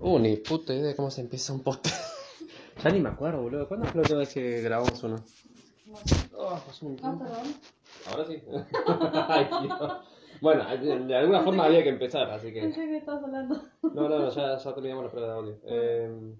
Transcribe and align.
Uh, 0.00 0.18
ni 0.18 0.36
puta 0.36 0.72
idea 0.74 0.88
de 0.88 0.96
cómo 0.96 1.10
se 1.10 1.20
empieza 1.20 1.52
un 1.52 1.62
podcast. 1.62 1.96
ya 2.84 2.90
ni 2.90 3.00
me 3.00 3.08
acuerdo, 3.08 3.42
boludo. 3.42 3.66
¿Cuándo 3.68 3.86
fue 3.86 3.96
la 3.96 4.00
última 4.02 4.18
vez 4.20 4.32
que 4.34 4.60
grabamos 4.62 5.02
uno? 5.02 5.16
Oh, 6.36 6.60
un 6.82 6.96
Ah, 7.02 7.16
perdón. 7.18 7.54
Ahora 8.08 8.24
sí. 8.26 8.42
Ay, 9.28 9.48
Dios. 9.62 9.92
Bueno, 10.40 10.64
de, 10.76 10.98
de 11.06 11.16
alguna 11.16 11.42
forma 11.42 11.64
había 11.64 11.82
que 11.82 11.88
empezar, 11.90 12.28
así 12.30 12.52
que. 12.52 12.60
Pensé 12.60 12.86
que 12.86 12.96
estabas 12.98 13.24
hablando. 13.24 13.62
No, 13.82 14.08
no, 14.08 14.18
no, 14.18 14.30
ya, 14.30 14.58
ya 14.58 14.74
terminamos 14.74 15.04
la 15.04 15.10
prueba 15.10 15.28
de 15.28 15.34
audio. 15.34 15.60
Eh, 15.64 16.34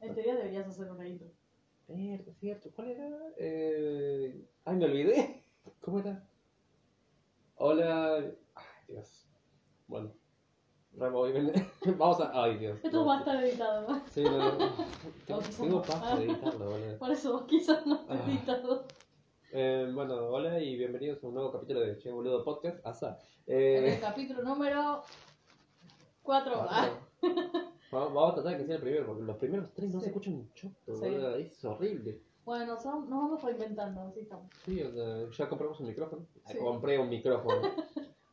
En 0.00 0.14
teoría 0.14 0.34
deberías 0.36 0.66
hacer 0.66 0.90
una 0.90 1.06
intro. 1.08 1.28
Cierto, 1.86 2.32
cierto. 2.38 2.70
¿Cuál 2.74 2.90
era? 2.92 3.08
Eh... 3.36 4.44
Ay, 4.64 4.76
me 4.76 4.84
olvidé. 4.84 5.44
¿Cómo 5.80 5.98
era? 5.98 6.24
Hola. 7.56 8.16
Ay, 8.54 8.64
Dios. 8.88 9.26
Bueno. 9.88 10.12
Ven- 11.00 11.52
Vamos 11.98 12.20
a. 12.20 12.30
Ay, 12.44 12.58
Dios. 12.58 12.78
Esto 12.82 13.06
va 13.06 13.16
a 13.16 13.18
estar 13.20 13.42
editado, 13.42 13.88
¿no? 13.88 14.02
Sí, 14.10 14.22
no. 14.22 14.38
no. 14.58 14.58
Tengo, 15.26 15.40
tengo 15.40 15.80
de 16.18 16.24
editarlo, 16.26 16.70
boludo. 16.70 16.98
Por 16.98 17.10
eso 17.10 17.46
quizás 17.46 17.86
no 17.86 17.94
esté 17.96 18.12
Ah. 18.12 18.24
editado. 18.28 18.84
Eh, 19.52 19.90
bueno, 19.94 20.14
hola 20.28 20.60
y 20.60 20.76
bienvenidos 20.76 21.24
a 21.24 21.26
un 21.28 21.34
nuevo 21.34 21.50
capítulo 21.52 21.80
de 21.80 21.96
Che 21.96 22.10
Boludo 22.10 22.44
Podcast. 22.44 22.84
Asa. 22.86 23.18
En 23.46 23.84
el 23.84 23.92
Eh, 23.94 23.98
capítulo 24.00 24.42
número 24.42 25.02
4. 26.22 26.52
vamos, 27.92 28.14
vamos 28.14 28.30
a 28.32 28.34
tratar 28.34 28.52
de 28.52 28.58
que 28.58 28.64
sea 28.66 28.76
el 28.76 28.82
primero, 28.82 29.06
porque 29.06 29.22
los 29.22 29.36
primeros 29.38 29.72
tres 29.72 29.90
no 29.90 30.00
Sí. 30.00 30.04
se 30.04 30.10
escuchan 30.10 30.34
un 30.34 30.52
choto, 30.52 30.96
Sí. 30.96 31.06
Es 31.50 31.64
horrible. 31.64 32.20
Bueno, 32.44 32.78
son- 32.78 33.08
nos 33.08 33.20
vamos 33.22 33.42
reinventando, 33.42 34.02
así 34.02 34.20
estamos. 34.20 34.50
Sí, 34.66 34.82
ya 35.38 35.48
compramos 35.48 35.80
un 35.80 35.86
micrófono. 35.86 36.26
Sí. 36.46 36.58
Compré 36.58 36.98
un 36.98 37.08
micrófono. 37.08 37.62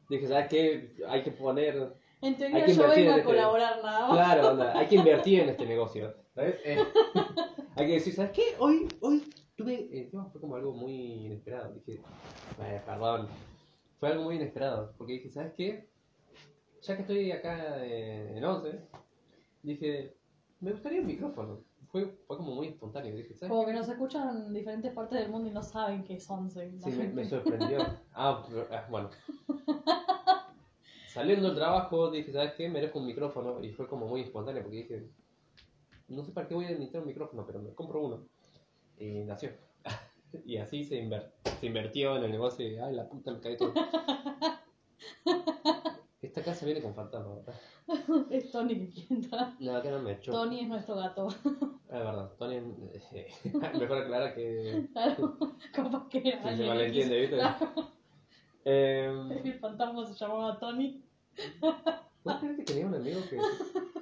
Dije, 0.10 0.28
¿sabes 0.28 0.48
qué? 0.50 0.96
Hay 1.08 1.24
que 1.24 1.32
poner. 1.32 1.94
En 2.22 2.36
teoría 2.38 2.66
que 2.66 2.74
yo 2.74 2.82
vengo 2.88 2.94
en 2.96 3.08
a 3.10 3.12
este- 3.18 3.24
colaborar 3.24 3.84
nada 3.84 4.08
más. 4.08 4.12
Claro, 4.18 4.50
onda, 4.52 4.78
hay 4.78 4.88
que 4.88 4.96
invertir 4.96 5.42
en 5.42 5.50
este 5.50 5.66
negocio. 5.68 6.16
¿Sabes? 6.34 6.56
Eh, 6.66 6.78
hay 7.76 7.88
que 7.88 7.94
decir, 7.94 8.14
¿sabes 8.16 8.32
qué? 8.32 8.56
Hoy, 8.60 8.88
hoy 9.02 9.24
tuve. 9.56 9.74
eh, 9.92 10.10
no, 10.14 10.30
fue 10.32 10.42
como 10.42 10.56
algo 10.56 10.74
muy 10.74 11.26
inesperado. 11.26 11.74
Dije, 11.74 12.02
eh, 12.62 12.82
perdón. 12.86 13.28
Fue 14.00 14.10
algo 14.10 14.24
muy 14.24 14.36
inesperado. 14.36 14.94
Porque 14.98 15.14
dije, 15.14 15.30
¿sabes 15.30 15.54
qué? 15.56 15.90
Ya 16.84 16.96
que 16.96 17.02
estoy 17.02 17.32
acá 17.32 17.84
eh, 17.84 18.34
en 18.38 18.44
11, 18.46 18.82
dije, 19.64 20.16
me 20.60 20.72
gustaría 20.72 21.02
un 21.02 21.08
micrófono. 21.08 21.64
Fue, 21.92 22.06
fue 22.28 22.38
como 22.38 22.54
muy 22.54 22.68
espontáneo. 22.68 23.16
Dije, 23.16 23.34
¿sabes 23.36 23.50
Como 23.50 23.66
qué? 23.66 23.72
que 23.72 23.78
nos 23.80 23.90
escuchan 23.90 24.46
en 24.48 24.54
diferentes 24.54 24.94
partes 24.94 25.20
del 25.20 25.30
mundo 25.30 25.50
y 25.50 25.54
no 25.54 25.64
saben 25.64 26.04
qué 26.04 26.16
es 26.16 26.30
11. 26.30 26.72
la 26.74 26.82
Sí, 26.82 26.92
me, 26.98 27.08
me 27.08 27.26
sorprendió. 27.26 27.80
Ah, 28.14 28.44
ah, 28.72 28.86
bueno. 28.90 29.10
Saliendo 31.08 31.48
del 31.48 31.56
trabajo, 31.58 32.12
dije, 32.12 32.32
¿sabes 32.32 32.54
qué? 32.54 32.70
Merezco 32.70 33.00
un 33.00 33.06
micrófono. 33.08 33.64
Y 33.64 33.72
fue 33.72 33.88
como 33.88 34.08
muy 34.08 34.22
espontáneo 34.22 34.62
porque 34.64 34.78
dije, 34.78 35.10
no 36.10 36.24
sé 36.24 36.32
para 36.32 36.48
qué 36.48 36.54
voy 36.56 36.66
a 36.66 36.70
necesitar 36.70 37.02
un 37.02 37.08
micrófono, 37.08 37.46
pero 37.46 37.60
me 37.60 37.74
compro 37.74 38.02
uno. 38.02 38.28
Y 38.98 39.24
nació. 39.24 39.52
y 40.46 40.58
así 40.58 40.84
se, 40.84 41.02
inver- 41.04 41.32
se 41.60 41.66
invirtió 41.66 42.18
en 42.18 42.24
el 42.26 42.32
negocio 42.32 42.68
y, 42.68 42.78
ay, 42.78 42.94
la 42.94 43.08
puta, 43.08 43.32
me 43.32 43.40
caí 43.40 43.58
todo. 43.58 43.74
Esta 46.22 46.42
casa 46.44 46.66
viene 46.66 46.82
con 46.82 46.94
fantasma, 46.96 47.36
¿verdad? 47.36 47.56
Es 48.32 48.52
Tony 48.52 48.76
que 48.76 48.90
quiere 48.90 49.16
entrar. 49.16 49.54
No, 49.60 49.76
acá 49.76 49.92
no 49.92 50.00
me 50.02 50.14
echó. 50.14 50.32
Tony 50.32 50.62
es 50.62 50.68
nuestro 50.68 50.96
gato. 50.96 51.30
Es 51.30 51.94
verdad, 51.94 52.32
Tony, 52.38 52.56
eh, 53.14 53.28
mejor 53.80 54.00
aclarar 54.00 54.36
que, 54.36 54.88
Claro, 54.92 55.38
capaz 55.72 56.10
que 56.10 56.22
que 56.22 56.56
se 56.56 56.68
malentiende. 56.68 57.22
¿viste? 57.22 57.36
Claro, 57.38 57.92
Eh, 58.70 59.42
El 59.46 59.60
fantasma 59.60 60.06
se 60.06 60.14
llamaba 60.14 60.60
Tony. 60.60 61.02
¿Vos 62.24 62.36
crees 62.42 62.58
que 62.58 62.64
tenía 62.66 62.86
un 62.86 62.96
amigo 62.96 63.22
que 63.30 63.40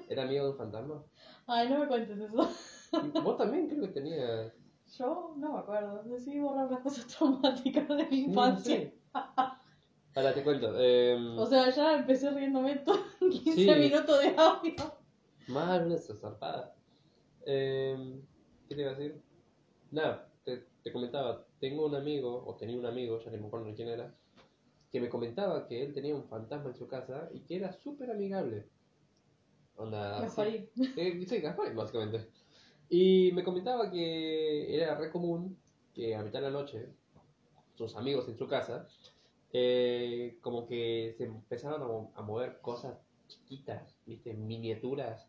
era 0.10 0.24
amigo 0.24 0.46
de 0.46 0.52
un 0.52 0.58
fantasma? 0.58 1.04
Ay, 1.46 1.70
no 1.70 1.80
me 1.82 1.88
cuentes 1.88 2.18
eso. 2.18 2.50
Vos 3.24 3.38
también 3.38 3.68
creo 3.70 3.82
que 3.82 3.88
tenías. 3.90 4.52
Yo 4.98 5.36
no 5.38 5.54
me 5.54 5.60
acuerdo. 5.60 6.02
Decidí 6.06 6.40
borrar 6.40 6.72
las 6.72 6.80
cosas 6.80 7.06
traumáticas 7.08 7.88
de 7.88 8.06
mi 8.08 8.20
infancia. 8.22 8.76
sí. 8.80 8.94
Ahora 10.16 10.34
te 10.34 10.44
cuento. 10.44 10.74
Eh, 10.80 11.16
O 11.38 11.46
sea, 11.46 11.70
ya 11.70 11.98
empecé 11.98 12.32
riéndome 12.32 12.78
todo 12.78 12.98
15 13.20 13.52
Sí. 13.54 13.80
minutos 13.80 14.20
de 14.20 14.36
audio. 14.36 14.74
Mal, 15.48 15.92
esa 15.92 16.16
zarpada. 16.16 16.74
Eh, 17.46 18.20
¿Qué 18.68 18.74
te 18.76 18.82
iba 18.82 18.92
a 18.92 18.96
decir? 18.96 19.22
Nada, 19.92 20.28
te, 20.44 20.66
te 20.84 20.92
comentaba. 20.92 21.46
Tengo 21.60 21.86
un 21.86 21.94
amigo, 21.96 22.44
o 22.48 22.56
tenía 22.56 22.80
un 22.80 22.86
amigo, 22.88 23.20
ya 23.20 23.30
no 23.30 23.38
me 23.38 23.46
acuerdo 23.48 23.68
ni 23.68 23.76
quién 23.76 23.90
era, 23.90 24.16
que 24.96 25.02
me 25.02 25.10
comentaba 25.10 25.68
que 25.68 25.84
él 25.84 25.94
tenía 25.94 26.16
un 26.16 26.24
fantasma 26.24 26.70
en 26.70 26.76
su 26.78 26.88
casa 26.88 27.28
y 27.34 27.42
que 27.42 27.58
era 27.58 27.74
súper 27.74 28.10
amigable. 28.12 28.64
Onda. 29.76 30.22
Gasparín. 30.22 30.70
sí. 30.74 30.94
Eh, 30.96 31.26
sí, 31.28 31.42
Gasparín, 31.42 31.76
básicamente. 31.76 32.30
Y 32.88 33.30
me 33.34 33.44
comentaba 33.44 33.92
que 33.92 34.74
era 34.74 34.96
re 34.96 35.12
común 35.12 35.58
que 35.94 36.16
a 36.16 36.24
mitad 36.24 36.40
de 36.40 36.46
la 36.46 36.52
noche, 36.52 36.94
sus 37.74 37.94
amigos 37.98 38.30
en 38.30 38.38
su 38.38 38.48
casa, 38.48 38.88
eh, 39.52 40.38
como 40.40 40.66
que 40.66 41.14
se 41.18 41.26
empezaron 41.26 41.82
a, 41.84 41.88
mo- 41.88 42.14
a 42.16 42.22
mover 42.22 42.62
cosas 42.62 42.98
chiquitas, 43.28 43.98
¿viste? 44.06 44.34
Miniaturas. 44.34 45.28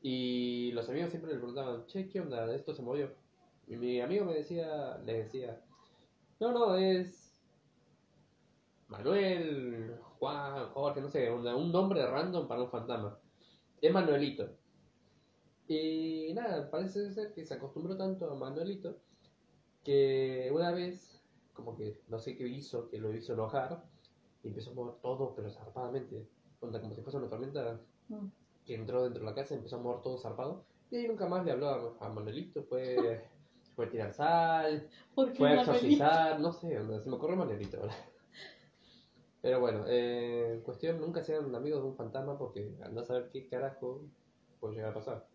Y 0.00 0.72
los 0.72 0.88
amigos 0.88 1.10
siempre 1.10 1.30
le 1.30 1.36
preguntaban, 1.36 1.84
che, 1.88 2.08
¿qué 2.08 2.20
onda? 2.22 2.54
Esto 2.54 2.72
se 2.72 2.80
movió. 2.80 3.10
Y 3.68 3.76
mi 3.76 4.00
amigo 4.00 4.24
me 4.24 4.32
decía, 4.32 4.96
les 5.04 5.24
decía, 5.26 5.60
no, 6.40 6.52
no, 6.52 6.74
es 6.76 7.21
Manuel, 8.92 9.96
Juan, 10.18 10.68
Jorge, 10.70 11.00
no 11.00 11.08
sé, 11.10 11.30
una- 11.30 11.56
un 11.56 11.72
nombre 11.72 12.06
random 12.06 12.46
para 12.46 12.62
un 12.62 12.70
fantasma. 12.70 13.18
Es 13.80 13.92
Manuelito. 13.92 14.48
Y 15.68 16.32
nada, 16.34 16.70
parece 16.70 17.10
ser 17.12 17.32
que 17.32 17.44
se 17.44 17.54
acostumbró 17.54 17.96
tanto 17.96 18.30
a 18.30 18.34
Manuelito 18.34 18.96
que 19.84 20.50
una 20.54 20.70
vez, 20.72 21.20
como 21.54 21.76
que 21.76 22.00
no 22.08 22.18
sé 22.18 22.36
qué 22.36 22.46
hizo, 22.46 22.88
que 22.88 22.98
lo 22.98 23.12
hizo 23.12 23.32
enojar 23.32 23.82
y 24.42 24.48
empezó 24.48 24.70
a 24.70 24.74
mover 24.74 24.94
todo, 25.02 25.34
pero 25.34 25.50
zarpadamente. 25.50 26.26
Onda, 26.60 26.80
como 26.80 26.94
si 26.94 27.02
fuese 27.02 27.18
una 27.18 27.28
tormenta 27.28 27.80
Mm. 28.08 28.26
que 28.66 28.74
entró 28.74 29.02
dentro 29.04 29.20
de 29.24 29.26
la 29.30 29.34
casa 29.34 29.54
y 29.54 29.58
empezó 29.58 29.76
a 29.76 29.80
mover 29.80 30.02
todo 30.02 30.18
zarpado. 30.18 30.64
Y 30.90 30.96
ahí 30.96 31.08
nunca 31.08 31.26
más 31.26 31.44
le 31.44 31.52
habló 31.52 31.96
a, 32.00 32.08
Manuelito, 32.10 32.62
fue, 32.64 32.96
fue 33.76 33.86
tirar 33.86 34.12
sal, 34.12 34.88
fue 35.14 35.54
exorcizar, 35.60 36.38
no 36.40 36.52
sé, 36.52 36.78
onda, 36.78 37.00
se 37.00 37.08
me 37.08 37.16
ocurrió 37.16 37.36
Manuelito 37.36 37.78
ahora. 37.80 37.94
Pero 39.42 39.60
bueno, 39.60 39.84
eh, 39.88 40.62
cuestión, 40.64 41.00
nunca 41.00 41.22
sean 41.22 41.52
amigos 41.54 41.82
de 41.82 41.88
un 41.88 41.96
fantasma 41.96 42.38
porque 42.38 42.74
andás 42.84 43.04
a 43.04 43.06
saber 43.08 43.28
qué 43.30 43.48
carajo 43.48 44.02
puede 44.60 44.76
llegar 44.76 44.92
a 44.92 44.94
pasar. 44.94 45.26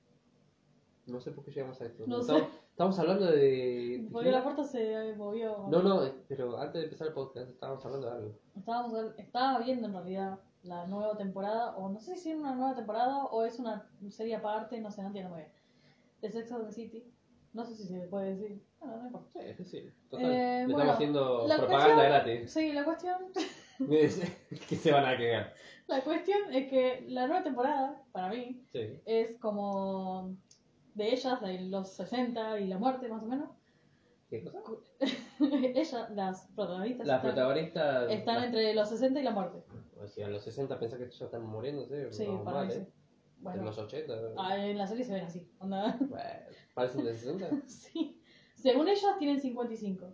No 1.06 1.20
sé 1.22 1.32
por 1.32 1.44
qué 1.44 1.52
llegamos 1.52 1.80
a 1.82 1.86
esto. 1.86 2.04
No 2.08 2.20
estamos, 2.22 2.42
sé. 2.44 2.48
estamos 2.72 3.00
hablando 3.00 3.26
de... 3.28 4.08
Porque 4.12 4.32
la 4.32 4.44
puerta 4.44 4.64
se 4.64 5.14
movió. 5.16 5.68
No, 5.70 5.82
no, 5.84 6.06
eh, 6.06 6.14
pero 6.28 6.58
antes 6.58 6.80
de 6.82 6.86
empezar 6.86 7.08
el 7.08 7.14
podcast 7.14 7.50
estábamos 7.50 7.86
hablando 7.86 8.08
de 8.08 8.14
algo. 8.14 8.40
Estábamos, 8.56 8.94
estaba 9.18 9.60
viendo 9.60 9.88
en 9.88 9.94
realidad 9.94 10.40
la 10.64 10.86
nueva 10.88 11.16
temporada, 11.18 11.76
o 11.78 11.90
no 11.90 12.00
sé 12.00 12.16
si 12.18 12.32
es 12.32 12.38
una 12.38 12.56
nueva 12.56 12.76
temporada 12.76 13.26
o 13.26 13.44
es 13.46 13.60
una 13.60 13.90
serie 14.10 14.36
aparte, 14.36 14.80
no 14.82 14.92
sé, 14.92 15.02
no 15.02 15.08
entiendo 15.08 15.30
muy 15.32 15.40
bien. 15.42 15.52
De 16.22 16.30
Sex 16.32 16.52
and 16.52 16.66
the 16.68 16.74
City. 16.74 17.14
No 17.54 17.64
sé 17.66 17.76
si 17.76 17.88
se 17.88 18.08
puede 18.08 18.36
decir. 18.36 18.62
Bueno, 18.80 18.98
no 18.98 19.06
importa. 19.08 19.30
Sí, 19.32 19.40
sí, 19.58 19.64
sí. 19.66 19.90
Total. 20.10 20.26
Eh, 20.26 20.66
Le 20.68 20.74
bueno, 20.74 20.80
estamos 20.80 20.94
haciendo 20.96 21.46
propaganda 21.46 21.68
cuestión- 21.96 22.08
gratis. 22.10 22.52
Sí, 22.52 22.74
la 22.74 22.84
cuestión, 22.86 23.16
que 24.70 24.76
se 24.76 24.92
van 24.92 25.06
a 25.06 25.18
quedar. 25.18 25.54
la 25.88 26.02
cuestión 26.04 26.54
es 26.54 26.70
que 26.70 27.06
la 27.10 27.28
nueva 27.28 27.44
temporada, 27.44 28.02
para 28.12 28.30
mí, 28.30 28.62
Sí. 28.72 29.00
es 29.06 29.38
como 29.40 30.36
de 30.96 31.14
ellas, 31.14 31.42
de 31.42 31.62
los 31.62 31.92
60 31.94 32.60
y 32.60 32.68
la 32.68 32.78
muerte 32.78 33.08
más 33.08 33.22
o 33.24 33.28
menos. 33.28 33.50
¿Qué 34.30 34.44
cosa? 34.44 34.60
ellas, 35.40 36.10
las 36.12 36.48
protagonistas, 36.56 37.08
Las 37.08 37.18
están, 37.18 37.34
protagonistas. 37.36 38.12
están 38.12 38.36
las- 38.36 38.46
entre 38.46 38.74
los 38.74 38.90
60 38.90 39.20
y 39.20 39.24
la 39.24 39.32
muerte. 39.32 39.64
O 40.02 40.08
sea, 40.08 40.28
a 40.28 40.30
los 40.30 40.44
60 40.44 40.78
pensás 40.80 41.00
que 41.00 41.10
ya 41.10 41.26
están 41.26 41.44
muriéndose. 41.46 42.12
Sí, 42.12 42.26
vamos 42.26 42.44
para 42.44 42.58
mal, 42.58 42.68
mí 42.68 42.74
¿eh? 42.74 42.76
sí. 42.78 42.82
En 43.38 43.44
Bueno, 43.44 43.64
los 43.64 43.78
80. 43.78 44.14
ah, 44.38 44.58
en 44.58 44.78
la 44.78 44.88
serie 44.88 45.06
se 45.06 45.14
ven 45.14 45.26
así. 45.26 45.48
Onda. 45.60 45.96
Bueno, 46.02 46.24
¿Parecen 46.74 47.06
de 47.06 47.14
60? 47.14 47.50
Sí. 47.68 48.20
Según 48.56 48.88
ellas 48.88 49.18
tienen 49.20 49.40
55. 49.40 50.08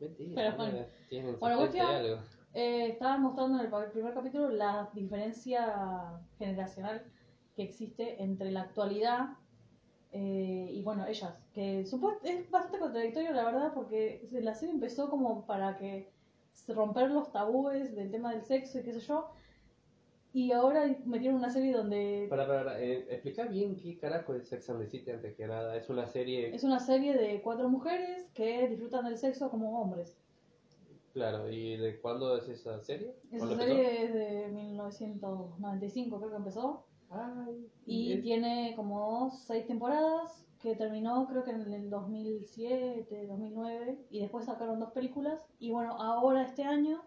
Mentira. 0.00 0.32
Pero 0.34 0.50
no, 0.52 0.56
bueno. 0.56 0.86
Tienen 1.08 1.38
Bueno, 1.38 1.56
70 1.58 1.76
y 1.76 1.80
cuestión- 1.80 1.86
algo. 2.12 2.22
Eh, 2.52 2.88
estaban 2.88 3.22
mostrando 3.22 3.58
en 3.62 3.72
el 3.72 3.90
primer 3.92 4.12
capítulo 4.12 4.50
la 4.50 4.90
diferencia 4.92 6.20
generacional 6.38 7.04
que 7.54 7.62
existe 7.62 8.22
entre 8.22 8.50
la 8.50 8.62
actualidad 8.62 9.30
eh, 10.12 10.68
y 10.72 10.82
bueno, 10.82 11.06
ellas. 11.06 11.32
Que 11.54 11.84
supo- 11.86 12.18
es 12.24 12.50
bastante 12.50 12.78
contradictorio, 12.80 13.32
la 13.32 13.44
verdad, 13.44 13.72
porque 13.74 14.26
la 14.32 14.54
serie 14.54 14.74
empezó 14.74 15.08
como 15.10 15.46
para 15.46 15.76
que 15.76 16.10
romper 16.68 17.10
los 17.10 17.30
tabúes 17.32 17.94
del 17.94 18.10
tema 18.10 18.32
del 18.32 18.42
sexo 18.42 18.78
y 18.78 18.82
qué 18.82 18.92
sé 18.92 19.00
yo. 19.00 19.30
Y 20.32 20.52
ahora 20.52 20.86
metieron 21.06 21.38
una 21.38 21.50
serie 21.50 21.72
donde 21.72 22.26
Para, 22.30 22.46
para, 22.46 22.64
para, 22.64 22.80
eh, 22.80 23.06
explica 23.10 23.44
bien 23.46 23.74
qué 23.76 23.98
carajo 23.98 24.34
es 24.34 24.48
Sex 24.48 24.70
and 24.70 24.80
the 24.80 24.86
City 24.86 25.10
antes 25.10 25.34
que 25.34 25.46
nada. 25.46 25.76
Es 25.76 25.88
una 25.90 26.06
serie. 26.06 26.54
es 26.54 26.62
una 26.64 26.78
serie 26.80 27.14
de 27.16 27.40
cuatro 27.42 27.68
mujeres 27.68 28.26
que 28.34 28.68
disfrutan 28.68 29.04
del 29.06 29.18
sexo 29.18 29.50
como 29.50 29.80
hombres. 29.80 30.16
Claro, 31.12 31.50
¿y 31.50 31.76
de 31.76 32.00
cuándo 32.00 32.36
es 32.36 32.48
esa 32.48 32.80
serie? 32.80 33.14
Esa 33.32 33.46
¿Cuándo 33.46 33.56
serie 33.56 34.04
es 34.04 34.14
de 34.14 34.48
1995, 34.52 36.18
creo 36.18 36.30
que 36.30 36.36
empezó. 36.36 36.84
Ay, 37.10 37.68
Y 37.86 38.20
tiene 38.20 38.74
como 38.76 39.30
seis 39.30 39.66
temporadas 39.66 40.46
que 40.60 40.76
terminó 40.76 41.26
creo 41.26 41.42
que 41.42 41.50
en 41.50 41.72
el 41.72 41.90
2007, 41.90 43.26
2009 43.26 44.06
y 44.10 44.20
después 44.20 44.44
sacaron 44.44 44.78
dos 44.78 44.92
películas 44.92 45.44
y 45.58 45.70
bueno, 45.70 45.92
ahora 45.92 46.42
este 46.42 46.64
año 46.64 47.02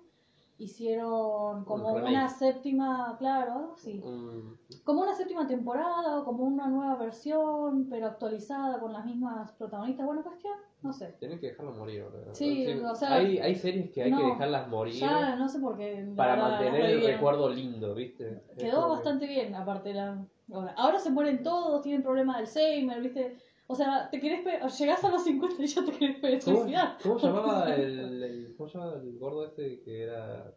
hicieron 0.57 1.63
como 1.65 1.93
Un 1.93 2.01
una 2.03 2.29
séptima, 2.29 3.15
claro. 3.17 3.75
Mm, 3.85 4.53
Como 4.83 5.01
una 5.01 5.15
séptima 5.15 5.47
temporada 5.47 6.19
o 6.19 6.25
como 6.25 6.43
una 6.43 6.67
nueva 6.67 6.95
versión, 6.95 7.87
pero 7.89 8.07
actualizada 8.07 8.79
con 8.79 8.93
las 8.93 9.05
mismas 9.05 9.51
protagonistas. 9.53 10.05
Bueno, 10.05 10.23
cuestión, 10.23 10.57
no 10.83 10.93
sé. 10.93 11.15
tienen 11.19 11.39
que 11.39 11.47
dejarlo 11.47 11.71
morir, 11.73 12.03
boludo. 12.03 12.35
Sí, 12.35 12.67
o 12.67 12.93
sea, 12.95 13.13
hay, 13.15 13.37
hay 13.39 13.55
series 13.55 13.89
que 13.91 14.03
hay 14.03 14.11
que 14.15 14.23
dejarlas 14.23 14.67
morir 14.67 14.93
Ya 14.95 15.35
no 15.35 15.47
sé 15.47 15.59
por 15.59 15.77
qué. 15.77 16.05
para 16.15 16.35
verdad, 16.35 16.49
mantener 16.51 16.81
el 16.91 17.03
recuerdo 17.05 17.49
lindo, 17.49 17.95
¿viste? 17.95 18.43
Quedó 18.57 18.83
que- 18.83 18.89
bastante 18.89 19.27
bien, 19.27 19.55
aparte 19.55 19.93
la. 19.93 20.25
Ahora, 20.51 20.73
ahora 20.77 20.99
se 20.99 21.09
mueren 21.09 21.41
todos, 21.41 21.81
tienen 21.81 22.03
problemas 22.03 22.35
de 22.35 22.41
Alzheimer, 22.41 23.01
¿viste? 23.01 23.37
O 23.65 23.75
sea, 23.75 24.09
te 24.11 24.19
querés 24.19 24.41
pe- 24.43 24.59
llegás 24.77 25.03
a 25.05 25.09
los 25.09 25.23
50 25.23 25.63
y 25.63 25.67
ya 25.67 25.85
te 25.85 25.91
querés 25.93 26.19
pe- 26.19 26.39
¿Cómo, 26.43 26.57
suicidar. 26.57 26.97
cómo 27.01 27.17
llamaba 27.17 27.63
el, 27.75 28.23
el- 28.23 28.55
¿Cómo 28.57 28.69
llamaba 28.69 28.95
el 28.97 29.17
gordo 29.17 29.45
este 29.45 29.81
que 29.81 30.03
era 30.03 30.53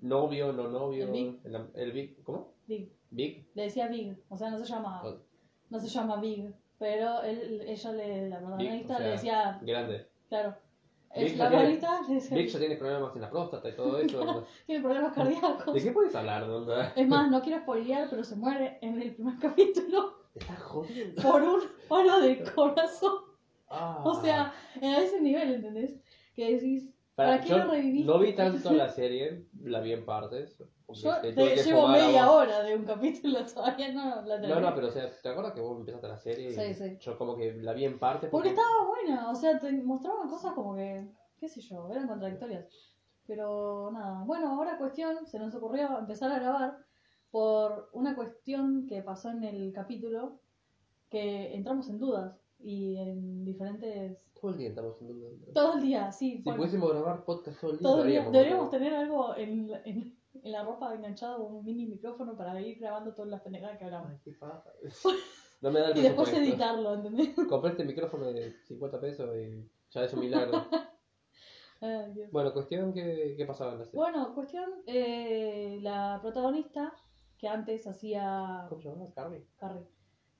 novio, 0.00 0.52
no 0.52 0.68
novio? 0.68 1.04
El 1.06 1.12
Big. 1.12 1.40
El, 1.44 1.56
el 1.74 1.92
Big, 1.92 2.22
¿Cómo? 2.24 2.54
Big. 2.66 2.90
Big. 3.10 3.46
Le 3.54 3.62
decía 3.64 3.86
Big, 3.88 4.16
o 4.28 4.36
sea, 4.36 4.50
no 4.50 4.58
se 4.58 4.64
llama, 4.64 5.02
Oh, 5.04 5.14
no 5.70 5.78
se 5.78 5.88
llama 5.88 6.16
Big, 6.20 6.52
pero 6.78 7.22
él, 7.22 7.62
ella 7.66 7.92
le, 7.92 8.28
la 8.28 8.38
protagonista 8.38 8.94
o 8.94 8.98
sea, 8.98 9.06
le 9.06 9.12
decía, 9.12 9.58
Grande. 9.62 10.06
claro, 10.28 10.54
es 11.14 11.36
la 11.36 11.48
Big 11.48 12.48
ya 12.48 12.58
tiene 12.58 12.76
problemas 12.76 13.14
en 13.16 13.22
la 13.22 13.30
próstata 13.30 13.68
y 13.68 13.74
todo 13.74 13.98
eso. 13.98 14.46
tiene 14.66 14.82
problemas 14.82 15.12
cardíacos. 15.14 15.74
¿De 15.74 15.82
qué 15.82 15.90
puedes 15.90 16.14
hablar, 16.14 16.44
onda? 16.44 16.92
Es 16.94 17.08
más, 17.08 17.30
no 17.30 17.40
quiero 17.42 17.60
spoilear, 17.62 18.08
pero 18.10 18.22
se 18.24 18.36
muere 18.36 18.78
en 18.82 19.00
el 19.00 19.14
primer 19.14 19.38
capítulo 19.40 20.14
¿Te 20.34 20.40
estás 20.40 20.58
jodiendo? 20.60 21.22
por 21.22 21.42
un 21.42 21.60
paro 21.88 22.20
del 22.20 22.52
corazón. 22.52 23.14
Ah. 23.70 24.02
O 24.04 24.20
sea, 24.20 24.52
a 24.80 24.98
ese 25.00 25.20
nivel, 25.20 25.54
¿entendés? 25.54 25.98
Que 26.34 26.54
decís, 26.54 26.90
Para- 27.14 27.32
¿para 27.38 27.42
qué 27.42 27.50
lo 27.56 27.70
reviviste? 27.70 28.06
No 28.06 28.18
vi 28.18 28.32
tanto 28.34 28.72
la 28.72 28.88
serie, 28.90 29.44
la 29.62 29.80
vi 29.80 29.92
en 29.92 30.04
partes. 30.04 30.62
Yo 30.94 31.20
te 31.20 31.32
te 31.32 31.56
llevo 31.56 31.88
media 31.88 32.30
hora 32.30 32.62
de 32.62 32.74
un 32.74 32.84
capítulo, 32.84 33.44
todavía 33.54 33.92
no 33.92 34.22
la 34.22 34.40
terminé. 34.40 34.54
No, 34.54 34.60
no, 34.60 34.74
pero 34.74 34.88
o 34.88 34.90
sea, 34.90 35.10
¿te 35.10 35.28
acuerdas 35.28 35.52
que 35.52 35.60
vos 35.60 35.78
empezaste 35.78 36.08
la 36.08 36.18
serie? 36.18 36.50
y 36.50 36.54
Sí, 36.54 36.74
sí. 36.74 36.96
Yo 37.00 37.18
como 37.18 37.36
que 37.36 37.52
la 37.54 37.74
vi 37.74 37.84
en 37.84 37.98
partes. 37.98 38.30
Porque 38.30 38.50
estaba 38.50 38.86
buena, 38.86 39.30
o 39.30 39.34
sea, 39.34 39.58
te 39.58 39.70
mostraban 39.72 40.28
cosas 40.28 40.54
como 40.54 40.74
que, 40.74 41.06
qué 41.38 41.48
sé 41.48 41.60
yo, 41.60 41.90
eran 41.90 42.08
contradictorias. 42.08 42.66
Pero 43.26 43.90
nada, 43.92 44.24
bueno, 44.24 44.48
ahora 44.50 44.78
cuestión, 44.78 45.26
se 45.26 45.38
nos 45.38 45.54
ocurrió 45.54 45.98
empezar 45.98 46.32
a 46.32 46.38
grabar 46.38 46.78
por 47.30 47.90
una 47.92 48.14
cuestión 48.16 48.86
que 48.86 49.02
pasó 49.02 49.30
en 49.30 49.44
el 49.44 49.72
capítulo, 49.74 50.40
que 51.10 51.54
entramos 51.54 51.90
en 51.90 51.98
dudas 51.98 52.34
y 52.58 52.96
en 52.96 53.44
diferentes... 53.44 54.18
Todo 54.40 54.52
el 54.52 54.58
día 54.58 54.68
estamos 54.70 55.00
en 55.02 55.08
duda. 55.08 55.28
Todo 55.52 55.74
el 55.74 55.82
día, 55.82 56.12
sí. 56.12 56.42
Si 56.42 56.50
pudiésemos 56.50 56.90
grabar 56.90 57.24
podcast 57.24 57.60
todo 57.60 57.72
el 57.72 57.78
día, 57.78 57.82
todo 57.82 58.02
el 58.02 58.08
día. 58.08 58.30
Deberíamos 58.30 58.70
tener 58.70 58.94
algo 58.94 59.36
en, 59.36 59.70
en, 59.84 60.16
en 60.44 60.52
la 60.52 60.64
ropa 60.64 60.94
enganchado, 60.94 61.44
un 61.44 61.64
mini 61.64 61.86
micrófono 61.86 62.36
para 62.36 62.60
ir 62.60 62.78
grabando 62.78 63.14
todas 63.14 63.30
las 63.30 63.42
pendejadas 63.42 63.78
que 63.78 63.84
hablamos. 63.84 64.10
Ay, 64.10 64.18
qué 64.24 64.32
paja. 64.32 64.64
No 65.60 65.72
me 65.72 65.80
da 65.80 65.90
el 65.90 65.98
Y 65.98 66.02
después 66.02 66.32
editarlo, 66.32 66.94
¿entendés? 66.94 67.30
Compré 67.48 67.72
este 67.72 67.84
micrófono 67.84 68.26
de 68.26 68.52
50 68.62 69.00
pesos 69.00 69.36
y 69.36 69.68
ya 69.90 70.04
es 70.04 70.12
un 70.12 70.20
milagro. 70.20 70.52
Ay, 71.80 72.12
Dios. 72.12 72.30
bueno, 72.30 72.52
cuestión 72.52 72.92
que, 72.92 73.34
¿qué 73.36 73.44
pasaba 73.44 73.72
en 73.72 73.80
la 73.80 73.84
serie? 73.84 73.98
Bueno, 73.98 74.34
cuestión, 74.36 74.70
eh, 74.86 75.80
la 75.82 76.20
protagonista, 76.22 76.92
que 77.38 77.48
antes 77.48 77.88
hacía 77.88 78.66
¿Cómo 78.68 78.80
se 78.80 78.88
llama? 78.88 79.04
Carrie. 79.12 79.46
Carrie, 79.56 79.86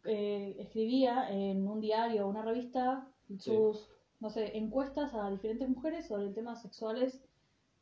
eh, 0.05 0.55
escribía 0.61 1.29
en 1.31 1.67
un 1.67 1.81
diario 1.81 2.25
o 2.25 2.31
una 2.31 2.43
revista 2.43 3.13
sus, 3.39 3.89
no 4.21 4.31
sé, 4.31 4.57
encuestas 4.57 5.15
a 5.15 5.31
diferentes 5.31 5.69
mujeres 5.69 6.07
sobre 6.07 6.31
temas 6.31 6.63
sexuales 6.63 7.25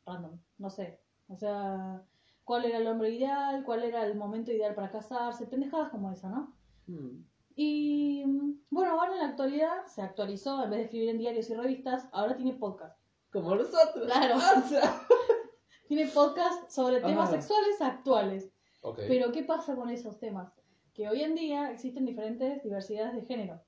random, 0.05 0.39
no 0.57 0.69
sé. 0.69 0.99
O 1.27 1.35
sea, 1.35 2.01
cuál 2.43 2.65
era 2.65 2.77
el 2.77 2.87
hombre 2.87 3.09
ideal, 3.11 3.63
cuál 3.65 3.83
era 3.83 4.05
el 4.05 4.15
momento 4.15 4.51
ideal 4.51 4.73
para 4.75 4.91
casarse, 4.91 5.45
pendejadas 5.47 5.89
como 5.89 6.11
esa, 6.11 6.29
¿no? 6.29 6.53
Hmm. 6.87 7.23
Y 7.55 8.23
mm, 8.25 8.59
bueno, 8.69 8.91
ahora 8.91 9.13
en 9.13 9.19
la 9.19 9.27
actualidad 9.29 9.85
se 9.87 10.01
actualizó, 10.01 10.63
en 10.63 10.69
vez 10.69 10.79
de 10.79 10.85
escribir 10.85 11.09
en 11.09 11.17
diarios 11.17 11.49
y 11.49 11.55
revistas, 11.55 12.07
ahora 12.11 12.35
tiene 12.35 12.53
podcast. 12.53 12.97
Como 13.31 13.55
nosotros. 13.55 14.05
Claro. 14.05 14.35
O 14.65 14.67
sea. 14.67 15.01
Tiene 15.87 16.07
podcast 16.07 16.69
sobre 16.69 16.99
temas 16.99 17.29
Ah. 17.29 17.31
sexuales 17.33 17.81
actuales. 17.81 18.51
Ok. 18.81 18.99
Pero 19.07 19.31
¿qué 19.31 19.43
pasa 19.43 19.73
con 19.75 19.89
esos 19.89 20.19
temas? 20.19 20.51
Que 20.93 21.07
hoy 21.07 21.21
en 21.23 21.33
día 21.33 21.71
existen 21.71 22.05
diferentes 22.05 22.61
diversidades 22.61 23.15
de 23.15 23.21
género. 23.21 23.61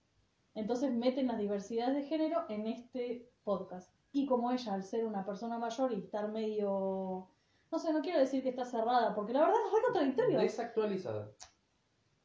Entonces 0.54 0.92
meten 0.92 1.28
las 1.28 1.38
diversidades 1.38 1.96
de 1.96 2.04
género 2.04 2.44
en 2.50 2.68
este 2.68 3.32
podcast. 3.46 3.94
Y 4.12 4.26
como 4.26 4.52
ella, 4.52 4.74
al 4.74 4.84
ser 4.84 5.06
una 5.06 5.26
persona 5.26 5.58
mayor 5.60 5.94
y 5.94 6.00
estar 6.00 6.30
medio... 6.30 7.30
No 7.72 7.78
sé, 7.78 7.94
no 7.94 8.02
quiero 8.02 8.20
decir 8.20 8.42
que 8.42 8.50
está 8.50 8.66
cerrada, 8.66 9.14
porque 9.14 9.34
la 9.34 9.42
verdad 9.42 9.56
es 9.66 9.74
re 9.74 9.82
contradictorio. 9.84 10.40
Desactualizada. 10.40 11.32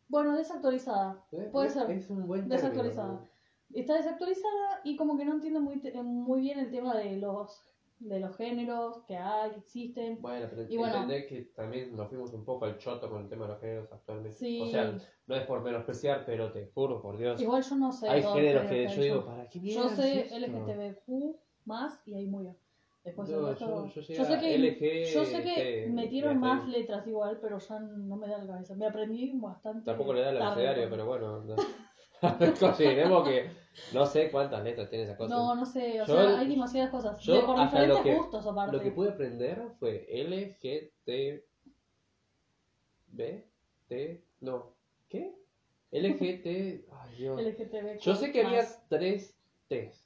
Bueno, 0.08 0.36
desactualizada. 0.36 1.24
¿eh? 1.32 1.48
Puede 1.52 1.70
ser. 1.70 1.90
Es 1.90 2.08
un 2.08 2.26
buen 2.26 2.48
término. 2.48 2.56
Desactualizada. 2.56 3.28
Está 3.72 3.94
desactualizada 3.96 4.80
y 4.84 4.96
como 4.96 5.16
que 5.16 5.24
no 5.24 5.34
entiende 5.34 5.60
muy, 5.60 5.82
muy 6.02 6.40
bien 6.40 6.60
el 6.60 6.70
tema 6.70 6.96
de 6.96 7.16
los, 7.16 7.68
de 7.98 8.20
los 8.20 8.36
géneros 8.36 9.02
que 9.06 9.16
hay, 9.16 9.50
que 9.50 9.58
existen. 9.58 10.20
Bueno, 10.22 10.46
pero 10.48 10.62
Y 10.68 10.76
bueno. 10.76 11.06
que 11.08 11.52
también 11.56 11.96
nos 11.96 12.08
fuimos 12.08 12.32
un 12.32 12.44
poco 12.44 12.66
al 12.66 12.78
choto 12.78 13.10
con 13.10 13.22
el 13.22 13.28
tema 13.28 13.46
de 13.46 13.52
los 13.52 13.60
géneros 13.60 13.92
actualmente. 13.92 14.38
Sí. 14.38 14.60
O 14.62 14.66
sea, 14.68 14.96
no 15.26 15.34
es 15.34 15.46
por 15.46 15.62
menospreciar, 15.62 16.24
pero 16.24 16.52
te 16.52 16.70
juro, 16.72 17.02
por 17.02 17.18
Dios. 17.18 17.40
Igual 17.40 17.62
yo 17.62 17.76
no 17.76 17.92
sé. 17.92 18.08
hay 18.08 18.22
géneros 18.22 18.68
género 18.68 18.68
que 18.68 18.94
yo 18.94 19.02
digo, 19.02 19.24
¿para 19.26 19.48
qué 19.48 19.60
Yo 19.60 19.88
sé 19.88 20.20
es? 20.20 20.32
LGTBQ 20.32 21.36
más 21.64 22.00
y 22.06 22.14
ahí 22.14 22.26
muy 22.26 22.44
bien. 22.44 22.63
Después 23.04 23.28
No, 23.28 23.38
el 23.40 23.46
resto- 23.54 23.86
yo- 23.88 24.00
yo 24.00 24.14
yo 24.14 24.24
sé 24.24 24.38
que, 24.40 24.54
LG, 24.58 25.12
yo 25.12 25.24
sé 25.26 25.42
que 25.42 25.54
T, 25.54 25.86
metieron 25.90 26.38
más 26.40 26.66
letras 26.66 27.06
igual, 27.06 27.38
pero 27.40 27.58
ya 27.58 27.78
no 27.78 28.16
me 28.16 28.26
da 28.26 28.38
la 28.38 28.46
cabeza. 28.46 28.74
Me 28.74 28.86
aprendí 28.86 29.30
bastante. 29.34 29.84
Tampoco 29.84 30.14
le 30.14 30.22
da 30.22 30.30
el 30.30 30.40
abecedario, 30.40 30.88
pero 30.88 31.04
bueno. 31.06 31.44
no. 31.44 31.54
Consideremos 32.60 33.28
que 33.28 33.50
no 33.92 34.06
sé 34.06 34.30
cuántas 34.30 34.64
letras 34.64 34.88
tiene 34.88 35.04
esa 35.04 35.16
cosa. 35.18 35.34
No, 35.34 35.54
no 35.54 35.66
sé, 35.66 36.00
o 36.00 36.06
Yo- 36.06 36.14
sea, 36.14 36.38
hay 36.38 36.48
demasiadas 36.48 36.90
cosas. 36.90 37.20
yo 37.20 37.34
de, 37.34 37.42
por 37.42 37.60
diferentes 37.60 38.00
que- 38.00 38.14
gustos 38.14 38.46
aparte. 38.46 38.76
Lo 38.76 38.82
que 38.82 38.90
pude 38.92 39.10
aprender 39.10 39.60
fue 39.78 40.06
LGT. 40.10 41.44
¿B? 43.08 43.46
T. 43.88 44.24
No. 44.40 44.74
¿Qué? 45.08 45.34
LGT. 45.92 46.86
Ay, 46.90 47.14
Dios. 47.18 47.38
LGTBQ 47.40 48.00
Yo 48.00 48.14
sé 48.16 48.32
que 48.32 48.42
había 48.44 48.64
tres 48.88 49.36
T's. 49.68 50.03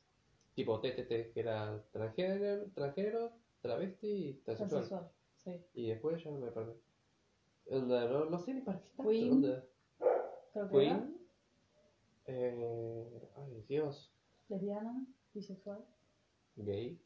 Tipo 0.59 0.81
TTT, 0.81 1.33
que 1.33 1.39
era 1.41 1.81
transgénero, 1.93 2.65
transgénero 2.75 3.31
travesti 3.61 4.09
y 4.09 4.33
transexual. 4.45 4.89
Transexual, 4.89 5.11
sí. 5.37 5.65
Y 5.75 5.87
después 5.91 6.25
ya 6.25 6.33
me 6.33 6.51
perdí. 6.51 6.73
No, 7.71 8.25
no 8.25 8.39
sé 8.41 8.55
ni 8.55 8.63
para 8.63 8.81
qué 8.81 8.87
está. 8.87 9.05
Queen. 9.05 9.33
onda. 9.35 9.65
Creo 10.53 10.69
que 10.69 10.85
era 10.85 10.97
Queen. 10.97 11.19
Eh, 12.27 13.29
ay, 13.37 13.65
Dios. 13.69 14.13
lesbiana, 14.49 15.07
bisexual, 15.33 15.85
Gay. 16.57 17.01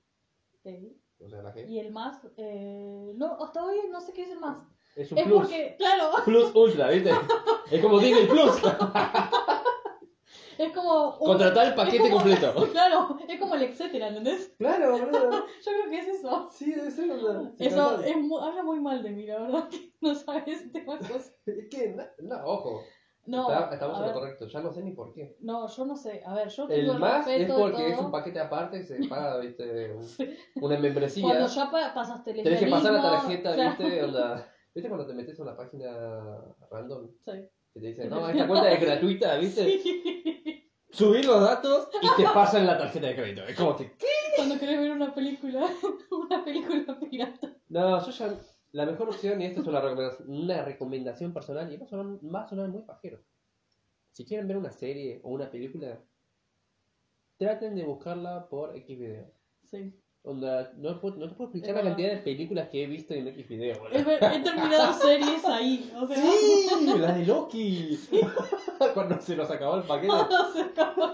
gay. 0.64 0.98
O 1.20 1.28
sea, 1.28 1.42
la 1.42 1.54
G. 1.54 1.68
Y 1.68 1.78
el 1.78 1.92
más, 1.92 2.26
eh, 2.38 3.12
no, 3.16 3.36
hasta 3.44 3.66
hoy 3.66 3.76
no 3.90 4.00
sé 4.00 4.14
qué 4.14 4.22
es 4.22 4.30
el 4.30 4.40
más. 4.40 4.66
Es 4.96 5.12
un 5.12 5.18
Es 5.18 5.24
plus. 5.26 5.42
porque, 5.42 5.74
claro, 5.76 6.10
Plus 6.24 6.54
ultra, 6.54 6.88
¿viste? 6.88 7.10
es 7.70 7.82
como 7.82 7.98
Disney 7.98 8.26
Plus. 8.28 8.62
es 10.64 10.72
como 10.72 11.16
un- 11.18 11.26
Contratar 11.26 11.66
el 11.68 11.74
paquete 11.74 11.98
como- 12.10 12.16
completo. 12.16 12.54
Claro, 12.72 13.16
es 13.28 13.40
como 13.40 13.54
el 13.54 13.62
etcétera, 13.62 14.08
¿entendés? 14.08 14.54
Claro, 14.58 14.92
boludo. 14.98 15.30
Yo 15.30 15.72
creo 15.72 15.90
que 15.90 15.98
es 15.98 16.08
eso. 16.08 16.48
Sí, 16.52 16.72
debe 16.72 16.90
ser. 16.90 17.10
Sí, 17.56 17.66
Eso 17.66 18.00
es 18.00 18.16
mu- 18.16 18.38
habla 18.38 18.62
muy 18.62 18.80
mal 18.80 19.02
de 19.02 19.10
mí, 19.10 19.26
la 19.26 19.40
verdad, 19.40 19.68
que 19.68 19.92
no 20.00 20.14
sabes 20.14 20.72
temas 20.72 20.98
cosas. 21.00 21.34
Es 21.46 21.68
que, 21.70 21.88
no, 21.90 22.04
no, 22.20 22.44
ojo. 22.44 22.82
No, 23.24 23.42
Está- 23.52 23.72
estamos 23.74 24.00
en 24.00 24.06
lo 24.08 24.12
correcto. 24.14 24.46
Ya 24.48 24.60
no 24.60 24.72
sé 24.72 24.82
ni 24.82 24.90
por 24.92 25.12
qué. 25.12 25.36
no, 25.40 25.68
yo 25.68 25.84
no 25.84 25.94
sé. 25.94 26.22
A 26.26 26.34
ver, 26.34 26.48
yo 26.48 26.64
El 26.64 26.68
tengo 26.80 26.92
el 26.94 26.98
más 26.98 27.20
es 27.20 27.26
respeto 27.38 27.54
de 27.56 27.60
porque 27.62 27.88
es 27.92 27.98
un 28.00 28.10
paquete 28.10 28.40
aparte 28.40 28.78
y 28.78 28.82
se 28.82 28.98
paga, 29.08 29.38
viste, 29.38 29.96
una 30.56 30.78
membresía. 30.78 31.22
Cuando 31.22 31.46
ya 31.46 31.70
pa- 31.70 31.94
pasaste 31.94 32.32
Tenés 32.34 32.58
que 32.58 32.66
pasar 32.66 32.92
la 32.94 33.02
tarjeta, 33.02 33.52
viste, 33.54 34.02
onda. 34.02 34.48
¿Viste 34.74 34.88
cuando 34.88 35.06
te 35.06 35.12
metes 35.14 35.38
a 35.38 35.42
una 35.42 35.56
página 35.56 36.38
random 36.70 37.10
Sí. 37.24 37.32
Que 37.72 37.80
te 37.80 37.86
dice, 37.88 38.04
no, 38.08 38.28
esta 38.28 38.46
cuenta 38.46 38.72
es 38.72 38.80
gratuita, 38.80 39.36
viste? 39.36 39.64
Sí. 39.64 40.68
Subir 40.90 41.24
los 41.24 41.40
datos 41.40 41.88
y 42.02 42.22
te 42.22 42.28
pasan 42.28 42.66
la 42.66 42.76
tarjeta 42.76 43.06
de 43.06 43.16
crédito. 43.16 43.44
Es 43.46 43.56
como 43.56 43.74
que, 43.76 43.92
¿qué? 43.96 44.06
Cuando 44.36 44.58
querés 44.58 44.78
ver 44.78 44.90
una 44.90 45.14
película, 45.14 45.66
una 46.10 46.44
película 46.44 47.00
pirata. 47.00 47.56
No, 47.68 48.04
yo 48.04 48.10
ya, 48.10 48.38
la 48.72 48.86
mejor 48.86 49.08
opción, 49.08 49.40
y 49.40 49.46
esto 49.46 49.62
es 49.62 49.66
una 49.66 49.80
recomendación, 49.80 50.28
una 50.28 50.64
recomendación 50.64 51.32
personal, 51.32 51.72
y 51.72 51.78
va 51.78 51.86
a, 51.86 51.88
sonar, 51.88 52.18
va 52.22 52.42
a 52.42 52.46
sonar 52.46 52.68
muy 52.68 52.82
pajero. 52.82 53.22
Si 54.10 54.26
quieren 54.26 54.46
ver 54.46 54.58
una 54.58 54.70
serie 54.70 55.20
o 55.24 55.30
una 55.30 55.50
película, 55.50 55.98
traten 57.38 57.74
de 57.74 57.84
buscarla 57.84 58.48
por 58.50 58.76
X 58.76 58.98
video. 58.98 59.32
Sí. 59.64 59.98
Onda, 60.24 60.72
no, 60.76 61.00
puedo- 61.00 61.16
no 61.16 61.28
te 61.28 61.34
puedo 61.34 61.50
explicar 61.50 61.74
la 61.74 61.82
cantidad 61.90 62.10
de 62.10 62.18
películas 62.18 62.68
que 62.68 62.84
he 62.84 62.86
visto 62.86 63.12
en 63.12 63.26
X 63.26 63.48
video. 63.48 63.82
He, 63.90 64.02
terminado 64.40 64.92
series 64.92 65.44
ahí. 65.44 65.92
O 66.00 66.06
sea, 66.06 66.16
¡Sí! 66.16 66.66
¡La 66.98 67.12
de 67.12 67.26
Loki! 67.26 67.98
Cuando 68.94 69.20
se 69.20 69.34
nos 69.34 69.50
acabó 69.50 69.76
el 69.76 69.82
paquete, 69.82 70.12
se 70.52 70.60
acabó. 70.60 71.10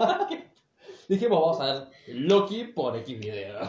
dijimos, 1.09 1.41
vamos 1.41 1.61
a 1.61 1.65
ver 1.73 1.88
Loki 2.09 2.65
por 2.65 2.97
X 2.99 3.19
video. 3.19 3.61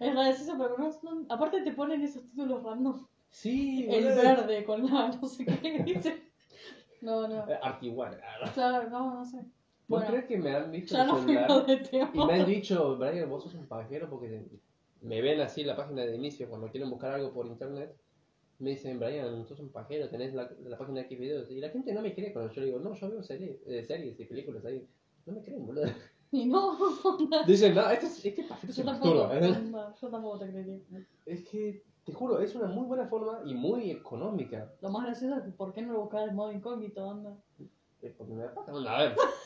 Es 0.00 0.12
gracioso, 0.14 0.54
pero 0.58 0.76
no, 0.78 0.88
no- 1.02 1.26
aparte 1.28 1.60
te 1.62 1.72
ponen 1.72 2.02
esos 2.02 2.22
títulos 2.24 2.62
random. 2.62 3.06
Sí, 3.28 3.86
El 3.90 4.04
boludo. 4.04 4.22
verde 4.22 4.64
con 4.64 4.86
la 4.86 5.08
no 5.08 5.28
sé 5.28 5.44
qué 5.44 5.82
dice. 5.84 6.22
No, 7.02 7.28
no. 7.28 7.46
Eh, 7.50 7.58
Artiguana. 7.62 8.16
Claro, 8.54 8.88
no, 8.88 9.14
no 9.14 9.24
sé. 9.26 9.44
¿Vos 9.88 10.00
Bueno, 10.00 10.06
crees 10.06 10.24
que 10.26 10.36
me 10.38 10.50
han 10.54 10.70
visto 10.72 11.00
el 11.00 11.06
no 11.06 11.16
celular? 11.20 11.66
de 11.66 11.76
tema. 11.78 12.10
Y 12.12 12.24
me 12.24 12.32
han 12.34 12.46
dicho, 12.46 12.96
Brian, 12.96 13.28
vos 13.28 13.44
sos 13.44 13.54
un 13.54 13.66
pajero 13.68 14.10
porque 14.10 14.44
me 15.02 15.20
ven 15.22 15.40
así 15.40 15.62
la 15.64 15.76
página 15.76 16.02
de 16.02 16.16
inicio 16.16 16.48
cuando 16.48 16.68
quieren 16.70 16.90
buscar 16.90 17.12
algo 17.14 17.32
por 17.32 17.46
internet. 17.46 17.96
Me 18.58 18.70
dicen, 18.70 18.98
Brian, 18.98 19.46
sos 19.46 19.60
un 19.60 19.70
pajero, 19.70 20.08
tenés 20.08 20.34
la, 20.34 20.50
la 20.64 20.78
página 20.78 21.00
de 21.00 21.06
X 21.06 21.18
videos. 21.18 21.50
Y 21.50 21.60
la 21.60 21.68
gente 21.68 21.92
no 21.92 22.02
me 22.02 22.14
cree 22.14 22.32
cuando 22.32 22.52
yo 22.52 22.60
le 22.60 22.66
digo, 22.68 22.78
no, 22.80 22.94
yo 22.94 23.10
veo 23.10 23.22
series, 23.22 23.60
eh, 23.66 23.84
series 23.84 24.18
y 24.18 24.24
películas 24.24 24.64
ahí. 24.64 24.84
No 25.26 25.32
me 25.34 25.42
creen, 25.42 25.66
boludo. 25.66 25.84
Y 26.32 26.46
no, 26.46 26.76
Dicen, 27.46 27.74
no, 27.74 27.88
este, 27.90 28.06
es- 28.06 28.24
este 28.24 28.42
pajero 28.44 28.72
se 28.72 28.82
yo 28.82 28.86
tampoco, 28.90 29.14
masturba. 29.28 29.46
¿eh?". 29.46 29.62
no, 29.70 29.94
yo 30.00 30.08
tampoco 30.10 30.38
te 30.40 30.48
creería. 30.50 30.80
Es 31.24 31.44
que, 31.48 31.84
te 32.04 32.12
juro, 32.12 32.40
es 32.40 32.54
una 32.56 32.66
muy 32.66 32.86
buena 32.86 33.06
forma 33.06 33.40
y 33.44 33.54
muy 33.54 33.90
económica. 33.90 34.72
Lo 34.80 34.90
más 34.90 35.04
gracioso 35.04 35.36
es 35.36 35.44
que 35.44 35.50
¿por 35.52 35.72
qué 35.72 35.82
no 35.82 35.92
lo 35.92 36.00
buscas 36.00 36.28
en 36.28 36.34
modo 36.34 36.50
incógnito? 36.50 37.06
Onda? 37.06 37.36
Eh, 38.02 38.14
porque 38.16 38.32
me 38.34 38.42
da 38.42 38.54
paja. 38.54 38.72
A 38.72 38.98
ver. 39.02 39.16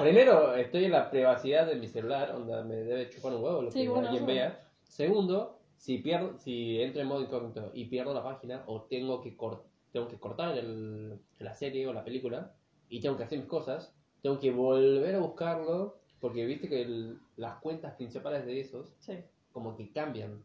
Primero, 0.00 0.54
estoy 0.54 0.84
en 0.84 0.92
la 0.92 1.10
privacidad 1.10 1.66
de 1.66 1.76
mi 1.76 1.86
celular, 1.88 2.32
donde 2.32 2.62
me 2.64 2.74
debe 2.76 3.10
chupar 3.10 3.32
un 3.34 3.42
huevo 3.42 3.62
lo 3.62 3.70
Sí, 3.70 3.80
que 3.82 3.88
bueno, 3.88 4.08
alguien 4.08 4.24
eso. 4.24 4.32
vea. 4.32 4.68
Segundo, 4.84 5.58
si 5.76 5.98
pierdo, 5.98 6.38
si 6.38 6.80
entro 6.80 7.02
en 7.02 7.08
modo 7.08 7.20
incógnito 7.22 7.70
y 7.74 7.86
pierdo 7.86 8.14
la 8.14 8.22
página, 8.22 8.64
o 8.66 8.82
tengo 8.82 9.20
que, 9.20 9.36
cor- 9.36 9.64
tengo 9.92 10.08
que 10.08 10.18
cortar 10.18 10.56
el- 10.56 11.18
la 11.38 11.54
serie 11.54 11.86
o 11.86 11.92
la 11.92 12.04
película, 12.04 12.52
y 12.88 13.00
tengo 13.00 13.16
que 13.16 13.24
hacer 13.24 13.38
mis 13.38 13.48
cosas, 13.48 13.92
tengo 14.22 14.38
que 14.38 14.50
volver 14.50 15.14
a 15.14 15.18
buscarlo, 15.18 15.98
porque 16.20 16.44
viste 16.46 16.68
que 16.68 16.82
el- 16.82 17.18
las 17.36 17.56
cuentas 17.60 17.94
principales 17.94 18.46
de 18.46 18.60
esos, 18.60 18.94
Sí, 18.98 19.14
como 19.52 19.76
que 19.76 19.92
cambian. 19.92 20.42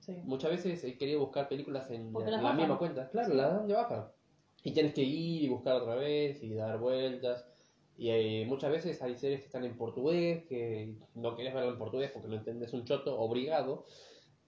sí. 0.00 0.20
Muchas 0.24 0.50
veces 0.50 0.84
he 0.84 0.96
querido 0.98 1.20
buscar 1.20 1.48
películas 1.48 1.90
en 1.90 2.12
Porque 2.12 2.30
la, 2.30 2.36
las 2.36 2.42
la 2.42 2.48
bajan. 2.50 2.60
misma 2.62 2.78
cuenta. 2.78 3.08
Claro, 3.10 3.34
las 3.34 3.52
dan 3.54 3.66
de 3.68 3.74
baja. 3.74 4.12
Y 4.62 4.72
tienes 4.72 4.94
que 4.94 5.02
ir 5.02 5.44
y 5.44 5.48
buscar 5.48 5.74
otra 5.76 5.94
vez 5.94 6.42
y 6.42 6.54
dar 6.54 6.78
vueltas. 6.78 7.46
Y 7.98 8.10
eh, 8.10 8.44
muchas 8.46 8.70
veces 8.70 9.00
hay 9.02 9.16
series 9.16 9.40
que 9.40 9.46
están 9.46 9.64
en 9.64 9.76
portugués, 9.76 10.44
que 10.46 10.94
no 11.14 11.34
querés 11.34 11.54
verlo 11.54 11.70
en 11.70 11.78
portugués 11.78 12.10
porque 12.12 12.28
no 12.28 12.36
entendés 12.36 12.72
un 12.74 12.84
choto, 12.84 13.18
obligado. 13.18 13.84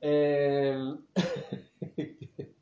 Eh, 0.01 0.77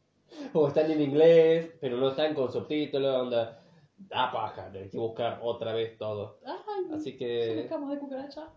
o 0.52 0.68
están 0.68 0.90
en 0.90 1.02
inglés, 1.02 1.72
pero 1.80 1.96
no 1.96 2.10
están 2.10 2.34
con 2.34 2.52
subtítulos, 2.52 3.22
onda. 3.22 3.62
Ah, 4.10 4.30
paja, 4.32 4.70
hay 4.72 4.88
que 4.88 4.98
buscar 4.98 5.40
otra 5.42 5.72
vez 5.72 5.96
todo. 5.98 6.38
Ay, 6.44 6.84
Así 6.92 7.10
¿son 7.10 7.18
que, 7.18 7.60
escamas 7.60 7.90
de 7.90 7.98
cucaracha? 7.98 8.52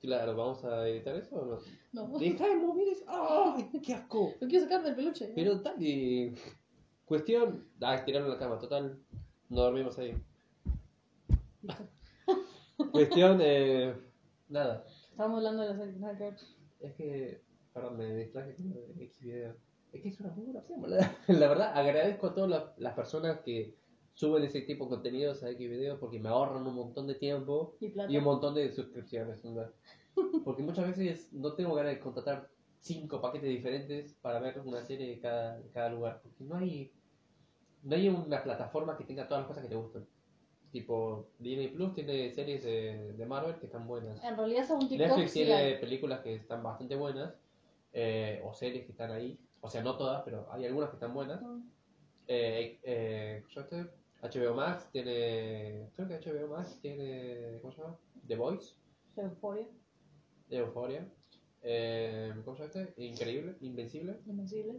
claro, 0.00 0.36
¿vamos 0.36 0.64
a 0.64 0.88
editar 0.88 1.16
eso 1.16 1.36
o 1.36 1.44
no? 1.44 1.58
No. 1.92 2.18
Deja 2.18 2.48
de 2.48 2.56
mover 2.56 2.88
eso. 2.88 3.04
¡Ay, 3.08 3.68
qué 3.84 3.94
asco! 3.94 4.32
Lo 4.40 4.48
quiero 4.48 4.64
sacar 4.64 4.82
del 4.82 4.94
peluche. 4.94 5.32
Pero 5.34 5.56
dale. 5.56 6.32
Cuestión. 7.04 7.68
Ah, 7.80 8.02
tirarlo 8.04 8.28
en 8.28 8.34
la 8.34 8.38
cama, 8.38 8.58
total. 8.58 8.98
No 9.48 9.62
dormimos 9.62 9.98
ahí. 9.98 10.16
Cuestión, 12.92 13.38
eh. 13.42 13.94
Nada. 14.48 14.84
Estábamos 15.10 15.38
hablando 15.38 15.62
de 15.62 15.68
la 15.70 15.76
serie, 15.76 15.98
nada 15.98 16.16
que 16.16 16.24
ver. 16.24 16.36
Es 16.80 16.94
que. 16.94 17.42
Perdón, 17.72 17.96
me 17.98 18.14
distraje 18.16 18.54
con 18.54 18.72
X 19.00 19.20
video. 19.20 19.54
Es 19.92 20.02
que 20.02 20.08
es 20.08 20.20
una 20.20 20.30
muy 20.30 20.44
buena 20.44 20.60
opción, 20.60 20.80
boludo. 20.80 20.98
La 21.28 21.48
verdad, 21.48 21.72
agradezco 21.74 22.28
a 22.28 22.34
todas 22.34 22.50
las, 22.50 22.78
las 22.78 22.94
personas 22.94 23.40
que 23.40 23.74
suben 24.14 24.44
ese 24.44 24.62
tipo 24.62 24.84
de 24.84 24.90
contenidos 24.90 25.42
a 25.42 25.50
X 25.50 25.70
video 25.70 26.00
porque 26.00 26.18
me 26.18 26.28
ahorran 26.30 26.66
un 26.66 26.74
montón 26.74 27.06
de 27.06 27.16
tiempo 27.16 27.76
Y 27.80 27.90
plata. 27.90 28.10
y 28.10 28.16
un 28.16 28.24
montón 28.24 28.54
de 28.54 28.72
suscripciones. 28.72 29.44
¿no? 29.44 29.62
Porque 30.44 30.62
muchas 30.62 30.86
veces 30.86 31.32
no 31.32 31.54
tengo 31.54 31.74
ganas 31.74 31.92
de 31.92 32.00
contratar 32.00 32.48
cinco 32.80 33.20
paquetes 33.20 33.50
diferentes 33.50 34.14
para 34.22 34.38
ver 34.40 34.60
una 34.60 34.82
serie 34.82 35.08
de 35.08 35.18
cada, 35.20 35.58
de 35.58 35.68
cada 35.70 35.90
lugar. 35.90 36.20
Porque 36.22 36.44
no 36.44 36.56
hay, 36.56 36.92
no 37.82 37.94
hay 37.94 38.08
una 38.08 38.42
plataforma 38.42 38.96
que 38.96 39.04
tenga 39.04 39.28
todas 39.28 39.42
las 39.42 39.48
cosas 39.48 39.62
que 39.64 39.68
te 39.68 39.76
gustan. 39.76 40.06
Tipo, 40.76 41.30
Disney 41.38 41.68
Plus 41.68 41.94
tiene 41.94 42.30
series 42.30 42.62
de, 42.62 43.14
de 43.14 43.24
Marvel 43.24 43.54
que 43.58 43.64
están 43.64 43.86
buenas. 43.86 44.22
En 44.22 44.36
realidad, 44.36 44.66
según 44.66 44.86
TikTok, 44.90 45.08
Netflix 45.08 45.30
sí 45.32 45.38
tiene 45.38 45.54
hay. 45.54 45.78
películas 45.78 46.20
que 46.20 46.34
están 46.34 46.62
bastante 46.62 46.96
buenas. 46.96 47.32
eh, 47.94 48.42
o 48.44 48.52
series 48.52 48.84
que 48.84 48.92
están 48.92 49.10
ahí. 49.10 49.38
O 49.62 49.70
sea, 49.70 49.82
no 49.82 49.96
todas, 49.96 50.22
pero 50.22 50.46
hay 50.52 50.66
algunas 50.66 50.90
que 50.90 50.96
están 50.96 51.14
buenas. 51.14 51.40
Eh, 52.28 52.78
eh, 52.82 53.42
¿cómo 53.42 53.66
se 53.66 53.74
llama 53.76 53.90
este? 54.22 54.38
HBO 54.38 54.54
Max 54.54 54.88
tiene. 54.92 55.88
Creo 55.96 56.08
que 56.08 56.18
HBO 56.18 56.48
Max 56.48 56.78
tiene. 56.82 57.58
¿Cómo 57.62 57.72
se 57.72 57.80
llama? 57.80 57.96
The 58.28 58.36
Voice. 58.36 58.74
Euphoria, 59.16 59.66
Euphoria. 60.50 61.08
Eh, 61.62 62.34
¿Cómo 62.44 62.54
se 62.54 62.64
llama 62.68 62.84
este? 62.84 63.02
Increíble, 63.02 63.56
Invencible. 63.62 64.20
Invencible. 64.26 64.74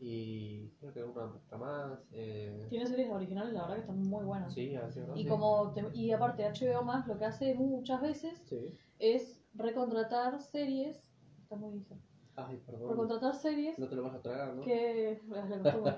Y 0.00 0.68
creo 0.78 0.92
que 0.92 1.02
una 1.02 1.24
otra 1.26 1.58
más. 1.58 1.98
Eh, 2.12 2.66
Tiene 2.70 2.86
series 2.86 3.10
originales, 3.10 3.52
la 3.52 3.62
verdad 3.62 3.74
que 3.76 3.80
están 3.80 4.02
muy 4.02 4.24
buenas. 4.24 4.52
sí, 4.54 4.74
así 4.76 5.00
¿no? 5.00 5.16
Y 5.16 5.22
Sí. 5.22 5.28
como 5.28 5.72
te- 5.72 5.90
y 5.92 6.12
aparte 6.12 6.44
HBO 6.44 6.82
más 6.82 7.06
lo 7.06 7.18
que 7.18 7.24
hace 7.24 7.54
muchas 7.54 8.00
veces 8.00 8.40
Sí. 8.48 8.76
es 8.98 9.42
recontratar 9.54 10.40
series, 10.40 11.02
está 11.42 11.56
muy 11.56 11.72
bien, 11.72 12.00
Ay, 12.36 12.58
perdón. 12.64 12.90
recontratar 12.90 13.34
series 13.34 13.76
No 13.78 13.88
te 13.88 13.96
lo 13.96 14.04
vas 14.04 14.14
a 14.14 14.22
tragar, 14.22 14.54
¿no? 14.54 14.62
que 14.62 15.10
es 15.12 15.20
costumbre. 15.62 15.96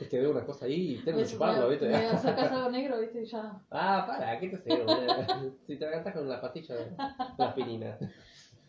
Es 0.00 0.08
que 0.08 0.18
veo 0.18 0.30
una 0.30 0.44
cosa 0.44 0.64
ahí 0.64 0.94
y 0.94 1.04
tengo 1.04 1.18
que 1.18 1.26
chuparlo, 1.26 1.68
¿viste? 1.68 1.88
Me 1.88 2.16
sacas 2.16 2.50
algo 2.52 2.70
negro, 2.70 2.98
viste, 3.00 3.22
y 3.22 3.26
ya. 3.26 3.60
Ah, 3.70 4.04
para, 4.06 4.38
¿qué 4.40 4.48
te 4.48 4.58
sé? 4.58 4.74
Si 5.66 5.76
te 5.76 5.84
agarras 5.84 6.14
con 6.14 6.28
la 6.28 6.40
pastilla 6.40 6.74
de 6.76 6.96
la 7.36 7.46
aspirina. 7.48 7.98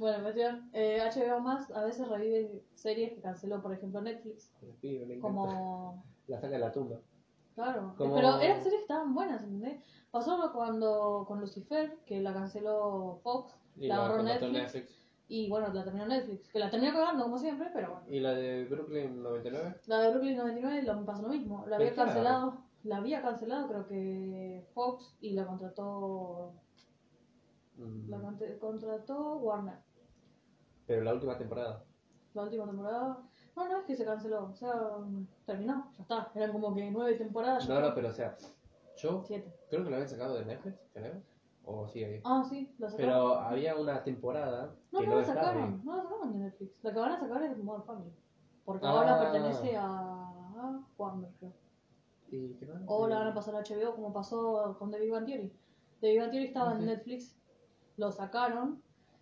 Bueno, 0.02 0.24
cuestión, 0.24 0.68
eh, 0.74 1.00
HBO 1.00 1.40
más 1.42 1.70
a 1.70 1.84
veces 1.84 2.08
revive 2.08 2.64
series 2.74 3.14
que 3.14 3.22
canceló, 3.22 3.62
por 3.62 3.72
ejemplo, 3.72 4.02
Netflix, 4.02 4.52
Me 4.82 5.06
me 5.06 5.20
como 5.20 6.04
La 6.28 6.38
saca 6.42 6.54
de 6.54 6.60
la 6.60 6.72
tumba. 6.72 7.00
Claro, 7.54 7.94
Como- 8.00 8.16
pero 8.16 8.40
eran 8.40 8.64
series 8.64 8.80
que 8.80 8.82
estaban 8.82 9.14
buenas, 9.14 9.44
¿entendés? 9.44 9.80
Pasó 10.10 10.52
cuando 10.54 11.24
con 11.28 11.40
Lucifer, 11.40 12.00
que 12.08 12.20
la 12.20 12.34
canceló 12.34 13.20
Fox, 13.22 13.54
Y 13.78 13.88
la 13.90 14.08
contrató 14.08 14.50
Netflix, 14.50 14.90
y 15.28 15.48
bueno, 15.52 15.72
la 15.72 15.84
terminó 15.84 16.08
Netflix, 16.08 16.50
que 16.50 16.58
la 16.58 16.72
terminó 16.72 16.94
cagando 16.94 17.26
como 17.26 17.38
siempre, 17.38 17.70
pero 17.72 17.92
bueno. 17.92 18.06
Y 18.10 18.22
la 18.22 18.34
de 18.34 18.66
Brooklyn 18.66 19.22
99. 19.22 19.76
La 19.86 20.00
de 20.00 20.10
Brooklyn 20.10 20.36
99 20.38 20.82
lo 20.82 21.06
pasó 21.06 21.22
lo 21.22 21.30
mismo, 21.30 21.64
la 21.68 21.76
había 21.76 21.94
claro. 21.94 22.08
cancelado, 22.10 22.58
la 22.86 22.98
había 22.98 23.22
cancelado 23.22 23.68
creo 23.68 23.88
que 23.88 24.66
Fox 24.74 25.16
y 25.22 25.34
la 25.34 25.46
contrató, 25.46 26.54
Mm, 27.78 28.10
la 28.10 28.20
contra- 28.20 28.60
contrató 28.60 29.38
Warner, 29.38 29.78
Pero 30.92 31.06
la 31.06 31.14
última 31.14 31.38
temporada. 31.38 31.86
la 32.34 32.44
última 32.44 32.66
temporada. 32.66 33.18
No, 33.56 33.70
no 33.70 33.78
es 33.80 33.86
que 33.86 33.96
se 33.96 34.04
canceló, 34.04 34.50
o 34.52 34.54
sea, 34.54 34.74
terminó, 35.46 35.90
ya 35.96 36.02
está, 36.02 36.32
eran 36.36 36.52
como 36.52 36.76
que 36.76 36.92
nueve 36.92 37.16
temporadas, 37.16 37.66
ya 37.66 37.74
No, 37.76 37.80
no, 37.88 37.96
pero 37.96 38.10
o 38.10 38.12
sea, 38.12 38.36
yo 38.98 39.24
siete. 39.26 39.54
creo 39.70 39.86
que 39.86 39.90
la 39.90 39.96
habían 39.96 40.10
sacado 40.10 40.36
de 40.36 40.44
Netflix, 40.46 40.76
creo. 40.94 41.14
O 41.64 41.88
sí, 41.88 42.04
ahí. 42.04 42.20
Ah, 42.26 42.44
sí, 42.50 42.74
la 42.78 42.90
sacaron. 42.90 43.10
Pero 43.10 43.36
había 43.40 43.78
una 43.78 44.04
temporada 44.04 44.76
No, 44.92 45.00
que 45.00 45.08
no 45.08 45.16
la 45.16 45.24
sacaron, 45.24 45.82
no 45.86 45.96
la 45.96 46.04
sacaron 46.04 46.34
de 46.34 46.40
Netflix. 46.40 46.84
La 46.84 46.92
que 46.94 47.00
van 47.00 47.12
a 47.14 47.20
sacar 47.22 47.42
es 47.44 47.58
Modern 47.58 47.84
Family. 47.86 48.12
Porque 48.66 48.86
Ah. 48.86 48.90
ahora 48.90 49.20
pertenece 49.20 49.78
a, 49.78 50.28
Warner, 50.98 51.30
creo. 51.40 51.54
¿Y 52.32 52.54
qué 52.56 52.66
más? 52.66 52.82
O 52.86 53.08
la 53.08 53.20
van 53.20 53.28
a 53.30 53.34
pasar 53.34 53.56
a 53.56 53.60
HBO, 53.64 53.96
como 53.96 54.12
pasó 54.12 54.76
con 54.78 54.92
The 54.92 55.00
Big 55.00 55.12
Bang 55.12 55.26
Theory. 55.26 55.54
The 56.02 56.10
Big 56.10 56.20
Bang 56.20 56.32
Theory 56.32 56.48
estaba 56.48 56.74
en 56.74 56.86
Netflix, 56.86 57.38
lo 57.96 58.12
sacaron 58.12 58.82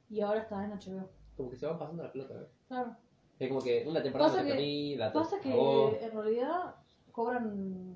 y 0.09 0.21
ahora 0.21 0.39
está 0.41 0.65
en 0.65 0.71
HBO. 0.71 1.09
Como 1.39 1.49
que 1.51 1.55
se 1.55 1.65
van 1.67 1.79
pasando 1.79 2.03
la 2.03 2.11
pelota, 2.11 2.33
¿eh? 2.33 2.47
Claro. 2.67 2.97
Es 3.39 3.47
como 3.47 3.61
que 3.61 3.85
una 3.87 4.03
temporada 4.03 4.29
Pasa 4.31 4.43
me 4.43 4.57
que- 4.57 4.95
la 4.97 5.13
Pasa 5.13 5.39
que 5.39 5.47
acabó. 5.53 5.97
en 6.01 6.11
realidad 6.11 6.75
cobran. 7.13 7.95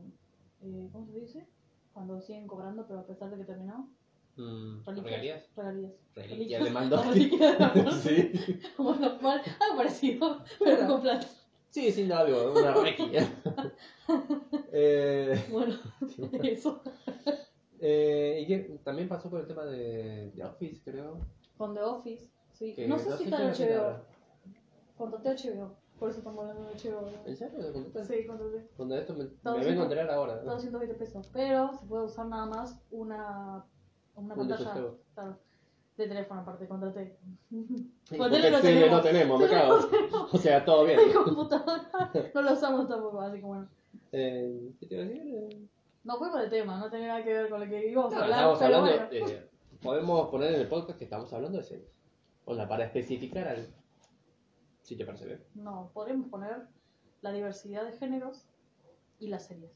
Eh, 0.61 0.87
¿Cómo 0.93 1.05
se 1.11 1.19
dice? 1.19 1.45
Cuando 1.91 2.21
siguen 2.21 2.47
cobrando, 2.47 2.87
pero 2.87 3.01
a 3.01 3.05
pesar 3.05 3.29
de 3.31 3.35
que 3.39 3.43
terminó. 3.43 3.89
Mm. 4.37 4.79
¿Regalías? 4.85 5.49
Regalías. 5.57 5.91
Reliquias 6.15 6.59
de 6.61 6.65
de 6.69 6.71
Maldonado. 6.73 7.13
sí. 7.91 8.31
Bueno, 8.77 9.17
mal, 9.21 9.41
algo 9.59 9.75
parecido, 9.75 10.41
pero 10.63 10.87
con 10.87 11.01
plata. 11.01 11.27
Sí, 11.69 11.91
sí, 11.91 12.05
no, 12.05 12.15
algo, 12.15 12.53
una 12.53 12.73
requia. 12.75 13.27
eh, 14.71 15.45
Bueno, 15.51 15.75
eso. 16.43 16.81
eh, 17.81 18.39
y 18.41 18.47
que 18.47 18.57
también 18.85 19.09
pasó 19.09 19.29
por 19.29 19.41
el 19.41 19.47
tema 19.47 19.65
de, 19.65 20.31
de 20.31 20.43
Office, 20.45 20.81
creo. 20.83 21.19
Con 21.57 21.73
The 21.73 21.81
Office, 21.81 22.29
sí. 22.71 22.87
No 22.87 22.97
sé 22.97 23.17
si 23.17 23.23
está 23.25 23.41
en 23.43 23.51
HBO. 23.51 23.95
Contraté 24.97 25.29
HBO. 25.51 25.71
Por 25.99 26.09
eso 26.09 26.19
estamos 26.19 26.41
hablando 26.41 26.69
de 26.69 26.75
HBO. 26.75 27.09
¿En 27.25 27.35
serio? 27.35 27.59
Sí, 28.03 28.25
contraté. 28.27 28.67
Cuando 28.75 28.95
esto 28.97 29.13
me, 29.13 29.23
me 29.23 29.29
vengo 29.43 29.51
a 29.51 29.63
todo. 29.63 29.83
enterar 29.83 30.09
ahora. 30.11 30.35
220 30.41 30.95
pesos. 30.95 31.29
Pero 31.33 31.71
se 31.79 31.85
puede 31.85 32.03
usar 32.05 32.25
nada 32.27 32.45
más 32.45 32.79
una, 32.91 33.63
una 34.15 34.33
Un 34.33 34.39
pantalla. 34.39 34.55
dispositivo. 34.57 34.97
Claro. 35.13 35.37
De 35.95 36.07
teléfono, 36.07 36.41
aparte, 36.41 36.67
contraté. 36.67 37.17
Sí, 37.49 38.17
Con 38.17 38.17
porque 38.17 38.35
tele 38.37 38.51
no 38.51 38.61
tele 38.61 38.73
tenemos. 38.79 38.97
no 38.97 39.01
tenemos, 39.03 39.39
me 39.39 39.47
cago. 39.47 39.77
O 40.31 40.37
sea, 40.39 40.65
todo 40.65 40.85
bien. 40.85 40.97
De 41.07 41.13
computadora 41.13 42.11
no 42.33 42.41
lo 42.41 42.53
usamos 42.53 42.87
tampoco, 42.87 43.21
así 43.21 43.37
que 43.39 43.45
bueno. 43.45 43.67
Eh, 44.11 44.71
¿Qué 44.79 44.85
te 44.87 44.95
iba 44.95 45.03
a 45.03 45.07
decir? 45.07 45.35
Eh, 45.35 45.67
No 46.03 46.17
fuimos 46.17 46.41
de 46.41 46.47
tema, 46.49 46.79
no 46.79 46.89
tenía 46.89 47.09
nada 47.09 47.23
que 47.23 47.31
ver 47.33 47.47
con 47.49 47.59
lo 47.59 47.67
que 47.67 47.89
íbamos 47.91 48.11
No, 48.11 48.19
a 48.19 48.23
hablar, 48.23 48.39
estamos 48.39 48.59
pero 48.59 48.75
hablando, 48.77 49.07
bueno. 49.11 49.27
eh, 49.27 49.49
podemos 49.83 50.29
poner 50.29 50.53
en 50.55 50.61
el 50.61 50.67
podcast 50.67 50.97
que 50.97 51.03
estamos 51.03 51.31
hablando 51.31 51.59
de 51.59 51.63
series. 51.63 51.87
Sea, 52.45 52.67
para 52.67 52.85
especificar 52.85 53.47
algo. 53.47 53.71
Si 54.81 54.95
te 54.95 55.05
parece 55.05 55.25
bien. 55.25 55.43
No, 55.55 55.91
podríamos 55.93 56.27
poner 56.27 56.67
la 57.21 57.31
diversidad 57.31 57.85
de 57.85 57.97
géneros 57.97 58.45
y 59.19 59.27
las 59.27 59.47
series. 59.47 59.71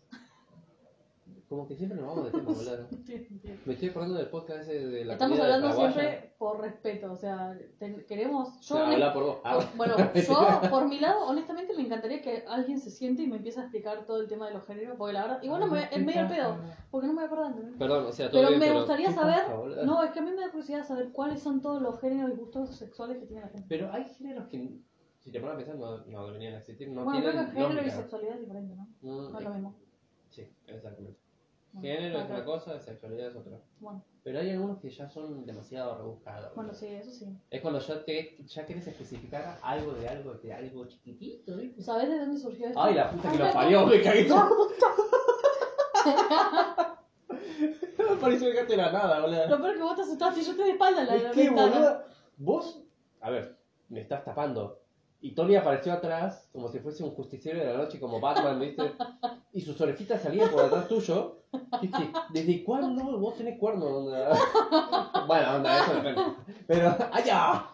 Como 1.49 1.65
que 1.65 1.77
siempre 1.77 1.97
nos 1.97 2.07
vamos 2.09 2.25
de 2.25 2.31
tema, 2.31 2.51
boludo. 2.51 2.87
Me 3.65 3.73
estoy 3.73 3.87
acordando 3.89 4.17
del 4.17 4.27
podcast 4.27 4.63
ese 4.63 4.85
de 4.85 5.05
la 5.05 5.13
Estamos 5.13 5.37
comida 5.39 5.55
hablando 5.55 5.75
siempre 5.77 6.33
por 6.37 6.59
respeto, 6.59 7.13
o 7.13 7.15
sea, 7.15 7.57
te- 7.79 8.05
queremos... 8.05 8.59
Yo, 8.59 8.75
honest- 8.75 8.93
habla 8.95 9.13
por 9.13 9.23
vos. 9.23 9.37
Ah, 9.45 9.53
por- 9.55 9.77
bueno, 9.77 9.95
yo 10.13 10.69
por 10.69 10.89
mi 10.89 10.99
lado, 10.99 11.25
honestamente 11.25 11.73
me 11.73 11.83
encantaría 11.83 12.21
que 12.21 12.43
alguien 12.49 12.77
se 12.79 12.89
siente 12.91 13.21
y 13.21 13.27
me 13.27 13.37
empiece 13.37 13.61
a 13.61 13.63
explicar 13.63 14.05
todo 14.05 14.19
el 14.19 14.27
tema 14.27 14.47
de 14.49 14.55
los 14.55 14.65
géneros, 14.65 14.95
porque 14.97 15.13
la 15.13 15.21
verdad, 15.21 15.41
igual 15.41 15.61
no 15.61 15.67
me, 15.67 15.83
es 15.83 16.05
medio 16.05 16.21
el 16.23 16.27
pedo, 16.27 16.57
porque 16.91 17.07
no 17.07 17.13
me 17.13 17.21
voy 17.21 17.23
a 17.23 17.27
acordar, 17.27 17.51
¿entendés? 17.51 17.77
Perdón, 17.79 18.05
o 18.07 18.11
sea, 18.11 18.29
todo 18.29 18.39
Pero 18.41 18.49
bien, 18.49 18.59
me 18.59 18.65
pero 18.67 18.79
gustaría 18.79 19.07
¿qué 19.07 19.13
saber, 19.13 19.41
pasa, 19.43 19.55
boludo? 19.55 19.85
no, 19.85 20.03
es 20.03 20.11
que 20.11 20.19
a 20.19 20.21
mí 20.23 20.31
me 20.31 20.41
da 20.41 20.49
curiosidad 20.51 20.85
saber 20.85 21.11
cuáles 21.13 21.39
son 21.41 21.61
todos 21.61 21.81
los 21.81 21.97
géneros 22.01 22.31
y 22.33 22.35
gustos 22.35 22.75
sexuales 22.75 23.19
que 23.19 23.25
tiene 23.25 23.43
la 23.43 23.47
gente. 23.47 23.65
Pero 23.69 23.89
hay 23.93 24.03
géneros 24.03 24.47
que, 24.49 24.81
si 25.19 25.31
te 25.31 25.39
pones 25.39 25.53
a 25.53 25.57
pensar, 25.57 25.75
no, 25.77 25.99
no 26.07 26.27
deberían 26.27 26.55
existir. 26.55 26.89
No 26.89 27.05
bueno, 27.05 27.21
creo 27.21 27.31
tienen 27.31 27.45
que 27.45 27.51
género 27.53 27.71
y 27.71 27.75
lógica. 27.85 27.95
sexualidad 27.95 28.33
es 28.35 28.41
diferente, 28.41 28.75
¿no? 28.75 28.87
No 29.01 29.37
es 29.39 29.43
lo 29.45 29.49
mismo. 29.51 29.75
Sí, 30.29 30.45
exactamente. 30.67 31.17
Género 31.81 32.19
es 32.19 32.29
una 32.29 32.45
cosa, 32.45 32.79
sexualidad 32.79 33.27
es 33.27 33.35
otra. 33.35 33.59
Bueno, 33.79 34.03
Pero 34.23 34.39
hay 34.39 34.49
algunos 34.51 34.79
que 34.79 34.89
ya 34.89 35.07
son 35.09 35.45
demasiado 35.45 35.97
rebuscados. 35.97 36.53
bueno, 36.55 36.73
sí, 36.73 36.87
eso 36.87 37.11
sí. 37.11 37.25
Es 37.49 37.61
cuando 37.61 37.79
ya, 37.79 38.03
te, 38.03 38.37
ya 38.45 38.65
querés 38.65 38.87
especificar 38.87 39.57
algo 39.61 39.93
de 39.93 40.07
algo, 40.07 40.33
de 40.35 40.53
algo 40.53 40.85
chiquitito, 40.87 41.55
¿viste? 41.55 41.81
¿Sabés 41.81 42.09
de 42.09 42.19
dónde 42.19 42.39
surgió 42.39 42.67
esto? 42.67 42.81
Ay, 42.81 42.95
la 42.95 43.09
puta 43.11 43.31
que 43.31 43.37
lo 43.37 43.53
parió, 43.53 43.85
me 43.85 44.01
cagué. 44.01 44.27
No 47.97 48.09
me 48.15 48.21
pareció 48.21 48.47
dejarte 48.49 48.73
de 48.73 48.77
la 48.77 48.91
nada, 48.91 49.21
boludo. 49.21 49.47
Lo 49.49 49.57
peor 49.61 49.75
que 49.75 49.81
vos 49.81 49.95
te 49.95 50.01
asustaste 50.03 50.39
y 50.41 50.43
yo 50.43 50.55
te 50.55 50.63
de 50.63 50.69
espalda 50.71 51.01
en 51.01 51.07
la, 51.07 51.15
la 51.15 51.19
Es 51.29 51.35
que, 51.35 51.45
ventana. 51.47 51.71
boludo, 51.71 52.03
vos, 52.37 52.83
a 53.21 53.29
ver, 53.31 53.57
me 53.89 54.01
estás 54.01 54.23
tapando. 54.23 54.79
Y 55.19 55.33
Tony 55.33 55.55
apareció 55.55 55.93
atrás, 55.93 56.47
como 56.51 56.67
si 56.69 56.79
fuese 56.79 57.03
un 57.03 57.11
justiciero 57.11 57.59
de 57.59 57.65
la 57.65 57.77
noche, 57.77 57.99
como 57.99 58.19
Batman, 58.19 58.59
¿viste? 58.59 58.91
Y 59.51 59.61
sus 59.61 59.79
orejitas 59.81 60.21
salían 60.21 60.51
por 60.51 60.63
detrás 60.63 60.87
tuyo. 60.87 61.41
Dije, 61.81 62.11
¿desde 62.31 62.63
cuándo 62.63 63.17
vos 63.17 63.35
tenés 63.35 63.57
cuernos? 63.57 64.05
Bueno, 65.27 65.55
onda, 65.55 65.83
eso 65.83 65.95
depende. 65.95 66.21
Pero, 66.67 66.95
¡allá! 67.11 67.65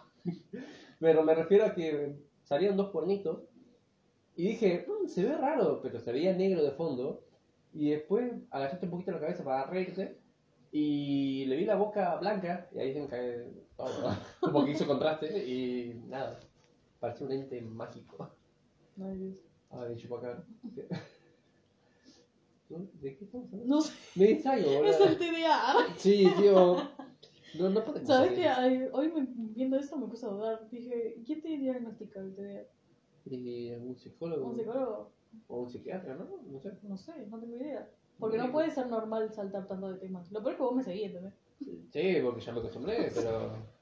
Pero 0.98 1.22
me 1.22 1.34
refiero 1.34 1.66
a 1.66 1.74
que 1.74 2.16
salían 2.44 2.76
dos 2.78 2.90
cuernitos. 2.90 3.40
Y 4.36 4.48
dije, 4.48 4.86
"Mm, 4.88 5.06
se 5.08 5.22
ve 5.24 5.36
raro, 5.36 5.80
pero 5.82 6.00
se 6.00 6.12
veía 6.12 6.32
negro 6.32 6.62
de 6.64 6.70
fondo. 6.72 7.24
Y 7.74 7.90
después 7.90 8.32
agachaste 8.50 8.86
un 8.86 8.92
poquito 8.92 9.12
la 9.12 9.20
cabeza 9.20 9.44
para 9.44 9.66
reírte. 9.66 10.18
Y 10.72 11.44
le 11.44 11.56
vi 11.56 11.66
la 11.66 11.76
boca 11.76 12.16
blanca. 12.16 12.68
Y 12.74 12.78
ahí 12.78 12.94
se 12.94 13.00
me 13.02 13.06
cae 13.08 13.52
todo. 13.76 14.16
Como 14.40 14.64
que 14.64 14.70
hizo 14.72 14.86
contraste. 14.86 15.46
Y 15.46 16.02
nada. 16.08 16.40
Parecía 17.04 17.26
un 17.26 17.32
ente 17.32 17.60
mágico. 17.60 18.34
Ay, 18.98 19.18
Dios. 19.18 19.36
Ay, 19.68 19.94
chupacabra. 19.94 20.42
¿No? 22.70 22.78
¿De 22.94 23.16
qué 23.18 23.24
estamos 23.26 23.52
hablando? 23.52 23.74
No 23.76 23.80
sé, 23.82 23.92
Me 24.16 24.26
distraigo, 24.28 24.70
boludo. 24.72 24.86
es 24.90 25.00
el 25.02 25.18
TDA. 25.18 25.74
Sí, 25.98 26.26
tío. 26.38 26.76
No, 27.58 27.68
no 27.68 27.84
podemos. 27.84 28.08
¿Sabes 28.08 28.38
ay, 28.38 28.88
hoy 28.90 29.12
me- 29.12 29.26
viendo 29.54 29.76
esto 29.78 29.98
me 29.98 30.06
puse 30.06 30.24
a 30.24 30.30
dudar? 30.30 30.70
Dije, 30.70 31.22
¿quién 31.26 31.42
te 31.42 31.48
diagnostica 31.58 32.20
el 32.20 32.34
TDA? 32.34 32.62
Y 33.26 33.70
algún 33.74 33.96
psicólogo. 33.98 34.46
¿Un 34.46 34.56
psicólogo? 34.56 35.12
O 35.48 35.60
un 35.60 35.68
psiquiatra, 35.68 36.14
¿no? 36.16 36.24
No 36.50 36.58
sé. 36.58 36.72
No 36.84 36.96
sé, 36.96 37.26
no 37.26 37.38
tengo 37.38 37.54
idea. 37.56 37.86
Porque 38.18 38.38
no 38.38 38.50
puede 38.50 38.70
ser 38.70 38.86
normal 38.86 39.30
saltar 39.30 39.66
tanto 39.66 39.92
de 39.92 39.98
temas. 39.98 40.32
Lo 40.32 40.40
peor 40.40 40.52
es 40.52 40.56
que 40.56 40.62
vos 40.62 40.74
me 40.74 40.82
seguís, 40.82 41.04
¿entendés? 41.08 41.34
Sí, 41.92 42.18
porque 42.22 42.40
ya 42.40 42.52
me 42.52 42.60
acostumbré, 42.60 43.12
pero. 43.14 43.73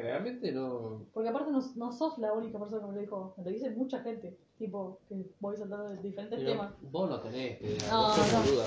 Generalmente 0.00 0.52
no. 0.52 1.06
Porque 1.12 1.28
aparte 1.28 1.50
no, 1.52 1.60
no 1.76 1.92
sos 1.92 2.18
la 2.18 2.32
única 2.32 2.58
persona 2.58 2.80
que 2.82 2.88
me 2.88 2.94
lo 2.94 3.00
dijo. 3.00 3.34
Me 3.36 3.44
lo 3.44 3.50
dice 3.50 3.70
mucha 3.70 4.00
gente. 4.00 4.38
Tipo, 4.58 5.00
que 5.08 5.14
voy 5.40 5.56
saltando 5.56 5.88
de 5.90 6.02
diferentes 6.02 6.38
pero 6.38 6.52
temas. 6.52 6.72
Vos 6.82 7.10
no 7.10 7.20
tenés. 7.20 7.58
que- 7.58 7.78
No, 7.90 8.02
vos 8.02 8.16
sos 8.16 8.32
no. 8.32 8.40
boluda. 8.40 8.66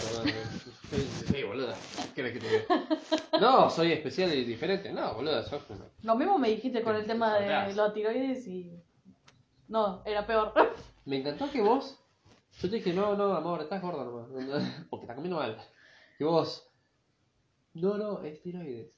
Sí, 1.31 1.43
boluda. 1.43 1.75
¿Qué 2.15 2.23
que 2.33 2.39
te 2.39 2.47
diga? 2.49 3.39
No, 3.41 3.69
soy 3.69 3.91
especial 3.91 4.33
y 4.33 4.43
diferente. 4.45 4.91
No, 4.91 5.15
boluda, 5.15 5.43
sos 5.43 5.67
una. 5.69 5.85
Lo 6.03 6.15
mismo 6.15 6.37
me 6.37 6.49
dijiste 6.49 6.81
con 6.83 6.95
el 6.95 7.05
tema 7.05 7.37
de 7.39 7.73
los 7.73 7.93
tiroides 7.93 8.47
y. 8.47 8.79
No, 9.67 10.01
era 10.05 10.25
peor. 10.27 10.53
Me 11.05 11.17
encantó 11.17 11.49
que 11.51 11.61
vos. 11.61 11.99
Yo 12.61 12.69
te 12.69 12.75
dije, 12.77 12.93
no, 12.93 13.15
no, 13.15 13.33
amor, 13.33 13.61
estás 13.61 13.81
gorda 13.81 14.03
nomás. 14.05 14.27
Porque 14.89 15.03
estás 15.05 15.15
comiendo 15.15 15.37
mal. 15.39 15.57
Y 16.19 16.23
vos. 16.23 16.69
No, 17.73 17.97
no, 17.97 18.21
es 18.21 18.41
tiroides. 18.41 18.93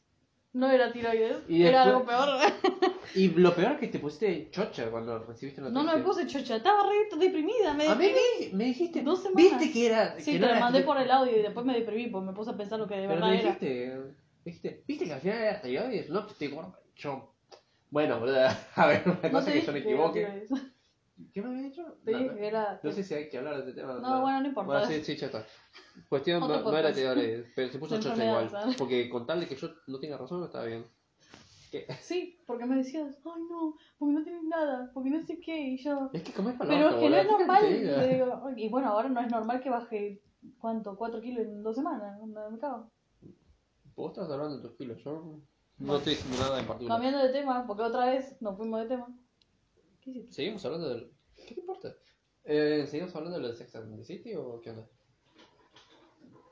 No 0.55 0.71
era 0.71 0.91
tiroides, 0.91 1.37
Y 1.49 1.63
era 1.63 1.85
después- 1.85 2.15
algo 2.17 2.39
peor. 2.39 2.51
Y 3.13 3.27
lo 3.29 3.53
peor 3.53 3.73
es 3.73 3.79
que 3.79 3.87
te 3.87 3.99
pusiste 3.99 4.49
chocha 4.51 4.89
cuando 4.89 5.19
recibiste 5.19 5.61
la 5.61 5.69
No, 5.69 5.83
no 5.83 5.95
me 5.95 6.01
puse 6.03 6.25
chocha, 6.27 6.55
estaba 6.57 6.83
re 6.83 7.17
deprimida. 7.17 7.73
Me 7.73 7.87
A 7.87 7.95
mí 7.95 8.05
deprimí. 8.07 8.51
me, 8.51 8.57
me 8.57 8.63
dijiste. 8.65 9.03
Dos 9.03 9.21
semanas. 9.23 9.51
¿Viste 9.59 9.71
que 9.71 9.85
era.? 9.85 10.19
Sí, 10.19 10.31
que 10.31 10.31
te 10.33 10.39
no 10.39 10.45
lo 10.47 10.51
era- 10.53 10.59
mandé 10.59 10.81
por 10.81 10.97
el 10.97 11.11
audio 11.11 11.37
y 11.37 11.41
después 11.41 11.65
me 11.65 11.73
deprimí 11.73 12.07
porque 12.07 12.27
me 12.27 12.33
puse 12.33 12.51
a 12.51 12.57
pensar 12.57 12.79
lo 12.79 12.87
que 12.87 12.95
de 12.95 13.01
Pero 13.07 13.13
verdad 13.15 13.27
me 13.29 13.39
era. 13.39 13.43
dijiste. 13.43 13.95
me 13.97 14.51
dijiste. 14.51 14.83
¿Viste 14.87 15.05
que 15.05 15.13
al 15.13 15.21
final 15.21 15.37
era 15.37 15.61
tiroides? 15.61 16.09
No, 16.09 16.25
que 16.25 16.31
estoy 16.33 16.47
gorda. 16.49 16.79
Yo. 16.95 17.31
Bueno, 17.91 18.15
a 18.75 18.87
ver, 18.87 19.03
una 19.05 19.15
No 19.15 19.31
cosa 19.31 19.45
te 19.45 19.51
que 19.51 19.55
dije 19.59 19.67
yo 19.67 19.73
me 19.73 19.81
que 19.83 19.89
era 20.21 20.35
equivoque. 20.35 20.47
¿Qué 21.33 21.41
me 21.41 21.49
había 21.49 21.63
dicho? 21.63 21.97
Te 22.03 22.11
No, 22.11 22.19
no. 22.19 22.31
era. 22.33 22.79
No 22.83 22.91
sé 22.91 23.03
si 23.03 23.13
hay 23.13 23.29
que 23.29 23.37
hablar 23.37 23.55
de 23.55 23.69
este 23.69 23.81
tema. 23.81 23.93
No, 23.95 24.21
bueno, 24.21 24.41
no 24.41 24.47
importa. 24.47 24.67
Bueno, 24.67 24.85
sí, 24.87 25.03
sí, 25.03 25.15
ya 25.15 25.27
está. 25.27 25.45
Cuestión 26.09 26.41
no, 26.41 26.47
no 26.47 26.77
era 26.77 26.91
tiroides, 26.91 27.47
pero 27.55 27.71
se 27.71 27.79
puso 27.79 27.99
chocha 27.99 28.25
igual. 28.25 28.49
¿sabes? 28.49 28.75
Porque 28.75 29.09
con 29.09 29.25
tal 29.25 29.39
de 29.39 29.47
que 29.47 29.55
yo 29.55 29.69
no 29.87 29.99
tenga 29.99 30.17
razón, 30.17 30.43
estaba 30.43 30.65
bien. 30.65 30.85
¿Qué? 31.71 31.87
Sí, 32.01 32.41
porque 32.45 32.65
me 32.65 32.75
decías, 32.75 33.17
ay 33.25 33.41
no, 33.49 33.77
porque 33.97 34.13
no 34.13 34.23
tienes 34.23 34.43
nada, 34.43 34.91
porque 34.93 35.09
no 35.09 35.25
sé 35.25 35.39
qué, 35.39 35.57
y 35.57 35.77
yo. 35.77 36.09
Es 36.11 36.21
que 36.23 36.33
comés 36.33 36.55
para 36.55 36.69
Pero 36.69 36.89
es 36.89 36.95
que 36.95 37.09
no 37.09 37.15
es 37.15 37.27
normal. 37.27 37.63
Le 37.63 38.07
digo, 38.13 38.49
y 38.55 38.69
bueno, 38.69 38.89
ahora 38.89 39.09
no 39.09 39.21
es 39.21 39.31
normal 39.31 39.61
que 39.61 39.69
baje, 39.69 40.21
¿cuánto? 40.57 40.97
¿4 40.97 41.21
kilos 41.21 41.45
en 41.45 41.63
dos 41.63 41.75
semanas? 41.75 42.19
Me 42.23 42.59
cago. 42.59 42.91
Vos 43.95 44.11
estás 44.11 44.29
hablando 44.29 44.57
de 44.57 44.67
tus 44.67 44.77
kilos, 44.77 45.01
yo 45.01 45.39
no 45.77 45.95
estoy 45.95 46.15
diciendo 46.15 46.39
nada 46.39 46.59
en 46.59 46.67
particular. 46.67 46.97
Cambiando 46.97 47.25
de 47.25 47.33
tema, 47.33 47.65
porque 47.65 47.83
otra 47.83 48.07
vez 48.07 48.35
nos 48.41 48.57
fuimos 48.57 48.81
de 48.81 48.87
tema. 48.87 49.07
¿Seguimos 50.29 50.63
hablando 50.65 50.89
del...? 50.89 51.11
¿Qué 51.47 51.53
te 51.55 51.59
importa? 51.61 51.93
Eh, 52.43 52.85
¿Seguimos 52.87 53.15
hablando 53.15 53.37
de 53.37 53.41
lo 53.43 53.49
de 53.49 53.55
Sex 53.55 53.75
and 53.75 53.97
the 53.97 54.03
City 54.03 54.35
o 54.35 54.59
qué 54.61 54.69
onda? 54.71 54.87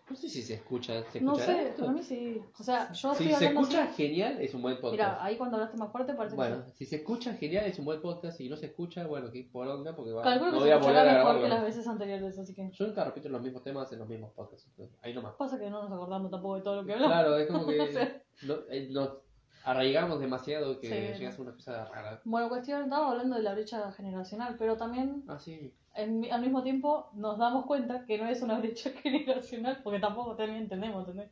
No 0.09 0.17
sé 0.17 0.27
si 0.27 0.41
se 0.41 0.55
escucha. 0.55 1.01
¿Se 1.11 1.21
No 1.21 1.33
sé, 1.35 1.69
esto? 1.69 1.83
para 1.83 1.93
mí 1.93 2.03
sí. 2.03 2.39
O 2.59 2.63
sea, 2.63 2.91
yo 2.91 3.15
Si 3.15 3.31
se 3.31 3.45
escucha 3.45 3.85
así. 3.85 4.03
genial, 4.03 4.39
es 4.41 4.53
un 4.53 4.61
buen 4.61 4.75
podcast. 4.75 4.91
Mira, 4.91 5.23
ahí 5.23 5.37
cuando 5.37 5.55
hablaste 5.55 5.77
más 5.77 5.91
fuerte 5.91 6.13
parece 6.13 6.35
bueno, 6.35 6.65
que 6.65 6.71
si 6.73 6.85
se 6.85 6.97
escucha 6.97 7.33
genial, 7.35 7.65
es 7.65 7.79
un 7.79 7.85
buen 7.85 8.01
podcast. 8.01 8.37
Si 8.37 8.49
no 8.49 8.57
se 8.57 8.65
escucha, 8.67 9.07
bueno, 9.07 9.31
qué 9.31 9.47
poronga, 9.49 9.95
porque 9.95 10.11
va, 10.11 10.21
Calculo 10.21 10.51
no 10.51 10.57
que 10.59 10.65
se 10.65 10.73
escuchará 10.73 11.13
mejor 11.17 11.41
que 11.41 11.47
las 11.47 11.63
veces 11.63 11.87
anteriores, 11.87 12.37
así 12.37 12.53
que. 12.53 12.69
Yo 12.73 12.85
nunca 12.87 13.05
repito 13.05 13.29
los 13.29 13.41
mismos 13.41 13.63
temas 13.63 13.91
en 13.93 13.99
los 13.99 14.09
mismos 14.09 14.33
podcasts. 14.33 14.67
entonces, 14.67 14.99
ahí 15.01 15.13
nomás. 15.13 15.35
Pasa 15.35 15.57
que 15.57 15.69
no 15.69 15.81
nos 15.83 15.91
acordamos 15.91 16.29
tampoco 16.29 16.55
de 16.57 16.61
todo 16.63 16.75
lo 16.81 16.85
que 16.85 16.93
hablamos. 16.93 17.13
Claro, 17.13 17.37
es 17.37 17.47
como 17.47 17.65
que 17.67 17.77
no- 18.43 18.59
eh, 18.69 18.89
nos 18.91 19.09
arraigamos 19.63 20.19
demasiado 20.19 20.79
que 20.79 20.87
Sí, 20.87 21.19
llegas 21.19 21.37
a 21.37 21.41
una 21.41 21.53
cosa 21.53 21.85
rara. 21.85 22.21
Bueno, 22.25 22.49
cuestión, 22.49 22.83
estaba 22.83 23.11
hablando 23.11 23.35
de 23.35 23.43
la 23.43 23.53
brecha 23.53 23.91
generacional, 23.93 24.55
pero 24.57 24.77
también 24.77 25.23
Ah, 25.27 25.39
sí. 25.39 25.73
en- 25.95 26.31
al 26.31 26.41
mismo 26.41 26.63
tiempo 26.63 27.09
nos 27.13 27.37
damos 27.37 27.65
cuenta 27.65 28.05
que 28.05 28.17
no 28.17 28.27
es 28.27 28.41
una 28.41 28.59
brecha 28.59 28.91
generacional, 28.91 29.79
porque 29.83 29.99
tampoco 29.99 30.35
también 30.35 30.63
entendemos, 30.63 31.07
¿entendés? 31.07 31.31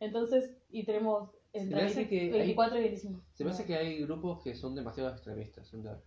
Entonces, 0.00 0.50
y 0.70 0.84
tenemos 0.84 1.30
entre 1.52 1.76
me 1.76 1.82
hace 1.86 1.94
20 2.04 2.08
que 2.08 2.20
hay- 2.22 2.30
24 2.30 2.78
y 2.78 2.82
25. 2.82 3.20
Se 3.34 3.44
me 3.44 3.50
hace 3.50 3.64
que 3.64 3.76
hay 3.76 4.02
grupos 4.02 4.42
que 4.42 4.54
son 4.54 4.74
demasiado 4.74 5.10
extremistas. 5.10 5.72
onda. 5.74 5.98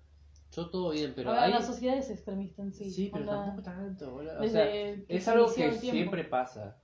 Yo 0.54 0.70
todo 0.70 0.92
bien, 0.92 1.14
pero 1.16 1.30
A 1.30 1.34
ver, 1.34 1.44
hay... 1.44 1.52
la 1.54 1.62
sociedad 1.62 1.98
es 1.98 2.10
extremista 2.10 2.62
en 2.62 2.74
sí. 2.74 2.90
Sí, 2.92 3.10
pero 3.12 3.24
onda, 3.24 3.46
tampoco 3.46 3.64
tanto, 3.64 4.12
boludo. 4.12 4.42
O 4.42 4.48
sea, 4.48 4.70
es 4.74 5.28
algo 5.28 5.54
que 5.54 5.72
siempre 5.74 6.24
pasa. 6.26 6.78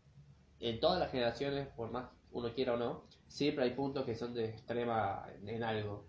En 0.60 0.80
todas 0.80 1.00
las 1.00 1.12
generaciones, 1.12 1.68
por 1.76 1.92
más 1.92 2.10
uno 2.39 2.54
quiera 2.54 2.73
o 2.73 2.78
no, 2.78 3.04
siempre 3.28 3.63
hay 3.63 3.71
puntos 3.71 4.06
que 4.06 4.15
son 4.15 4.34
de 4.34 4.45
extrema 4.45 5.26
en, 5.45 5.63
algo. 5.63 6.06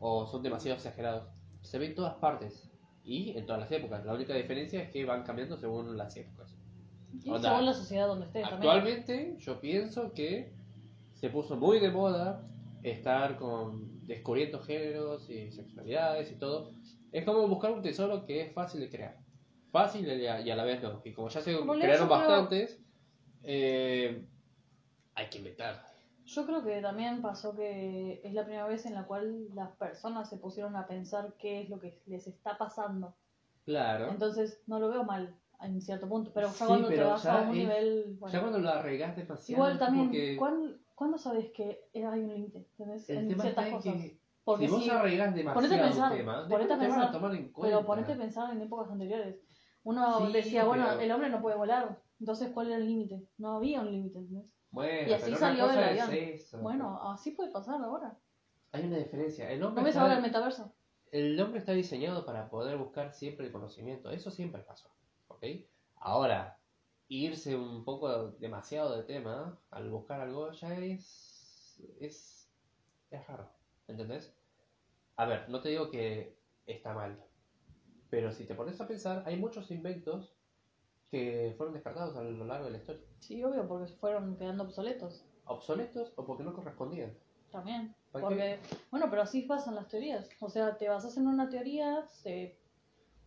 O 0.00 0.26
son 0.26 0.42
demasiado 0.42 0.76
exagerados. 0.76 1.28
Se 1.62 1.78
ve 1.78 1.86
en 1.86 1.94
todas 1.94 2.14
partes. 2.14 2.70
Y 3.04 3.36
en 3.38 3.46
todas 3.46 3.60
las 3.60 3.72
épocas. 3.72 4.04
La 4.04 4.14
única 4.14 4.34
diferencia 4.34 4.82
es 4.82 4.90
que 4.90 5.04
van 5.04 5.22
cambiando 5.22 5.56
según 5.56 5.96
las 5.96 6.16
épocas. 6.16 6.54
Y 7.24 7.30
onda, 7.30 7.50
según 7.50 7.66
la 7.66 7.72
sociedad 7.72 8.06
donde 8.06 8.26
estés 8.26 8.42
también. 8.42 8.70
Actualmente 8.70 9.36
yo 9.38 9.60
pienso 9.60 10.12
que 10.12 10.52
se 11.14 11.30
puso 11.30 11.56
muy 11.56 11.80
de 11.80 11.90
moda 11.90 12.46
estar 12.82 13.36
con 13.36 14.06
descubriendo 14.06 14.60
géneros 14.60 15.28
y 15.30 15.50
sexualidades 15.50 16.30
y 16.30 16.36
todo. 16.36 16.72
Es 17.10 17.24
como 17.24 17.48
buscar 17.48 17.72
un 17.72 17.82
tesoro 17.82 18.24
que 18.26 18.42
es 18.42 18.52
fácil 18.52 18.80
de 18.80 18.90
crear. 18.90 19.16
Fácil 19.70 20.06
y 20.06 20.26
a, 20.26 20.40
y 20.40 20.50
a 20.50 20.56
la 20.56 20.64
vez 20.64 20.82
no. 20.82 21.00
Y 21.04 21.12
como 21.12 21.28
ya 21.28 21.40
se 21.40 21.52
realidad 21.52 21.74
crearon 21.74 22.08
bastantes, 22.08 22.80
eh, 23.42 24.26
hay 25.18 25.26
que 25.28 25.38
inventar. 25.38 25.84
Yo 26.24 26.44
creo 26.46 26.62
que 26.62 26.80
también 26.82 27.22
pasó 27.22 27.54
que 27.56 28.20
es 28.22 28.32
la 28.34 28.44
primera 28.44 28.66
vez 28.66 28.84
en 28.86 28.94
la 28.94 29.04
cual 29.06 29.48
las 29.54 29.70
personas 29.76 30.28
se 30.28 30.36
pusieron 30.36 30.76
a 30.76 30.86
pensar 30.86 31.34
qué 31.38 31.62
es 31.62 31.70
lo 31.70 31.80
que 31.80 32.00
les 32.06 32.26
está 32.26 32.58
pasando. 32.58 33.14
Claro. 33.64 34.08
Entonces, 34.10 34.62
no 34.66 34.78
lo 34.78 34.88
veo 34.90 35.04
mal 35.04 35.34
en 35.60 35.80
cierto 35.80 36.08
punto, 36.08 36.30
pero 36.32 36.48
ya 36.48 36.52
Sí, 36.54 36.64
cuando 36.66 36.88
te 36.88 36.94
pero 36.96 37.08
vas 37.10 37.22
ya 37.22 37.38
a 37.38 37.42
un 37.42 37.48
es- 37.50 37.54
nivel... 37.56 38.16
bueno. 38.20 38.32
ya 38.32 38.40
cuando 38.40 38.58
lo 38.58 38.68
arraigas 38.70 39.16
demasiado. 39.16 39.52
Igual 39.62 39.78
también, 39.78 40.10
que 40.10 40.36
¿cuándo, 40.36 40.76
cuándo 40.94 41.18
sabes 41.18 41.50
que 41.52 41.88
hay 41.94 42.02
un 42.20 42.28
límite? 42.34 42.66
En 42.78 43.00
ciertas 43.40 43.68
cosas. 43.70 43.94
que 43.94 44.20
Porque 44.44 44.66
si 44.66 44.72
vos 44.72 44.84
sí, 44.84 44.90
arraigas 44.90 45.28
ponete 45.28 45.50
a 45.50 45.52
demasiado 45.54 45.82
pensar, 45.84 46.12
un 46.12 46.18
tema, 46.18 46.48
ponete 46.48 46.72
a 46.72 46.76
te 46.78 46.84
pensar, 46.84 47.02
a 47.02 47.34
en 47.36 47.52
pero 47.60 47.86
ponete 47.86 48.12
a 48.12 48.16
pensar 48.16 48.52
en 48.54 48.62
épocas 48.62 48.90
anteriores. 48.90 49.36
Uno 49.84 50.26
Sí, 50.26 50.32
decía, 50.32 50.64
bueno, 50.64 50.84
pero- 50.90 51.00
el 51.00 51.10
hombre 51.12 51.30
no 51.30 51.40
puede 51.40 51.56
volar. 51.56 51.98
Entonces, 52.20 52.50
¿cuál 52.52 52.68
era 52.68 52.76
el 52.76 52.86
límite? 52.86 53.26
No 53.38 53.56
había 53.56 53.80
un 53.80 53.90
límite, 53.90 54.18
¿entendés? 54.18 54.46
Bueno, 54.70 55.08
y 55.08 55.12
así 55.12 55.24
pero 55.24 55.38
salió 55.38 55.70
el 55.70 55.78
es 55.78 56.00
avión. 56.02 56.12
eso. 56.12 56.58
Bueno, 56.60 57.10
así 57.10 57.30
puede 57.32 57.50
pasar 57.50 57.80
ahora. 57.82 58.18
Hay 58.72 58.84
una 58.84 58.98
diferencia. 58.98 59.50
El 59.50 59.62
hombre, 59.62 59.82
¿No 59.82 59.84
ves 59.86 59.92
está, 59.94 60.02
ahora 60.02 60.16
el 60.16 60.22
metaverso? 60.22 60.74
el 61.10 61.40
hombre 61.40 61.58
está 61.58 61.72
diseñado 61.72 62.26
para 62.26 62.50
poder 62.50 62.76
buscar 62.76 63.12
siempre 63.12 63.46
el 63.46 63.52
conocimiento. 63.52 64.10
Eso 64.10 64.30
siempre 64.30 64.62
pasó. 64.62 64.90
¿Ok? 65.28 65.44
Ahora, 65.96 66.58
irse 67.08 67.56
un 67.56 67.84
poco 67.84 68.32
demasiado 68.32 68.96
de 68.96 69.04
tema 69.04 69.58
al 69.70 69.90
buscar 69.90 70.20
algo 70.20 70.50
ya 70.52 70.74
es. 70.78 71.80
es. 72.00 72.50
es 73.10 73.26
raro. 73.26 73.50
¿Entendés? 73.86 74.34
A 75.16 75.24
ver, 75.24 75.48
no 75.48 75.60
te 75.62 75.70
digo 75.70 75.90
que 75.90 76.36
está 76.66 76.92
mal. 76.92 77.18
Pero 78.10 78.32
si 78.32 78.44
te 78.46 78.54
pones 78.54 78.80
a 78.80 78.86
pensar, 78.86 79.22
hay 79.26 79.36
muchos 79.38 79.70
inventos 79.70 80.37
que 81.10 81.54
fueron 81.56 81.74
descartados 81.74 82.16
a 82.16 82.22
lo 82.22 82.44
largo 82.44 82.66
de 82.66 82.72
la 82.72 82.78
historia. 82.78 83.02
Sí, 83.18 83.42
obvio, 83.42 83.66
porque 83.66 83.92
fueron 83.94 84.36
quedando 84.36 84.64
obsoletos. 84.64 85.24
Obsoletos 85.46 86.12
o 86.16 86.24
porque 86.24 86.44
no 86.44 86.54
correspondían. 86.54 87.16
También. 87.50 87.94
¿Para 88.12 88.26
Porque, 88.26 88.58
bueno, 88.90 89.06
pero 89.08 89.22
así 89.22 89.42
pasan 89.42 89.74
las 89.74 89.88
teorías. 89.88 90.28
O 90.40 90.50
sea, 90.50 90.76
te 90.76 90.88
basas 90.88 91.16
en 91.16 91.26
una 91.26 91.48
teoría, 91.48 92.06
se 92.06 92.58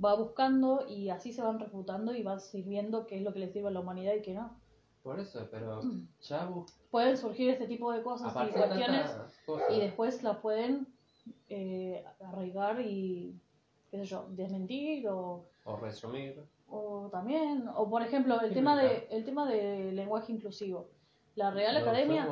va 0.03 0.15
buscando 0.15 0.85
y 0.87 1.09
así 1.09 1.33
se 1.33 1.41
van 1.41 1.59
refutando 1.59 2.13
y 2.13 2.23
vas 2.23 2.51
viendo 2.53 3.07
qué 3.07 3.17
es 3.17 3.23
lo 3.23 3.33
que 3.33 3.39
le 3.39 3.51
sirve 3.51 3.69
a 3.69 3.71
la 3.71 3.79
humanidad 3.79 4.13
y 4.13 4.21
qué 4.21 4.33
no. 4.33 4.59
Por 5.03 5.19
eso, 5.19 5.47
pero 5.49 5.81
ya 6.21 6.49
Pueden 6.91 7.17
surgir 7.17 7.49
este 7.49 7.67
tipo 7.67 7.91
de 7.91 8.03
cosas 8.03 8.31
y 8.31 8.51
cuestiones 8.51 9.11
cosas. 9.45 9.71
y 9.71 9.79
después 9.79 10.21
las 10.23 10.37
pueden 10.37 10.87
eh, 11.49 12.03
arraigar 12.19 12.81
y, 12.81 13.39
qué 13.89 13.97
sé 13.97 14.05
yo, 14.05 14.27
desmentir 14.29 15.07
o, 15.07 15.45
O 15.63 15.77
resumir. 15.77 16.43
O 16.71 17.09
también, 17.11 17.67
o 17.75 17.89
por 17.89 18.01
ejemplo, 18.01 18.39
el 18.41 18.49
Sí, 18.49 18.53
tema 18.55 18.75
de 18.81 19.07
el 19.11 19.25
tema 19.25 19.45
de 19.47 19.91
lenguaje 19.91 20.31
inclusivo. 20.31 20.87
La 21.35 21.51
Real 21.51 21.77
Academia. 21.77 22.27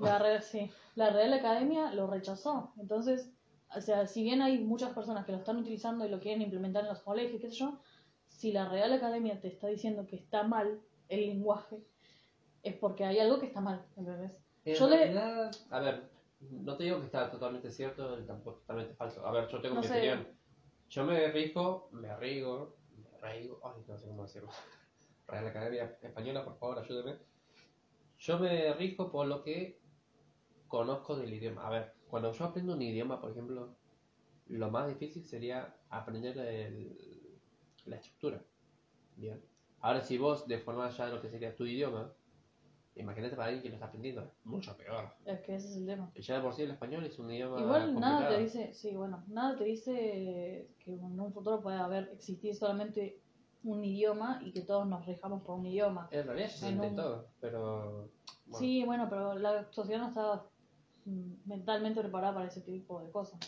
La, 0.00 0.18
Re- 0.18 0.40
sí, 0.42 0.70
la 0.94 1.10
Real 1.10 1.32
Academia 1.34 1.92
lo 1.92 2.06
rechazó. 2.06 2.72
Entonces, 2.78 3.30
o 3.76 3.80
sea, 3.80 4.06
si 4.06 4.22
bien 4.22 4.40
hay 4.42 4.58
muchas 4.58 4.92
personas 4.94 5.26
que 5.26 5.32
lo 5.32 5.38
están 5.38 5.58
utilizando 5.58 6.06
y 6.06 6.08
lo 6.08 6.20
quieren 6.20 6.42
implementar 6.42 6.82
en 6.84 6.88
los 6.90 7.00
colegios, 7.00 7.40
qué 7.40 7.48
sé 7.48 7.56
yo, 7.56 7.78
si 8.28 8.52
la 8.52 8.68
Real 8.68 8.92
Academia 8.92 9.40
te 9.40 9.48
está 9.48 9.66
diciendo 9.68 10.06
que 10.06 10.16
está 10.16 10.42
mal 10.42 10.80
el 11.08 11.20
lenguaje, 11.26 11.78
es 12.62 12.74
porque 12.76 13.04
hay 13.04 13.18
algo 13.18 13.38
que 13.40 13.46
está 13.46 13.60
mal, 13.60 13.84
¿entendés? 13.96 14.32
En 14.64 14.74
Yo 14.74 14.88
le- 14.88 15.18
a 15.70 15.80
ver, 15.80 16.10
no 16.40 16.76
te 16.76 16.84
digo 16.84 16.98
que 17.00 17.06
está 17.06 17.30
totalmente 17.30 17.70
cierto, 17.70 18.16
ni 18.18 18.26
tampoco 18.26 18.58
totalmente 18.60 18.94
falso. 18.94 19.26
A 19.26 19.32
ver, 19.32 19.48
yo 19.48 19.60
tengo 19.60 19.74
No 19.76 19.80
mi 19.82 19.86
sé. 19.86 19.98
opinión. 19.98 20.26
Yo 20.88 21.04
me 21.04 21.28
rijo, 21.28 21.88
me 21.92 22.16
rigo, 22.16 22.76
me 23.22 23.28
reigo, 23.28 23.60
ay, 23.64 23.82
no 23.86 23.98
sé 23.98 24.06
cómo 24.06 24.22
decirlo. 24.22 24.50
Real 25.28 25.46
Academia 25.46 25.98
Española, 26.02 26.44
por 26.44 26.58
favor, 26.58 26.78
ayúdeme. 26.78 27.18
Yo 28.18 28.38
me 28.38 28.72
rijo 28.74 29.10
por 29.10 29.26
lo 29.26 29.42
que 29.42 29.80
conozco 30.68 31.16
del 31.16 31.32
idioma. 31.32 31.66
A 31.66 31.70
ver, 31.70 31.94
cuando 32.08 32.32
yo 32.32 32.44
aprendo 32.44 32.74
un 32.74 32.82
idioma, 32.82 33.20
por 33.20 33.30
ejemplo, 33.30 33.76
lo 34.46 34.70
más 34.70 34.88
difícil 34.88 35.24
sería 35.24 35.76
aprender 35.88 36.36
el- 36.38 37.38
la 37.86 37.96
estructura. 37.96 38.42
Bien. 39.16 39.42
Ahora, 39.80 40.02
si 40.02 40.18
vos 40.18 40.46
deformás 40.46 40.96
ya 40.96 41.08
lo 41.08 41.20
que 41.20 41.30
sería 41.30 41.56
tu 41.56 41.64
idioma, 41.64 42.12
imagínate 42.94 43.36
para 43.36 43.46
alguien 43.48 43.62
que 43.62 43.68
lo 43.68 43.74
está 43.76 43.86
aprendiendo, 43.86 44.22
es 44.24 44.44
mucho 44.46 44.76
peor. 44.76 45.12
Es 45.24 45.40
que 45.40 45.54
ese 45.54 45.68
es 45.68 45.76
el 45.76 45.86
tema. 45.86 46.10
Ya 46.14 46.36
de 46.36 46.42
por 46.42 46.54
sí 46.54 46.62
el 46.62 46.70
español 46.72 47.04
es 47.04 47.18
un 47.18 47.30
idioma. 47.30 47.60
Igual 47.60 47.94
nada 48.00 48.16
complicado. 48.18 48.36
te 48.36 48.42
dice, 48.42 48.74
sí, 48.74 48.96
bueno, 48.96 49.24
nada 49.28 49.56
te 49.56 49.64
dice 49.64 50.68
que 50.78 50.94
en 50.94 51.20
un 51.20 51.32
futuro 51.32 51.62
pueda 51.62 51.84
haber, 51.84 52.08
existir 52.12 52.54
solamente 52.54 53.20
un 53.62 53.84
idioma 53.84 54.40
y 54.42 54.52
que 54.52 54.62
todos 54.62 54.86
nos 54.86 55.04
rijamos 55.06 55.42
por 55.42 55.58
un 55.58 55.66
idioma. 55.66 56.08
En 56.10 56.26
realidad 56.26 56.48
se 56.48 56.68
en 56.68 56.78
un- 56.78 56.84
intentó, 56.84 57.28
pero. 57.40 58.10
bueno. 58.46 58.58
Sí, 58.58 58.84
bueno, 58.84 59.06
pero 59.08 59.34
la 59.34 59.70
sociedad 59.72 60.00
no 60.00 60.08
está 60.08 60.44
mm, 61.04 61.34
mentalmente 61.48 62.00
preparada 62.00 62.34
para 62.34 62.46
ese 62.46 62.62
tipo 62.62 63.00
de 63.02 63.10
cosas. 63.10 63.38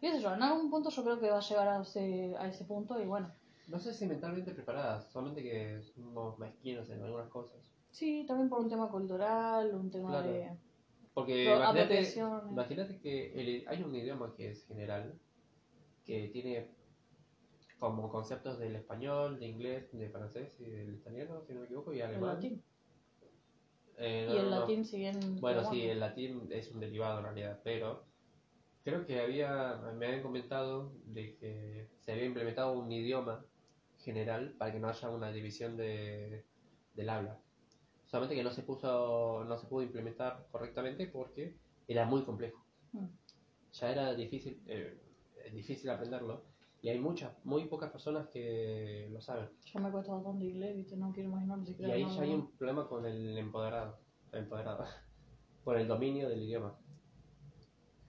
¿Qué 0.00 0.12
sé 0.12 0.20
yo? 0.22 0.32
En 0.34 0.42
algún 0.42 0.70
punto 0.70 0.88
yo 0.88 1.02
creo 1.04 1.20
que 1.20 1.30
va 1.30 1.38
a 1.38 1.42
llegar 1.42 1.68
a 1.68 1.82
ese, 1.82 2.34
a 2.38 2.48
ese 2.48 2.64
punto 2.64 2.98
y 3.00 3.06
bueno. 3.06 3.30
No 3.68 3.78
sé 3.78 3.92
si 3.92 4.06
mentalmente 4.06 4.52
preparadas, 4.52 5.10
solamente 5.12 5.42
que 5.42 5.82
somos 5.82 6.38
mezquinos 6.38 6.88
en 6.90 7.02
algunas 7.02 7.28
cosas. 7.28 7.60
Sí, 7.90 8.24
también 8.26 8.48
por 8.48 8.60
un 8.60 8.68
tema 8.68 8.88
cultural, 8.88 9.74
un 9.74 9.90
tema 9.90 10.10
Claro. 10.10 10.32
de... 10.32 10.50
Porque 11.12 11.44
imagínate, 12.50 13.00
que 13.00 13.32
el- 13.32 13.68
hay 13.68 13.82
un 13.82 13.94
idioma 13.94 14.34
que 14.36 14.50
es 14.50 14.66
general, 14.66 15.18
que 16.06 16.28
tiene 16.32 16.70
como 17.78 18.10
conceptos 18.10 18.58
del 18.58 18.76
español, 18.76 19.40
de 19.40 19.46
inglés, 19.46 19.90
de 19.92 20.08
francés 20.10 20.52
y 20.60 20.64
del 20.70 20.94
italiano, 20.94 21.42
si 21.46 21.52
no 21.54 21.60
me 21.60 21.66
equivoco, 21.66 21.92
y 21.92 22.00
El 22.00 22.02
alemán. 22.10 22.34
latín. 22.36 22.62
Eh, 23.98 24.28
y 24.30 24.36
el 24.36 24.44
no, 24.44 24.50
no. 24.50 24.60
latín, 24.60 24.84
si 24.84 24.98
bien... 24.98 25.40
Bueno, 25.40 25.64
sí, 25.64 25.82
el 25.82 26.00
latín 26.00 26.48
es 26.50 26.70
un 26.70 26.80
derivado 26.80 27.18
en 27.18 27.24
realidad, 27.24 27.60
pero 27.64 28.04
creo 28.84 29.04
que 29.06 29.20
había, 29.20 29.76
me 29.96 30.06
habían 30.06 30.22
comentado 30.22 30.92
de 31.06 31.36
que 31.36 31.88
se 32.04 32.12
había 32.12 32.24
implementado 32.26 32.78
un 32.78 32.90
idioma 32.92 33.44
general 34.04 34.54
para 34.58 34.72
que 34.72 34.78
no 34.80 34.88
haya 34.88 35.10
una 35.10 35.32
división 35.32 35.76
de, 35.76 36.44
del 36.94 37.08
habla. 37.10 37.38
Solamente 38.10 38.34
que 38.34 38.42
no 38.42 38.50
se 38.50 38.64
puso, 38.64 39.44
no 39.44 39.56
se 39.56 39.68
pudo 39.68 39.82
implementar 39.84 40.44
correctamente 40.50 41.06
porque 41.06 41.54
era 41.86 42.04
muy 42.06 42.24
complejo. 42.24 42.60
Mm. 42.90 43.06
Ya 43.72 43.92
era 43.92 44.14
difícil, 44.14 44.60
eh, 44.66 45.00
difícil 45.52 45.88
aprenderlo 45.90 46.42
y 46.82 46.88
hay 46.88 46.98
muchas, 46.98 47.32
muy 47.44 47.66
pocas 47.66 47.92
personas 47.92 48.26
que 48.26 49.08
lo 49.12 49.20
saben. 49.20 49.48
Yo 49.64 49.78
me 49.78 49.92
cuesta 49.92 50.12
bastante 50.12 50.44
inglés, 50.44 50.76
¿viste? 50.76 50.96
No 50.96 51.12
quiero 51.12 51.28
imaginar 51.28 51.58
ni 51.58 51.70
Y 51.70 51.84
ahí 51.88 52.04
ya 52.04 52.22
hay 52.22 52.34
un 52.34 52.50
problema 52.50 52.88
con 52.88 53.06
el 53.06 53.38
empoderado, 53.38 53.96
empoderado, 54.32 54.84
por 55.64 55.78
el 55.78 55.86
dominio 55.86 56.28
del 56.28 56.42
idioma. 56.42 56.76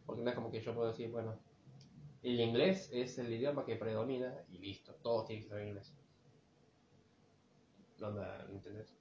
Porque 0.08 0.24
no 0.24 0.32
es 0.32 0.36
como 0.36 0.50
que 0.50 0.62
yo 0.62 0.74
puedo 0.74 0.88
decir, 0.88 1.12
bueno, 1.12 1.38
el 2.24 2.40
inglés 2.40 2.90
es 2.92 3.20
el 3.20 3.32
idioma 3.32 3.66
que 3.66 3.76
predomina 3.76 4.34
y 4.50 4.58
listo, 4.58 4.96
todos 5.04 5.28
tienen 5.28 5.44
que 5.44 5.50
saber 5.50 5.68
inglés. 5.68 5.96
No, 8.00 8.20
¿entendés? 8.50 9.01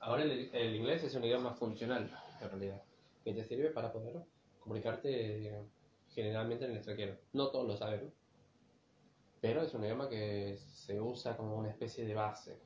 Ahora 0.00 0.22
el, 0.22 0.50
el 0.54 0.76
inglés 0.76 1.04
es 1.04 1.14
un 1.14 1.24
idioma 1.24 1.54
funcional, 1.54 2.10
en 2.40 2.48
realidad, 2.48 2.82
que 3.24 3.34
te 3.34 3.44
sirve 3.44 3.70
para 3.70 3.92
poder 3.92 4.16
comunicarte 4.60 5.62
generalmente 6.14 6.64
en 6.64 6.70
el 6.72 6.76
extranjero. 6.78 7.16
No 7.32 7.48
todos 7.48 7.66
lo 7.66 7.76
saben, 7.76 8.12
pero 9.40 9.62
es 9.62 9.74
un 9.74 9.84
idioma 9.84 10.08
que 10.08 10.58
se 10.72 11.00
usa 11.00 11.36
como 11.36 11.56
una 11.56 11.70
especie 11.70 12.04
de 12.06 12.14
base 12.14 12.58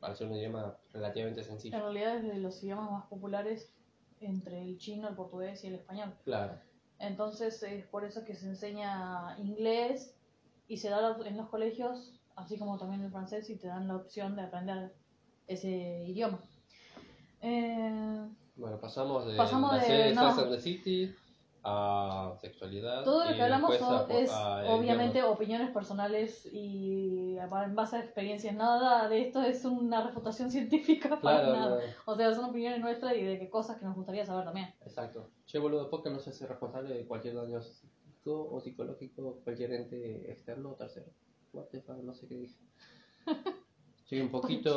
para 0.00 0.14
ser 0.14 0.28
un 0.28 0.36
idioma 0.36 0.76
relativamente 0.92 1.40
En 1.40 1.46
sencillo. 1.46 1.78
realidad 1.80 2.16
es 2.18 2.22
de 2.24 2.38
los 2.38 2.62
idiomas 2.62 2.90
más 2.90 3.06
populares 3.06 3.72
entre 4.20 4.62
el 4.62 4.78
chino, 4.78 5.08
el 5.08 5.14
portugués 5.16 5.62
y 5.64 5.68
el 5.68 5.74
español. 5.74 6.14
Claro, 6.24 6.58
Entonces 7.00 7.62
es 7.62 7.86
por 7.86 8.04
eso 8.04 8.24
que 8.24 8.34
se 8.34 8.46
enseña 8.46 9.36
inglés 9.38 10.14
y 10.68 10.76
se 10.76 10.90
da 10.90 11.16
en 11.24 11.36
los 11.36 11.48
colegios, 11.48 12.20
así 12.36 12.58
como 12.58 12.78
también 12.78 13.02
el 13.02 13.10
francés, 13.10 13.48
y 13.50 13.56
te 13.56 13.68
dan 13.68 13.86
la 13.88 13.96
opción 13.96 14.36
de 14.36 14.42
aprender 14.42 14.92
ese 15.46 16.04
idioma. 16.04 16.40
Eh, 17.40 18.28
bueno, 18.56 18.80
pasamos 18.80 19.26
de 19.26 19.36
Pasamos 19.36 19.72
la 19.72 19.78
de- 19.82 20.14
no. 20.14 20.28
Sex 20.34 20.38
and 20.44 20.50
the 20.54 20.60
City 20.60 21.14
a 21.64 22.34
sexualidad. 22.40 23.04
todo 23.04 23.24
lo 23.28 23.34
que 23.34 23.42
hablamos 23.42 23.74
es 23.74 24.30
a 24.30 24.64
obviamente 24.72 25.22
opiniones 25.22 25.70
personales 25.70 26.46
y 26.52 27.36
en 27.36 27.74
base 27.74 27.96
a 27.96 28.00
experiencias. 28.00 28.54
Nada 28.54 29.08
de 29.08 29.20
esto 29.22 29.42
es 29.42 29.64
una 29.64 30.06
refutación 30.06 30.50
científica 30.52 31.20
para 31.20 31.40
Claro, 31.42 31.52
nada. 31.56 31.76
no, 32.06 32.12
O 32.12 32.16
sea, 32.16 32.32
son 32.34 32.46
opiniones 32.46 32.80
nuestras 32.80 33.16
y 33.16 33.22
de 33.22 33.38
qué 33.38 33.50
cosas 33.50 33.76
que 33.78 33.84
nos 33.84 33.94
gustaría 33.96 34.24
saber 34.24 34.44
también. 34.44 34.72
exacto. 34.80 35.30
Che, 35.46 35.58
boludo, 35.58 35.90
podcast 35.90 36.14
no 36.16 36.20
se 36.20 36.30
hace 36.30 36.46
responsable 36.46 36.94
de 36.94 37.06
cualquier 37.06 37.34
daño 37.34 37.60
psíquico 37.60 38.48
o 38.50 38.60
psicológico, 38.60 39.40
cualquier 39.44 39.72
ente 39.72 40.30
externo 40.30 40.70
o 40.70 40.74
tercero. 40.74 41.10
What 41.52 41.66
the 41.66 41.80
fuck, 41.80 41.96
no 42.02 42.14
sé 42.14 42.28
qué 42.28 42.36
dije. 42.36 42.56
Estoy 44.04 44.20
un 44.20 44.30
poquito. 44.30 44.76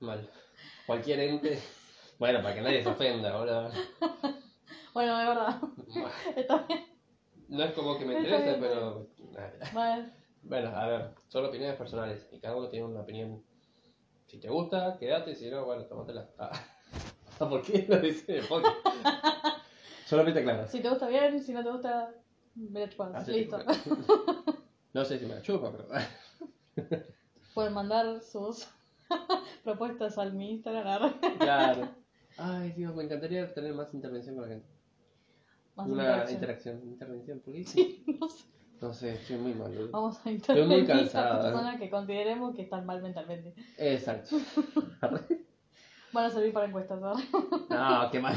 Mal. 0.00 0.28
Cualquier 0.86 1.20
ente. 1.20 1.60
Bueno, 2.18 2.42
para 2.42 2.54
que 2.54 2.60
nadie 2.62 2.82
se 2.82 2.88
ofenda, 2.88 3.32
ahora. 3.32 3.70
Bueno, 4.92 5.16
de 5.18 5.24
verdad, 5.24 5.60
está 6.34 6.56
bien. 6.66 6.84
No 7.48 7.62
es 7.62 7.72
como 7.74 7.96
que 7.96 8.04
me 8.04 8.14
interese, 8.18 8.56
pero. 8.60 9.06
Vale. 9.72 10.10
Bueno, 10.42 10.68
a 10.74 10.86
ver, 10.88 11.14
son 11.28 11.44
opiniones 11.44 11.76
personales 11.76 12.26
y 12.32 12.40
cada 12.40 12.56
uno 12.56 12.68
tiene 12.68 12.86
una 12.86 13.02
opinión. 13.02 13.40
Si 14.26 14.38
te 14.40 14.48
gusta, 14.48 14.96
quédate, 14.98 15.36
si 15.36 15.48
no, 15.48 15.64
bueno, 15.64 15.84
tómatela. 15.84 16.28
Ah. 16.38 16.50
¿Por 17.38 17.62
qué 17.62 17.86
lo 17.88 18.00
dice 18.00 18.38
el 18.38 18.44
podcast? 18.48 18.78
Solamente 20.06 20.42
claro. 20.42 20.66
Si 20.66 20.80
te 20.80 20.88
gusta 20.88 21.06
bien, 21.06 21.40
si 21.40 21.52
no 21.52 21.62
te 21.62 21.70
gusta, 21.70 22.12
me 22.56 22.80
la 22.80 22.88
chupas. 22.88 23.14
Así 23.14 23.30
Listo. 23.30 23.58
que- 23.58 24.54
No 24.92 25.04
sé 25.04 25.20
si 25.20 25.26
me 25.26 25.36
la 25.36 25.42
chupa, 25.42 25.70
pero. 25.70 27.04
Pueden 27.54 27.74
mandar 27.74 28.20
sus 28.22 28.66
propuestas 29.60 30.18
al 30.18 30.32
mi 30.34 30.50
Instagram. 30.52 31.20
Claro. 31.38 31.88
Ay, 32.38 32.72
Dios, 32.72 32.94
me 32.94 33.04
encantaría 33.04 33.52
tener 33.52 33.74
más 33.74 33.92
intervención 33.92 34.34
con 34.36 34.44
la 34.44 34.50
gente. 34.50 34.66
Más 35.76 35.88
Una 35.88 36.30
interacción. 36.30 36.80
Intervención, 36.84 37.40
¿por 37.40 37.54
qué? 37.54 37.64
Sí, 37.64 38.04
no 38.20 38.28
sé. 38.28 38.44
No 38.80 38.94
sé, 38.94 39.12
estoy 39.12 39.36
muy 39.36 39.52
mal. 39.52 39.88
Vamos 39.90 40.18
a 40.18 40.22
muy 40.24 40.34
intervenir 40.34 40.84
a 40.90 40.94
cansada. 40.96 41.42
personas 41.42 41.78
que 41.78 41.90
consideremos 41.90 42.56
que 42.56 42.62
están 42.62 42.86
mal 42.86 43.02
mentalmente. 43.02 43.54
Exacto. 43.76 44.36
Van 46.12 46.24
a 46.24 46.30
servir 46.30 46.52
para 46.52 46.66
encuestas, 46.66 47.00
¿no? 47.00 47.12
No, 47.14 48.10
qué 48.10 48.20
mal. 48.20 48.34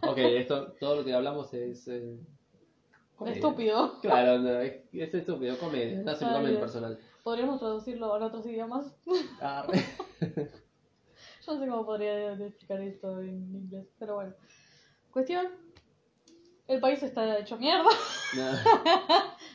Ok, 0.00 0.18
esto, 0.18 0.72
todo 0.80 0.96
lo 0.96 1.04
que 1.04 1.14
hablamos 1.14 1.52
es. 1.54 1.86
eh, 1.88 2.18
comedia. 3.16 3.36
Estúpido. 3.36 4.00
Claro, 4.00 4.38
no, 4.38 4.60
es, 4.60 4.74
es 4.92 5.14
estúpido, 5.14 5.56
comedia, 5.58 6.02
no 6.02 6.14
se 6.14 6.24
Dios. 6.24 6.60
personal. 6.60 6.98
Podríamos 7.24 7.58
traducirlo 7.58 8.14
a 8.14 8.26
otros 8.26 8.44
idiomas. 8.46 8.94
Ah, 9.40 9.66
Yo 10.20 11.54
no 11.54 11.58
sé 11.58 11.66
cómo 11.66 11.86
podría 11.86 12.34
explicar 12.34 12.82
esto 12.82 13.18
en 13.20 13.54
inglés, 13.56 13.86
pero 13.98 14.16
bueno. 14.16 14.34
Cuestión. 15.10 15.48
El 16.68 16.80
país 16.80 17.02
está 17.02 17.38
hecho 17.38 17.56
mierda. 17.56 17.88
no. 18.36 18.52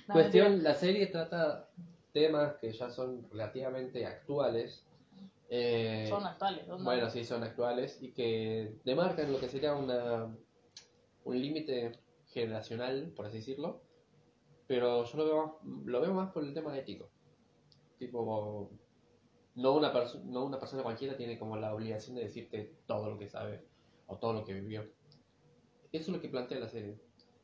Cuestión, 0.12 0.64
la 0.64 0.74
serie 0.74 1.08
trata 1.08 1.70
temas 2.12 2.56
que 2.56 2.72
ya 2.72 2.90
son 2.90 3.30
relativamente 3.30 4.04
actuales. 4.04 4.84
eh. 5.50 6.08
Son 6.10 6.26
actuales. 6.26 6.66
son 6.66 6.84
bueno, 6.84 7.08
sí, 7.12 7.24
son 7.24 7.44
actuales 7.44 8.02
y 8.02 8.14
que 8.14 8.80
demarcan 8.84 9.32
lo 9.32 9.40
que 9.40 9.48
sería 9.48 9.76
una 9.76 10.36
un 11.24 11.40
límite 11.40 11.92
generacional, 12.34 13.14
por 13.16 13.28
así 13.28 13.38
decirlo. 13.38 13.84
Pero 14.66 15.04
yo 15.06 15.18
lo 15.18 15.26
veo, 15.26 15.60
más, 15.64 15.86
lo 15.86 16.02
veo 16.02 16.14
más 16.14 16.32
por 16.32 16.44
el 16.44 16.54
tema 16.54 16.76
ético. 16.76 17.12
Tipo, 18.00 18.70
no 19.56 19.74
una, 19.74 19.94
no 20.26 20.46
una 20.46 20.60
persona 20.60 20.84
cualquiera 20.84 21.18
tiene 21.18 21.38
como 21.38 21.58
la 21.58 21.74
obligación 21.76 22.16
de 22.16 22.24
decirte 22.24 22.74
todo 22.88 23.10
lo 23.10 23.20
que 23.20 23.28
sabe 23.28 23.66
o 24.08 24.18
todo 24.18 24.34
lo 24.34 24.46
que 24.46 24.54
vivió. 24.54 24.82
Eso 25.92 26.04
es 26.04 26.08
lo 26.10 26.22
que 26.22 26.30
plantea 26.30 26.60
la 26.60 26.70
serie. 26.70 26.98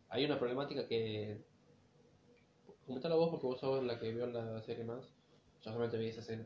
Hay 0.10 0.24
una 0.26 0.40
problemática 0.40 0.88
que... 0.88 1.44
Comentalo 2.86 3.18
vos 3.18 3.30
porque 3.32 3.48
vos 3.48 3.60
sos 3.60 3.84
la 3.84 4.00
que 4.00 4.12
vio 4.14 4.28
la 4.28 4.62
serie 4.62 4.84
más. 4.86 5.04
Yo 5.62 5.72
solamente 5.72 5.98
vi 5.98 6.08
esa 6.10 6.22
escena. 6.22 6.46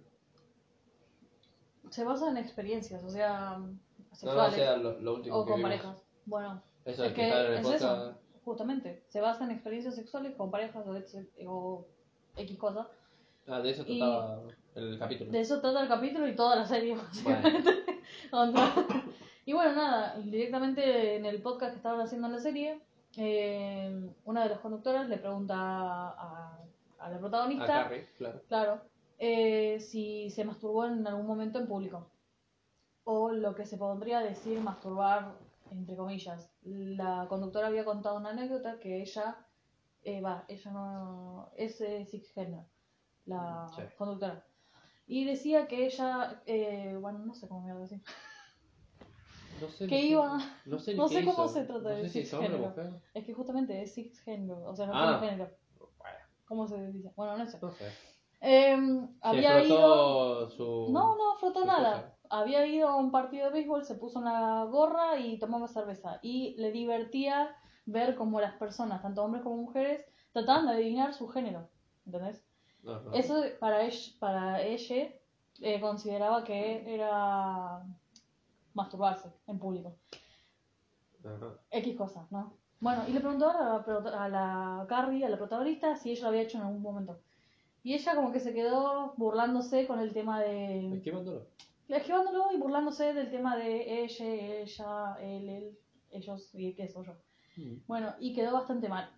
Se 1.90 2.04
basa 2.04 2.30
en 2.30 2.38
experiencias, 2.38 3.04
o 3.04 3.10
sea, 3.10 3.58
No, 3.58 3.68
no, 3.68 4.16
sexuales. 4.16 4.54
o 4.54 4.56
sea, 4.56 4.78
lo, 4.78 5.00
lo 5.00 5.16
último 5.16 5.36
o 5.38 5.46
que 5.46 5.52
con 5.52 5.58
vimos. 5.60 5.72
parejas. 5.72 6.04
Bueno, 6.26 6.64
Eso 6.86 7.04
es 7.04 7.10
de 7.10 7.16
que 7.16 7.22
que 7.22 7.28
estaban 7.28 7.46
en 7.48 7.54
el 7.54 7.66
es 7.66 7.72
eso, 7.74 8.16
justamente. 8.46 9.04
Se 9.10 9.20
basa 9.22 9.44
en 9.44 9.52
experiencias 9.52 9.96
sexuales 9.96 10.36
con 10.36 10.50
parejas 10.52 10.88
o, 10.88 10.96
ex- 10.96 11.18
o 11.46 11.86
X 12.38 12.58
cosa. 12.58 12.90
Ah, 13.48 13.60
de 13.62 13.72
eso 13.72 13.84
Y- 13.88 14.00
trataba 14.00 14.42
el 14.76 15.00
capítulo. 15.00 15.32
De 15.32 15.40
eso 15.42 15.60
trata 15.62 15.82
el 15.82 15.88
capítulo 15.88 16.28
y 16.28 16.36
toda 16.36 16.56
la 16.56 16.66
serie, 16.66 16.96
básicamente. 16.98 17.84
Onda. 18.32 18.74
Y 19.46 19.54
bueno, 19.54 19.74
nada, 19.74 20.16
directamente 20.20 21.16
en 21.16 21.26
el 21.26 21.42
podcast 21.42 21.72
que 21.72 21.78
estaban 21.78 22.02
haciendo 22.02 22.28
en 22.28 22.34
la 22.34 22.40
serie, 22.40 22.82
eh, 23.18 24.10
una 24.26 24.44
de 24.44 24.50
las 24.50 24.60
conductoras 24.60 25.10
le 25.10 25.18
pregunta 25.18 25.56
a, 25.58 26.60
a 27.00 27.10
la 27.10 27.16
A 27.16 27.20
protagonista, 27.20 27.66
Carrie, 27.66 28.08
claro. 28.18 28.42
claro, 28.48 28.82
eh, 29.18 29.80
si 29.80 30.30
se 30.30 30.46
masturbó 30.46 30.86
en 30.86 31.06
algún 31.08 31.26
momento 31.26 31.58
en 31.60 31.68
público. 31.68 32.12
O 33.06 33.32
lo 33.32 33.56
que 33.56 33.66
se 33.66 33.78
podría 33.78 34.20
decir 34.20 34.60
masturbar, 34.60 35.34
entre 35.72 35.96
comillas. 35.96 36.52
La 36.64 37.26
conductora 37.28 37.68
había 37.68 37.86
contado 37.86 38.18
una 38.18 38.30
anécdota 38.30 38.80
que 38.80 39.02
ella, 39.02 39.38
eh, 40.04 40.22
va, 40.22 40.46
ella 40.48 40.72
no, 40.72 41.50
es 41.58 41.82
eh, 41.82 42.06
cisgénero, 42.06 42.66
la 43.30 43.68
Sí. 43.76 43.82
conductora. 43.98 44.44
Y 45.08 45.26
decía 45.26 45.68
que 45.68 45.86
ella, 45.86 46.42
eh, 46.46 46.98
bueno, 47.00 47.20
no 47.20 47.34
sé 47.34 47.48
cómo 47.48 47.62
me 47.62 47.74
voy 47.74 47.80
a 47.80 47.84
decir. 47.84 48.02
No 49.62 49.68
sé 49.68 49.88
Que 49.88 50.02
iba- 50.06 50.40
No 50.66 50.80
sé, 50.80 50.96
no 50.96 51.08
sé 51.10 51.26
cómo 51.26 51.46
hizo. 51.46 51.48
se 51.54 51.64
trata 51.66 51.90
No 51.90 51.96
de 51.96 52.10
si 52.10 52.20
es 52.20 52.30
cisgénero. 52.30 52.60
mujer. 52.60 52.92
Es 53.14 53.26
que 53.26 53.34
justamente 53.34 53.82
es 53.82 53.94
cisgénero, 53.94 54.64
o 54.70 54.76
sea, 54.76 54.86
no 54.86 54.94
Ah. 54.96 55.18
tiene 55.20 55.34
género. 55.34 55.52
¿Cómo 56.48 56.68
se 56.68 56.92
dice? 56.92 57.12
Bueno, 57.16 57.38
no 57.38 57.46
sé. 57.46 57.60
no 57.62 57.72
sé. 57.72 57.86
Eh, 58.42 58.78
había 59.22 59.64
ido... 59.64 60.50
su... 60.52 60.88
No, 60.92 61.16
no 61.18 61.36
frotó 61.40 61.66
nada. 61.66 62.02
cosa. 62.04 62.16
Había 62.32 62.66
ido 62.66 62.88
a 62.88 62.96
un 62.96 63.12
partido 63.12 63.48
de 63.48 63.52
béisbol, 63.54 63.84
se 63.84 63.96
puso 63.96 64.20
una 64.20 64.64
gorra 64.66 65.18
y 65.20 65.38
tomaba 65.40 65.68
cerveza. 65.68 66.20
Y 66.22 66.56
le 66.58 66.72
divertía 66.72 67.56
ver 67.86 68.16
cómo 68.16 68.40
las 68.40 68.54
personas, 68.54 69.02
tanto 69.02 69.24
hombres 69.24 69.44
como 69.44 69.58
mujeres, 69.58 70.06
trataban 70.32 70.68
de 70.68 70.74
adivinar 70.74 71.14
su 71.14 71.28
género. 71.28 71.70
¿Entendés? 72.06 72.44
Ajá. 72.88 73.12
Eso 73.14 73.44
para 73.60 73.84
ella, 73.84 74.14
para 74.20 74.62
ella 74.62 75.10
eh, 75.62 75.82
consideraba 75.82 76.44
que 76.44 76.94
era 76.94 77.84
masturbarse 78.74 79.30
en 79.48 79.60
público. 79.60 79.96
Ajá. 81.24 81.60
X 81.72 81.96
cosas, 81.98 82.32
¿no? 82.32 82.54
Bueno, 82.80 83.04
y 83.08 83.12
le 83.12 83.20
preguntó 83.20 83.50
a 83.50 83.54
la, 83.54 84.24
a 84.24 84.30
la 84.30 84.86
Carrie, 84.88 85.26
a 85.26 85.30
la 85.30 85.38
protagonista, 85.38 85.96
si 85.98 86.12
ella 86.12 86.24
lo 86.24 86.28
había 86.30 86.42
hecho 86.44 86.58
en 86.58 86.64
algún 86.64 86.82
momento. 86.82 87.20
Y 87.84 87.94
ella 87.94 88.16
como 88.16 88.32
que 88.32 88.40
se 88.40 88.54
quedó 88.54 89.14
burlándose 89.18 89.86
con 89.86 90.00
el 90.00 90.14
tema 90.14 90.42
de... 90.42 90.96
Esquivándolo. 90.96 91.48
esquivándolo 91.90 92.52
y 92.54 92.58
burlándose 92.58 93.14
del 93.14 93.30
tema 93.30 93.58
de 93.58 94.04
ella, 94.04 94.26
ella, 94.26 95.18
él, 95.22 95.50
él, 95.50 95.80
ellos 96.12 96.50
y 96.54 96.74
qué 96.74 96.88
soy 96.88 97.06
yo. 97.06 97.14
Mm. 97.58 97.82
Bueno, 97.88 98.14
y 98.20 98.34
quedó 98.34 98.54
bastante 98.54 98.88
mal. 98.88 99.10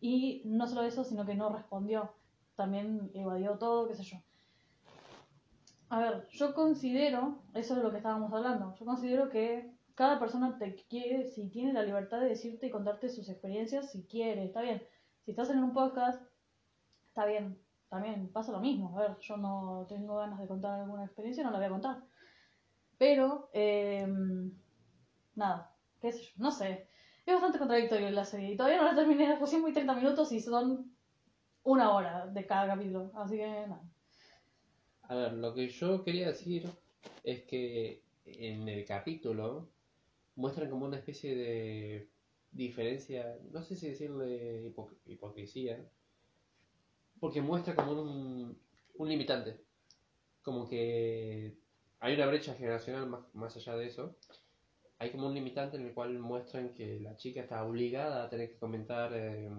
Y 0.00 0.42
no 0.44 0.66
solo 0.66 0.82
eso, 0.82 1.04
sino 1.04 1.24
que 1.24 1.34
no 1.34 1.50
respondió. 1.50 2.12
También 2.56 3.10
evadió 3.14 3.58
todo, 3.58 3.88
qué 3.88 3.94
sé 3.94 4.04
yo. 4.04 4.18
A 5.88 5.98
ver, 5.98 6.28
yo 6.30 6.54
considero, 6.54 7.42
eso 7.54 7.76
es 7.76 7.82
lo 7.82 7.90
que 7.90 7.98
estábamos 7.98 8.32
hablando, 8.32 8.74
yo 8.74 8.84
considero 8.84 9.28
que 9.28 9.70
cada 9.94 10.18
persona 10.18 10.58
te 10.58 10.74
quiere, 10.88 11.28
si 11.28 11.48
tiene 11.48 11.72
la 11.72 11.82
libertad 11.82 12.20
de 12.20 12.28
decirte 12.28 12.66
y 12.66 12.70
contarte 12.70 13.08
sus 13.08 13.28
experiencias, 13.28 13.92
si 13.92 14.02
quiere, 14.04 14.44
está 14.44 14.60
bien. 14.60 14.82
Si 15.24 15.30
estás 15.30 15.50
en 15.50 15.62
un 15.62 15.72
podcast, 15.72 16.20
está 17.08 17.26
bien, 17.26 17.58
también 17.88 18.28
pasa 18.32 18.52
lo 18.52 18.60
mismo. 18.60 18.98
A 18.98 19.02
ver, 19.02 19.18
yo 19.20 19.36
no 19.36 19.86
tengo 19.88 20.16
ganas 20.16 20.40
de 20.40 20.48
contar 20.48 20.80
alguna 20.80 21.04
experiencia, 21.04 21.44
no 21.44 21.52
la 21.52 21.58
voy 21.58 21.66
a 21.66 21.70
contar. 21.70 22.02
Pero, 22.98 23.50
eh, 23.52 24.06
nada, 25.36 25.74
qué 26.00 26.12
sé 26.12 26.22
yo, 26.24 26.32
no 26.38 26.50
sé. 26.50 26.88
Es 27.24 27.34
bastante 27.34 27.58
contradictorio 27.58 28.10
la 28.10 28.24
serie. 28.24 28.52
Y 28.52 28.56
todavía 28.56 28.78
no 28.78 28.84
la 28.84 28.94
terminé, 28.96 29.38
recién 29.38 29.62
muy 29.62 29.72
30 29.72 29.94
minutos 29.94 30.32
y 30.32 30.40
son 30.40 30.93
una 31.64 31.92
hora 31.92 32.26
de 32.26 32.46
cada 32.46 32.66
capítulo. 32.68 33.10
Así 33.16 33.36
que 33.36 33.46
nada. 33.46 33.82
A 35.08 35.14
ver, 35.14 35.32
lo 35.34 35.54
que 35.54 35.68
yo 35.68 36.02
quería 36.04 36.26
decir 36.28 36.68
es 37.22 37.42
que 37.44 38.02
en 38.26 38.68
el 38.68 38.84
capítulo 38.84 39.68
muestran 40.36 40.70
como 40.70 40.86
una 40.86 40.98
especie 40.98 41.36
de 41.36 42.08
diferencia, 42.52 43.38
no 43.52 43.62
sé 43.62 43.76
si 43.76 43.88
decirle 43.88 44.64
hipo- 44.70 44.96
hipocresía, 45.06 45.78
porque 47.20 47.40
muestra 47.40 47.74
como 47.74 47.92
un, 47.92 48.58
un 48.98 49.08
limitante, 49.08 49.60
como 50.42 50.68
que 50.68 51.54
hay 52.00 52.14
una 52.14 52.26
brecha 52.26 52.54
generacional 52.54 53.06
más, 53.08 53.34
más 53.34 53.56
allá 53.56 53.76
de 53.76 53.86
eso, 53.86 54.16
hay 54.98 55.10
como 55.10 55.26
un 55.28 55.34
limitante 55.34 55.76
en 55.76 55.86
el 55.86 55.94
cual 55.94 56.18
muestran 56.18 56.74
que 56.74 57.00
la 57.00 57.16
chica 57.16 57.42
está 57.42 57.64
obligada 57.64 58.24
a 58.24 58.30
tener 58.30 58.50
que 58.50 58.58
comentar 58.58 59.12
eh, 59.14 59.50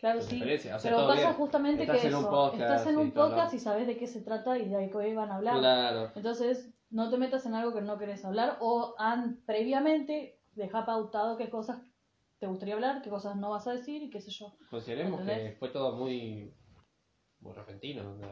Claro, 0.00 0.20
sí. 0.20 0.34
experiencias, 0.36 0.76
o 0.76 0.78
sea, 0.80 0.90
Pero 0.90 1.06
pasa 1.08 1.20
bien. 1.20 1.32
justamente 1.34 1.82
Estás 1.84 2.00
que 2.00 2.08
en 2.08 2.14
un 2.14 2.20
eso, 2.20 2.30
podcast 2.30 2.62
estás 2.62 2.86
en 2.88 2.98
un 2.98 3.10
podcast 3.12 3.54
y 3.54 3.58
sabes 3.58 3.86
de 3.86 3.96
qué 3.96 4.06
se 4.06 4.20
trata 4.20 4.58
y 4.58 4.68
de 4.68 4.90
qué 4.90 5.14
van 5.14 5.30
a 5.30 5.36
hablar. 5.36 5.58
Claro, 5.58 6.10
Entonces, 6.14 6.68
no 6.90 7.08
te 7.10 7.16
metas 7.16 7.46
en 7.46 7.54
algo 7.54 7.72
que 7.72 7.80
no 7.80 7.96
querés 7.96 8.24
hablar 8.24 8.58
o 8.60 8.94
han, 8.98 9.40
previamente 9.46 10.38
deja 10.54 10.84
pautado 10.84 11.36
qué 11.36 11.48
cosas 11.50 11.78
te 12.38 12.46
gustaría 12.46 12.74
hablar, 12.74 13.00
qué 13.02 13.08
cosas 13.10 13.36
no 13.36 13.50
vas 13.50 13.66
a 13.66 13.72
decir 13.72 14.02
y 14.02 14.10
qué 14.10 14.20
sé 14.20 14.30
yo. 14.30 14.52
Consideremos 14.70 15.20
que 15.22 15.32
¿Entendés? 15.32 15.58
fue 15.58 15.68
todo 15.70 15.92
muy, 15.96 16.52
muy 17.40 17.52
repentino. 17.54 18.02
¿no? 18.02 18.26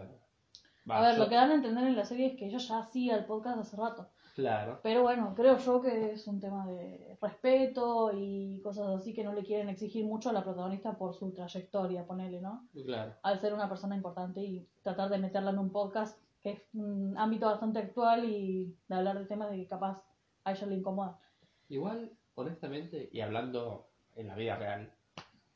Va, 0.91 0.99
a 0.99 1.03
ver, 1.03 1.17
yo- 1.17 1.23
lo 1.25 1.29
que 1.31 1.37
dan 1.37 1.51
a 1.51 1.55
entender 1.55 1.85
en 1.87 1.97
la 1.97 2.05
serie 2.05 2.27
es 2.27 2.37
que 2.37 2.47
ella 2.47 2.59
ya 2.59 2.79
hacía 2.81 3.17
el 3.17 3.25
podcast 3.25 3.61
hace 3.61 3.77
rato. 3.77 4.11
Claro. 4.35 4.81
Pero 4.83 5.03
bueno, 5.03 5.35
creo 5.37 5.59
yo 5.59 5.83
que 5.83 6.13
es 6.13 6.27
un 6.27 6.41
tema 6.41 6.67
de 6.67 7.19
respeto 7.21 8.11
y 8.15 8.61
cosas 8.63 8.89
así 8.89 9.13
que 9.13 9.25
no 9.25 9.33
le 9.33 9.45
quieren 9.45 9.69
exigir 9.69 10.05
mucho 10.05 10.31
a 10.31 10.33
la 10.33 10.43
protagonista 10.43 10.97
por 10.97 11.15
su 11.15 11.33
trayectoria, 11.33 12.07
ponele, 12.07 12.41
¿no? 12.41 12.67
Claro. 12.73 13.15
Al 13.23 13.39
ser 13.41 13.53
una 13.53 13.69
persona 13.69 13.95
importante 13.95 14.41
y 14.41 14.67
tratar 14.83 15.11
de 15.11 15.19
meterla 15.19 15.51
en 15.51 15.59
un 15.59 15.71
podcast 15.71 16.19
que 16.41 16.51
es 16.51 16.63
un 16.75 17.17
ámbito 17.17 17.47
bastante 17.47 17.79
actual 17.79 18.25
y 18.25 18.77
de 18.89 18.95
hablar 18.95 19.19
de 19.19 19.27
temas 19.27 19.51
de 19.51 19.59
que 19.59 19.67
capaz 19.67 20.03
a 20.45 20.53
ella 20.53 20.67
le 20.67 20.77
incomoda. 20.77 21.21
Igual, 21.69 22.11
honestamente, 22.35 23.09
y 23.13 23.21
hablando 23.21 23.89
en 24.17 24.29
la 24.29 24.35
vida 24.35 24.57
real, 24.57 24.93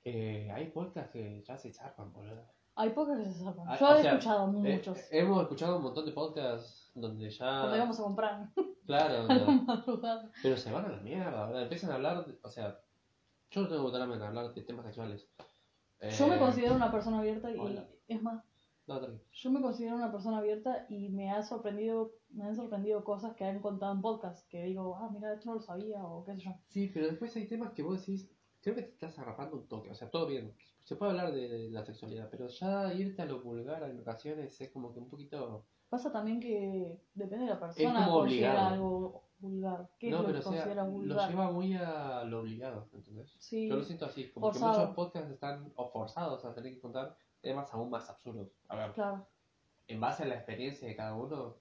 eh, 0.04 0.50
hay 0.54 0.66
podcasts 0.66 1.10
que 1.12 1.42
ya 1.42 1.58
se 1.58 1.72
zarpan, 1.72 2.12
boludo. 2.12 2.55
Hay 2.76 2.90
pocas 2.90 3.18
que 3.18 3.24
se 3.24 3.38
salvan. 3.44 3.66
Ah, 3.68 3.76
Yo 3.78 3.88
o 3.88 3.94
he 3.94 4.02
sea, 4.02 4.12
escuchado 4.12 4.48
Eh, 4.64 4.76
muchos. 4.76 4.98
hemos 5.10 5.42
escuchado 5.42 5.76
un 5.78 5.82
montón 5.84 6.04
de 6.06 6.12
podcasts 6.12 6.90
donde 6.94 7.30
ya... 7.30 7.46
Cuando 7.60 7.76
íbamos 7.76 8.00
a 8.00 8.02
comprar. 8.02 8.48
Claro, 8.86 9.26
pero 10.42 10.56
se 10.56 10.70
van 10.70 10.84
a 10.84 10.88
la 10.90 10.98
mierda, 11.00 11.46
¿verdad? 11.46 11.62
Empiezan 11.62 11.90
a 11.90 11.94
hablar, 11.96 12.24
de- 12.24 12.38
o 12.40 12.48
sea, 12.48 12.78
yo 13.50 13.62
no 13.62 13.68
tengo 13.68 13.90
drama 13.90 14.14
en 14.14 14.22
hablar 14.22 14.54
de 14.54 14.62
temas 14.62 14.84
sexuales. 14.86 15.28
Yo 16.16 16.28
me 16.28 16.36
Eh, 16.36 16.38
considero 16.38 16.76
una 16.76 16.92
persona 16.92 17.18
abierta 17.18 17.50
y 17.50 17.58
hola. 17.58 17.84
es 18.06 18.22
más, 18.22 18.44
No, 18.86 19.00
yo 19.32 19.50
me 19.50 19.60
considero 19.60 19.96
una 19.96 20.12
persona 20.12 20.38
abierta 20.38 20.86
y 20.88 21.08
me 21.08 21.32
ha 21.32 21.42
sorprendido, 21.42 22.12
me 22.30 22.44
han 22.44 22.54
sorprendido 22.54 23.02
cosas 23.02 23.34
que 23.34 23.44
han 23.44 23.58
contado 23.60 23.92
en 23.92 24.00
podcast, 24.02 24.46
que 24.48 24.62
digo, 24.62 24.94
ah, 24.96 25.10
mira, 25.12 25.32
esto 25.34 25.46
no 25.48 25.54
lo 25.56 25.60
sabía 25.62 26.04
o 26.04 26.24
qué 26.24 26.36
sé 26.36 26.42
yo. 26.42 26.52
Sí, 26.68 26.88
pero 26.94 27.08
después 27.08 27.34
hay 27.34 27.48
temas 27.48 27.72
que 27.72 27.82
vos 27.82 27.98
decís, 27.98 28.30
creo 28.66 28.74
que 28.74 28.82
te 28.82 28.90
estás 28.90 29.16
agarrando 29.20 29.58
un 29.58 29.68
toque, 29.68 29.90
o 29.90 29.94
sea, 29.94 30.10
todo 30.10 30.26
bien, 30.26 30.52
se 30.82 30.96
puede 30.96 31.12
hablar 31.12 31.32
de, 31.32 31.46
de 31.48 31.70
la 31.70 31.84
sexualidad, 31.84 32.26
pero 32.28 32.48
ya 32.48 32.92
irte 32.92 33.22
a 33.22 33.24
lo 33.24 33.40
vulgar 33.40 33.80
en 33.84 34.00
ocasiones 34.00 34.60
es 34.60 34.70
como 34.70 34.92
que 34.92 34.98
un 34.98 35.08
poquito... 35.08 35.64
Pasa 35.88 36.10
también 36.10 36.40
que 36.40 36.98
depende 37.14 37.44
de 37.44 37.50
la 37.52 37.60
persona 37.60 38.06
como 38.06 38.18
considera 38.18 38.50
obligado. 38.50 38.74
algo 38.74 39.22
vulgar. 39.38 39.88
¿Qué 40.00 40.10
no, 40.10 40.16
es 40.16 40.22
lo 40.22 40.26
pero 40.26 40.40
que 40.40 40.40
o 40.40 40.42
sea, 40.42 40.50
considera 40.62 40.84
lo 40.84 40.90
vulgar? 40.90 41.30
lleva 41.30 41.52
muy 41.52 41.74
a 41.76 42.24
lo 42.24 42.40
obligado, 42.40 42.88
¿entendés? 42.92 43.36
Sí, 43.38 43.68
Yo 43.68 43.76
lo 43.76 43.84
siento 43.84 44.06
así, 44.06 44.30
como 44.30 44.46
Forzado. 44.50 44.72
que 44.72 44.78
muchos 44.80 44.94
podcasts 44.96 45.30
están 45.30 45.72
o 45.76 45.88
forzados 45.88 46.44
a 46.44 46.52
tener 46.52 46.74
que 46.74 46.80
contar 46.80 47.16
temas 47.40 47.72
aún 47.72 47.88
más 47.88 48.10
absurdos. 48.10 48.48
A 48.66 48.74
ver, 48.74 48.92
claro. 48.94 49.24
en 49.86 50.00
base 50.00 50.24
a 50.24 50.26
la 50.26 50.34
experiencia 50.34 50.88
de 50.88 50.96
cada 50.96 51.14
uno, 51.14 51.54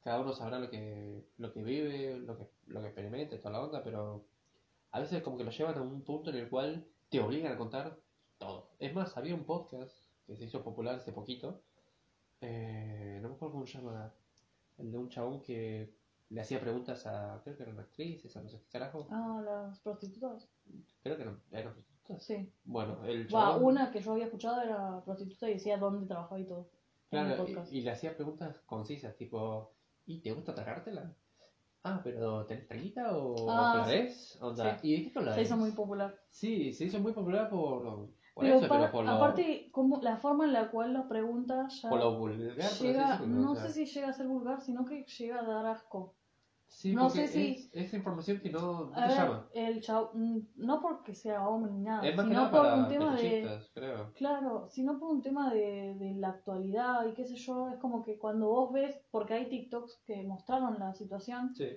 cada 0.00 0.20
uno 0.20 0.32
sabrá 0.32 0.58
lo 0.58 0.68
que, 0.68 1.22
lo 1.38 1.52
que 1.52 1.62
vive, 1.62 2.18
lo 2.18 2.36
que, 2.36 2.48
lo 2.66 2.80
que 2.80 2.86
experimenta 2.88 3.38
toda 3.38 3.52
la 3.52 3.62
onda, 3.62 3.84
pero 3.84 4.24
a 4.92 5.00
veces 5.00 5.22
como 5.22 5.36
que 5.36 5.44
lo 5.44 5.50
llevan 5.50 5.76
a 5.78 5.82
un 5.82 6.02
punto 6.02 6.30
en 6.30 6.36
el 6.36 6.48
cual 6.48 6.86
te 7.08 7.20
obligan 7.20 7.52
a 7.52 7.58
contar 7.58 7.98
todo. 8.38 8.70
Es 8.78 8.94
más, 8.94 9.16
había 9.16 9.34
un 9.34 9.44
podcast 9.44 9.94
que 10.26 10.36
se 10.36 10.44
hizo 10.44 10.62
popular 10.62 10.96
hace 10.96 11.12
poquito, 11.12 11.62
eh, 12.40 13.18
no 13.22 13.28
me 13.28 13.34
acuerdo 13.34 13.52
cómo 13.52 13.66
se 13.66 13.78
llama, 13.78 14.12
el 14.78 14.90
de 14.90 14.98
un 14.98 15.08
chabón 15.08 15.42
que 15.42 15.94
le 16.30 16.40
hacía 16.40 16.60
preguntas 16.60 17.06
a, 17.06 17.40
creo 17.44 17.56
que 17.56 17.62
eran 17.62 17.78
actrices, 17.78 18.36
a 18.36 18.42
no 18.42 18.48
sé 18.48 18.58
qué 18.60 18.68
carajo, 18.68 19.06
Ah, 19.10 19.42
las 19.44 19.80
prostitutas. 19.80 20.48
creo 21.02 21.16
que 21.16 21.22
eran, 21.22 21.40
eran 21.50 21.72
prostitutas. 21.74 22.22
Sí. 22.24 22.52
Bueno, 22.64 23.04
el 23.04 23.28
chabón... 23.28 23.64
una 23.64 23.90
que 23.90 24.00
yo 24.00 24.12
había 24.12 24.24
escuchado 24.24 24.62
era 24.62 25.02
prostituta 25.04 25.48
y 25.48 25.54
decía 25.54 25.76
dónde 25.78 26.06
trabajaba 26.06 26.40
y 26.40 26.44
todo. 26.44 26.68
Claro, 27.10 27.46
y, 27.46 27.78
y 27.78 27.80
le 27.82 27.90
hacía 27.90 28.16
preguntas 28.16 28.56
concisas, 28.64 29.14
tipo, 29.16 29.72
¿y 30.06 30.20
te 30.20 30.32
gusta 30.32 30.52
atacártela? 30.52 31.14
Ah, 31.84 32.00
pero 32.04 32.46
¿tenés 32.46 32.68
traguita 32.68 33.16
o 33.16 33.34
Ah, 33.50 33.72
dólares? 33.72 34.38
Onda, 34.40 34.78
¿Y 34.82 34.94
de 34.94 35.02
qué 35.02 35.10
Se 35.10 35.14
dólares? 35.20 35.46
hizo 35.48 35.56
muy 35.56 35.72
popular. 35.72 36.14
Sí, 36.30 36.72
se 36.72 36.84
hizo 36.84 37.00
muy 37.00 37.12
popular 37.12 37.50
por, 37.50 37.82
por 38.34 38.44
Pero 38.44 38.56
eso, 38.56 38.68
pa- 38.68 38.78
pero 38.78 38.92
por 38.92 39.04
lo, 39.04 39.10
aparte, 39.16 39.70
como 39.72 40.00
la 40.00 40.16
forma 40.16 40.44
en 40.44 40.52
la 40.52 40.70
cual 40.70 40.92
lo 40.92 41.08
pregunta 41.08 41.66
ya 41.68 41.90
por 41.90 41.98
lo 41.98 42.12
vulgar, 42.18 42.72
llega, 42.80 43.18
no 43.18 43.56
sé 43.56 43.70
si 43.70 43.84
llega 43.86 44.08
a 44.08 44.12
ser 44.12 44.26
vulgar, 44.28 44.60
sino 44.60 44.84
que 44.84 45.04
llega 45.04 45.40
a 45.40 45.42
dar 45.42 45.66
asco. 45.66 46.14
Sí, 46.74 46.94
no 46.94 47.02
porque 47.02 47.26
sé 47.26 47.28
si- 47.28 47.52
es, 47.52 47.70
es 47.74 47.94
información 47.94 48.40
que 48.40 48.50
no, 48.50 48.90
te 48.92 49.00
ver, 49.02 49.10
llama. 49.10 49.48
el 49.52 49.80
chavo, 49.82 50.10
mm, 50.14 50.38
no 50.56 50.80
porque 50.80 51.14
sea 51.14 51.46
hombre 51.46 51.70
ni 51.72 51.82
nada, 51.82 52.02
Es 52.08 52.16
más 52.16 52.24
que 52.24 52.30
sino 52.30 52.40
nada 52.40 52.50
por 52.50 52.60
para 52.62 52.74
un 52.76 52.88
tema 52.88 53.16
de, 53.16 53.58
creo. 53.74 54.12
claro, 54.14 54.66
sino 54.70 54.98
por 54.98 55.10
un 55.10 55.20
tema 55.22 55.52
de, 55.52 55.94
de 55.98 56.14
la 56.14 56.28
actualidad 56.30 57.06
y 57.06 57.12
qué 57.12 57.24
sé 57.26 57.36
yo, 57.36 57.68
es 57.68 57.76
como 57.76 58.02
que 58.02 58.18
cuando 58.18 58.48
vos 58.48 58.72
ves, 58.72 58.98
porque 59.10 59.34
hay 59.34 59.48
TikToks 59.48 60.02
que 60.06 60.24
mostraron 60.24 60.78
la 60.78 60.94
situación 60.94 61.54
Sí. 61.54 61.68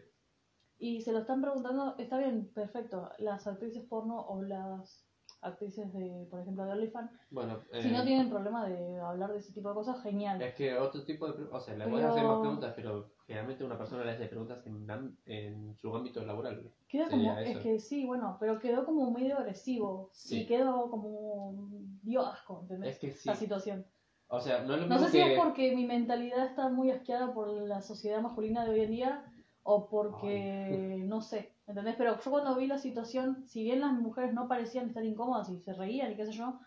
y 0.78 1.02
se 1.02 1.12
lo 1.12 1.20
están 1.20 1.42
preguntando, 1.42 1.96
está 1.98 2.18
bien, 2.18 2.52
perfecto, 2.54 3.10
las 3.20 3.46
actrices 3.48 3.84
porno 3.84 4.20
o 4.20 4.42
las 4.44 5.06
actrices 5.42 5.94
de, 5.94 6.26
por 6.32 6.40
ejemplo, 6.40 6.66
de 6.66 6.72
OnlyFans, 6.72 7.12
Bueno, 7.30 7.60
si 7.82 7.90
eh, 7.90 7.92
no 7.92 8.04
tienen 8.04 8.30
problema 8.30 8.66
de 8.68 8.98
hablar 8.98 9.34
de 9.34 9.40
ese 9.40 9.54
tipo 9.54 9.70
de 9.70 9.76
cosas, 9.76 10.02
genial. 10.02 10.42
es 10.42 10.56
que 10.56 10.74
otro 10.76 11.04
tipo 11.04 11.30
de... 11.32 11.44
O 11.52 11.60
sea, 11.60 11.76
le 11.76 11.88
puedes 11.88 12.06
hacer 12.08 12.24
más 12.24 12.40
preguntas, 12.40 12.74
pero 12.76 13.15
generalmente 13.26 13.64
una 13.64 13.78
persona 13.78 14.04
le 14.04 14.12
hace 14.12 14.28
preguntas 14.28 14.66
en, 14.68 14.88
en 15.26 15.76
su 15.76 15.96
ámbito 15.96 16.24
laboral. 16.24 16.72
Queda 16.88 17.10
como, 17.10 17.38
es 17.40 17.58
que 17.58 17.80
sí, 17.80 18.06
bueno, 18.06 18.38
pero 18.40 18.60
quedó 18.60 18.86
como 18.86 19.10
medio 19.12 19.38
agresivo 19.38 20.10
Sí. 20.14 20.42
y 20.42 20.46
quedó 20.46 20.90
como, 20.90 21.70
dio 22.04 22.26
asco, 22.26 22.60
¿entendés? 22.62 22.94
Es 22.94 23.00
que 23.00 23.12
sí. 23.12 23.28
La 23.28 23.36
situación. 23.36 23.86
O 24.28 24.40
sea, 24.40 24.64
no 24.64 24.74
es 24.76 24.82
lo 24.82 24.88
No 24.88 24.96
mismo 24.96 25.08
sé 25.08 25.12
si 25.12 25.20
es 25.22 25.40
porque 25.40 25.76
mi 25.76 25.86
mentalidad 25.86 26.46
está 26.46 26.70
muy 26.70 26.92
asqueada 26.92 27.34
por 27.34 27.48
la 27.48 27.82
sociedad 27.82 28.22
masculina 28.22 28.64
de 28.66 28.72
hoy 28.72 28.82
en 28.82 28.92
día 28.92 29.26
o 29.64 29.88
porque, 29.88 31.04
no 31.08 31.22
sé, 31.22 31.52
¿entendés? 31.68 31.96
Pero 31.98 32.20
yo 32.20 32.32
cuando 32.32 32.56
vi 32.56 32.68
la 32.68 32.78
situación, 32.78 33.44
si 33.48 33.64
bien 33.64 33.82
las 33.82 33.94
mujeres 33.94 34.34
no 34.34 34.48
parecían 34.48 34.88
estar 34.88 35.04
incómodas 35.04 35.50
y 35.50 35.60
se 35.60 35.74
reían 35.74 36.12
y 36.12 36.16
qué 36.16 36.26
sé 36.26 36.32
yo, 36.32 36.60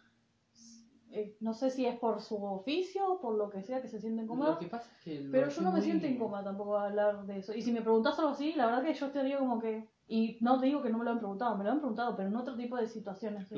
eh, 1.20 1.36
no 1.40 1.52
sé 1.54 1.70
si 1.70 1.86
es 1.86 1.98
por 1.98 2.20
su 2.20 2.42
oficio 2.44 3.12
o 3.12 3.20
por 3.20 3.34
lo 3.36 3.50
que 3.50 3.62
sea 3.62 3.82
que 3.82 3.88
se 3.88 4.00
sienten 4.00 4.26
Lo 4.26 4.32
cómodas, 4.32 4.58
que 4.58 4.66
pasa 4.66 4.90
es 4.96 5.04
que... 5.04 5.20
lo 5.20 5.30
pero 5.32 5.48
yo 5.48 5.62
no 5.62 5.70
me 5.70 5.78
muy- 5.78 5.82
siento 5.84 6.06
incómoda 6.06 6.44
tampoco 6.44 6.76
a 6.76 6.86
hablar 6.86 7.26
de 7.26 7.38
eso. 7.38 7.54
Y 7.54 7.62
si 7.62 7.72
me 7.72 7.82
preguntas 7.82 8.18
algo 8.18 8.30
así, 8.32 8.52
la 8.54 8.66
verdad 8.66 8.84
que 8.84 8.94
yo 8.94 9.06
estaría 9.06 9.38
como 9.38 9.60
que... 9.60 9.88
Y 10.06 10.38
no 10.40 10.58
te 10.58 10.66
digo 10.66 10.82
que 10.82 10.90
no 10.90 10.98
me 10.98 11.04
lo 11.04 11.10
han 11.10 11.18
preguntado, 11.18 11.56
me 11.56 11.64
lo 11.64 11.70
han 11.70 11.78
preguntado, 11.80 12.16
pero 12.16 12.28
en 12.28 12.36
otro 12.36 12.56
tipo 12.56 12.76
de 12.76 12.86
situaciones. 12.88 13.50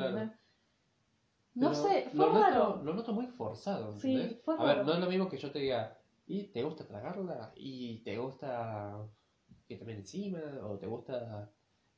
No 1.55 1.71
Pero 1.71 1.75
sé, 1.75 2.11
fue 2.11 2.27
lo 2.27 2.33
noto- 2.33 2.41
raro. 2.41 2.83
lo 2.83 2.95
noto 2.95 3.13
muy 3.13 3.27
forzado, 3.27 3.93
Sí, 3.97 4.41
A 4.47 4.65
ver, 4.65 4.85
no 4.85 4.95
es 4.95 5.01
lo 5.01 5.09
mismo 5.09 5.29
que 5.29 5.37
yo 5.39 5.51
te 5.51 5.59
diga, 5.59 5.97
¿y 6.27 6.45
te 6.49 6.63
gusta 6.63 6.87
tragarla? 6.87 7.53
¿Y 7.57 8.03
te 8.03 8.17
gusta 8.19 9.07
que 9.69 9.77
te 9.77 9.85
ven 9.85 9.99
encima? 9.99 10.41
¿O 10.65 10.79
te 10.79 10.87
gusta 10.87 11.51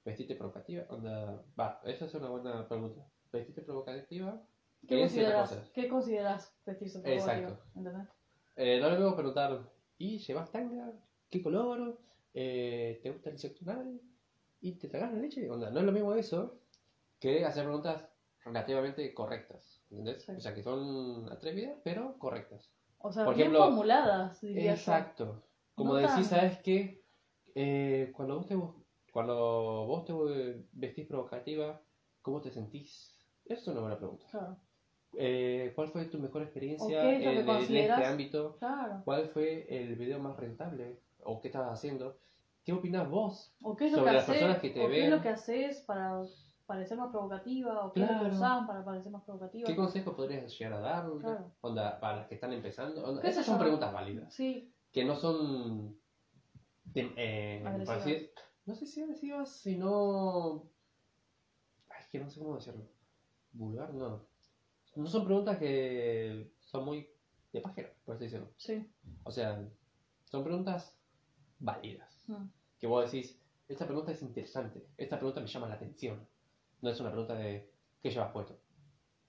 vestirte 0.04 0.34
provocativa? 0.36 0.84
Onda, 0.88 1.42
va, 1.58 1.80
esa 1.84 2.06
es 2.06 2.14
una 2.14 2.28
buena 2.28 2.66
pregunta. 2.68 3.06
¿Vestirte 3.30 3.62
provocativa? 3.62 4.42
¿Qué 4.86 5.00
consideras. 5.00 5.70
¿Qué 5.74 5.88
consideras 5.88 6.54
vestirse 6.66 7.00
provocativo? 7.00 7.48
Exacto. 7.50 7.70
¿Entendés? 7.78 8.08
Eh, 8.56 8.78
no 8.80 8.90
lo 8.90 8.96
mismo 8.96 9.16
preguntar, 9.16 9.72
¿y 9.98 10.18
llevas 10.18 10.50
tanga? 10.50 10.92
¿Qué 11.30 11.42
color? 11.42 11.98
Eh, 12.34 13.00
¿Te 13.02 13.10
gusta 13.10 13.30
el 13.30 13.38
sexo? 13.38 13.64
¿Y 14.60 14.72
te 14.78 14.88
tragas 14.88 15.12
la 15.12 15.20
leche? 15.20 15.48
Onda, 15.50 15.70
no 15.70 15.80
es 15.80 15.86
lo 15.86 15.92
mismo 15.92 16.14
eso 16.14 16.60
que 17.18 17.44
hacer 17.44 17.64
preguntas 17.64 18.08
relativamente 18.44 19.14
correctas, 19.14 19.84
¿entendés? 19.90 20.24
Sí. 20.24 20.32
O 20.32 20.40
sea, 20.40 20.54
que 20.54 20.62
son 20.62 21.30
atrevidas, 21.30 21.78
pero 21.84 22.18
correctas. 22.18 22.70
O 22.98 23.12
sea, 23.12 23.24
Por 23.24 23.34
bien 23.34 23.48
ejemplo, 23.48 23.66
formuladas, 23.66 24.40
diría 24.40 24.64
yo. 24.66 24.70
Exacto. 24.72 25.42
Como 25.74 25.94
No 25.94 25.98
decís, 26.00 26.14
tan- 26.28 26.40
¿sabes 26.40 26.58
qué? 26.58 27.04
Eh, 27.54 28.12
cuando, 28.14 28.36
vos 28.36 28.46
te, 28.46 28.56
cuando 29.12 29.86
vos 29.86 30.04
te 30.04 30.66
vestís 30.72 31.06
provocativa, 31.06 31.80
¿cómo 32.20 32.40
te 32.40 32.50
sentís? 32.50 33.16
Esa 33.44 33.60
es 33.60 33.68
una 33.68 33.80
buena 33.80 33.98
pregunta. 33.98 34.26
Claro, 34.30 34.56
Eh, 35.14 35.72
¿Cuál 35.74 35.88
fue 35.88 36.06
tu 36.06 36.18
mejor 36.18 36.42
¿O 36.42 36.44
experiencia 36.44 37.12
en, 37.14 37.22
en 37.22 37.76
este 37.76 38.04
ámbito? 38.04 38.56
claro. 38.58 39.02
¿Cuál 39.04 39.26
fue 39.28 39.66
el 39.68 39.94
video 39.96 40.18
más 40.18 40.36
rentable? 40.36 41.00
¿O 41.24 41.40
qué 41.40 41.48
estabas 41.48 41.78
haciendo? 41.78 42.16
¿Qué 42.64 42.72
opinás 42.72 43.08
vos? 43.10 43.54
¿O 43.60 43.76
qué 43.76 43.86
es 43.86 43.92
lo 43.92 43.98
Sobre 43.98 44.10
que 44.12 44.16
las 44.16 44.24
personas 44.26 44.58
que 44.58 44.70
te 44.70 44.84
¿O 44.84 44.88
qué 44.88 44.96
es 44.96 45.02
ven. 45.02 45.10
lo 45.10 45.20
que 45.22 45.28
haces 45.28 45.80
para 45.82 46.22
parecer 46.66 46.96
más 46.96 47.10
provocativa? 47.10 47.84
¿O 47.84 47.92
qué 47.92 48.00
Claro. 48.06 48.28
usás 48.28 48.66
para 48.66 48.84
parecer 48.84 49.12
más 49.12 49.22
provocativa? 49.24 49.66
¿Qué 49.66 49.76
consejos 49.76 50.14
podrías 50.14 50.58
llegar 50.58 50.72
a 50.74 50.80
dar? 50.80 51.10
Claro. 51.20 51.52
Onda, 51.60 52.00
para 52.00 52.16
las 52.18 52.28
que 52.28 52.34
están 52.36 52.52
empezando. 52.52 53.04
Onda, 53.04 53.20
¿Qué 53.20 53.28
esas 53.28 53.44
son 53.44 53.58
preguntas 53.58 53.92
válidas. 53.92 54.32
Sí, 54.32 54.72
que 54.92 55.04
no 55.04 55.16
son 55.16 55.98
de- 56.84 57.12
eh, 57.16 57.62
decir- 57.86 58.30
no 58.64 58.74
sé 58.74 58.86
si 58.86 59.02
agresivas 59.02 59.48
sino 59.50 60.70
ay, 61.88 62.04
que 62.10 62.18
no 62.18 62.28
sé 62.28 62.38
cómo 62.40 62.54
decirlo 62.56 62.84
vulgar 63.52 63.92
no 63.94 64.26
no 64.94 65.06
son 65.06 65.24
preguntas 65.24 65.58
que 65.58 66.50
son 66.60 66.84
muy 66.84 67.08
de 67.52 67.60
pajero 67.60 67.90
por 68.04 68.14
así 68.14 68.24
decirlo 68.24 68.50
sí. 68.56 68.86
o 69.24 69.30
sea 69.30 69.62
son 70.24 70.44
preguntas 70.44 70.98
válidas 71.58 72.10
Mm. 72.28 72.46
que 72.78 72.86
vos 72.86 73.04
decís 73.10 73.36
esta 73.68 73.84
pregunta 73.86 74.12
es 74.12 74.22
interesante 74.22 74.86
esta 74.96 75.16
pregunta 75.16 75.40
me 75.40 75.46
llama 75.48 75.68
la 75.68 75.74
atención 75.74 76.26
no 76.80 76.90
es 76.90 77.00
una 77.00 77.10
pregunta 77.10 77.34
de 77.34 77.68
¿qué 78.00 78.10
llevas 78.10 78.32
puesto? 78.32 78.58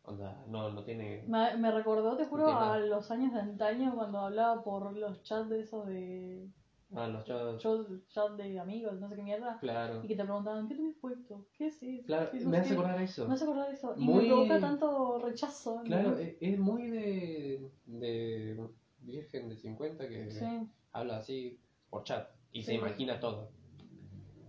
Onda, 0.05 0.43
no, 0.47 0.69
no 0.69 0.83
tiene 0.83 1.23
Me, 1.27 1.55
me 1.55 1.71
recordó, 1.71 2.17
te 2.17 2.25
juro, 2.25 2.49
a 2.49 2.77
los 2.77 3.09
años 3.09 3.33
de 3.33 3.39
antaño 3.39 3.95
cuando 3.95 4.19
hablaba 4.19 4.61
por 4.61 4.91
los 4.97 5.23
chats 5.23 5.47
de 5.49 5.61
esos 5.61 5.87
de. 5.87 6.49
Ah, 6.95 7.07
los 7.07 7.25
Chat, 7.25 8.07
chat 8.09 8.31
de 8.37 8.59
amigos, 8.59 8.99
no 8.99 9.09
sé 9.09 9.15
qué 9.15 9.23
mierda. 9.23 9.57
claro 9.59 10.01
Y 10.03 10.07
que 10.07 10.15
te 10.15 10.23
preguntaban, 10.23 10.67
¿qué 10.67 10.75
tenés 10.75 10.95
puesto? 10.97 11.45
¿Qué 11.57 11.67
es 11.67 11.81
eso? 11.83 12.05
claro 12.05 12.29
¿Qué 12.31 12.39
no 12.41 12.49
me 12.49 12.57
hace 12.57 12.69
qué?". 12.69 12.73
acordar 12.75 12.97
a 12.97 13.03
eso 13.03 13.27
Me 13.27 13.33
hace 13.33 13.43
acordar 13.43 13.67
de 13.67 13.73
eso. 13.73 13.93
Y 13.97 13.99
Muy- 14.03 14.23
me 14.23 14.27
provoca 14.29 14.59
tanto 14.59 15.19
rechazo. 15.19 15.81
Claro, 15.85 16.09
¿entendés? 16.09 16.37
es, 16.41 16.53
es 16.53 16.59
muy 16.59 16.87
de, 16.89 17.71
de 17.85 18.67
virgen 19.01 19.49
de 19.49 19.55
50 19.57 20.07
que 20.07 20.31
Sí. 20.31 20.45
habla 20.91 21.17
así 21.17 21.59
por 21.89 22.03
chat 22.03 22.29
y 22.51 22.63
se 22.63 22.73
imagina 22.75 23.19
todo. 23.19 23.49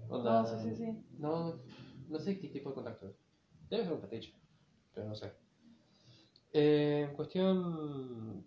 No, 0.08 0.16
Onda, 0.16 0.46
sí, 0.46 0.70
sí, 0.70 0.76
sí. 0.76 1.04
No, 1.18 1.54
no 2.08 2.18
sé 2.18 2.38
qué 2.38 2.48
tipo 2.48 2.68
de 2.70 2.74
contacto 2.74 3.08
es. 3.08 3.16
Debe 3.70 3.84
ser 3.84 3.92
un 3.94 4.00
fetiche, 4.00 4.34
pero 4.92 5.08
no 5.08 5.14
sé. 5.14 5.32
Eh, 6.52 7.06
en 7.08 7.16
cuestión... 7.16 8.46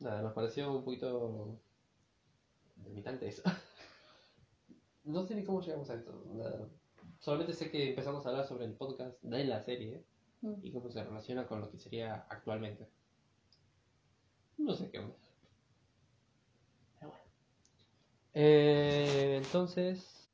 Nada, 0.00 0.22
nos 0.22 0.32
pareció 0.32 0.74
un 0.76 0.84
poquito... 0.84 1.60
eso. 3.28 3.42
no 5.04 5.24
sé 5.26 5.34
ni 5.34 5.44
cómo 5.44 5.60
llegamos 5.60 5.90
a 5.90 5.94
esto. 5.94 6.24
Nada. 6.32 6.68
Solamente 7.18 7.52
sé 7.52 7.70
que 7.70 7.90
empezamos 7.90 8.24
a 8.24 8.30
hablar 8.30 8.46
sobre 8.46 8.64
el 8.64 8.74
podcast 8.74 9.20
de 9.22 9.44
la 9.44 9.60
serie 9.60 10.04
Mm. 10.42 10.54
y 10.62 10.72
cómo 10.72 10.90
se 10.90 11.04
relaciona 11.04 11.46
con 11.46 11.60
lo 11.60 11.70
que 11.70 11.78
sería 11.78 12.26
actualmente. 12.28 12.88
No 14.58 14.74
sé 14.74 14.90
qué 14.90 14.98
onda. 14.98 15.14
Pero 16.98 17.10
bueno. 17.10 17.24
Eh, 18.34 19.40
Entonces, 19.44 20.30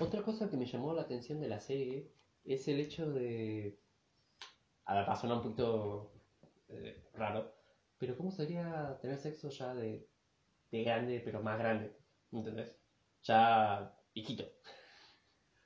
otra 0.00 0.22
cosa 0.22 0.48
que 0.48 0.56
me 0.56 0.66
llamó 0.66 0.92
la 0.94 1.02
atención 1.02 1.40
de 1.40 1.48
la 1.48 1.60
serie 1.60 2.08
es 2.44 2.68
el 2.68 2.80
hecho 2.80 3.10
de... 3.10 3.78
A 4.84 4.94
ver, 4.94 5.08
va 5.08 5.12
a 5.12 5.20
sonar 5.20 5.38
un 5.38 5.42
poquito 5.42 6.12
eh, 6.68 7.04
raro, 7.14 7.52
pero 7.98 8.16
¿cómo 8.16 8.30
sería 8.30 8.98
tener 9.02 9.18
sexo 9.18 9.50
ya 9.50 9.74
de, 9.74 10.06
de 10.70 10.82
grande, 10.84 11.20
pero 11.24 11.42
más 11.42 11.58
grande? 11.58 11.94
¿Entendés? 12.32 12.76
Ya 13.22 13.90
viejito. 14.14 14.44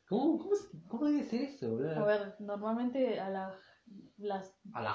¿Cómo, 0.08 0.38
cómo, 0.38 0.50
cómo 0.88 1.06
debe 1.06 1.24
ser 1.24 1.42
eso? 1.42 1.78
A 1.96 2.04
ver, 2.04 2.34
normalmente 2.38 3.18
a 3.18 3.28
las... 3.30 3.54
las, 4.18 4.54
A 4.74 4.82
la... 4.82 4.94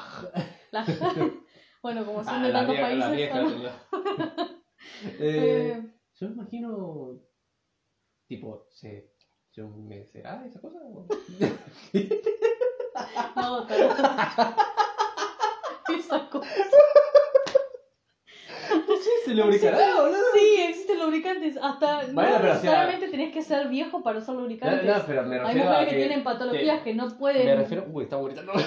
las 0.72 0.88
bueno, 1.82 2.06
como 2.06 2.24
son 2.24 2.44
de 2.44 2.50
la 2.50 2.60
tantos 2.60 2.76
la 2.76 2.82
países... 2.82 3.32
la- 3.64 3.88
Eh, 5.20 5.74
Eh, 5.76 5.82
Yo 6.16 6.28
me 6.30 6.34
imagino, 6.34 7.20
tipo, 8.28 8.66
¿se, 8.70 9.12
se 9.52 9.62
humedecerá 9.62 10.46
esa 10.46 10.60
cosa? 10.62 10.80
no, 13.36 13.66
pero... 13.68 13.90
Esa 15.90 16.30
cosa. 16.30 16.50
¿Se 19.26 19.34
lubricará, 19.34 20.02
boludo? 20.02 20.18
Sí, 20.34 20.58
lubricantes. 21.08 21.58
Hasta 21.62 22.06
Bueno, 22.14 22.40
no 22.40 22.52
o 22.52 22.56
sea- 22.56 23.00
tenés 23.00 23.34
que 23.34 23.42
ser 23.42 23.68
viejo 23.68 24.04
para 24.04 24.20
usar 24.20 24.36
lubricantes. 24.36 24.86
no, 24.86 25.04
pero 25.06 25.24
me 25.24 25.36
Hay 25.36 25.42
refiero 25.42 25.70
a 25.70 25.72
mujeres 25.72 25.90
que... 25.90 25.96
que, 26.00 26.06
tienen 26.06 26.24
patologías 26.24 26.82
que, 26.82 26.94
no 26.94 27.18
pueden. 27.18 27.46
Me 27.46 27.56
refiero... 27.56 27.86
Uy, 27.92 28.04
estamos 28.04 28.26
gritando. 28.28 28.54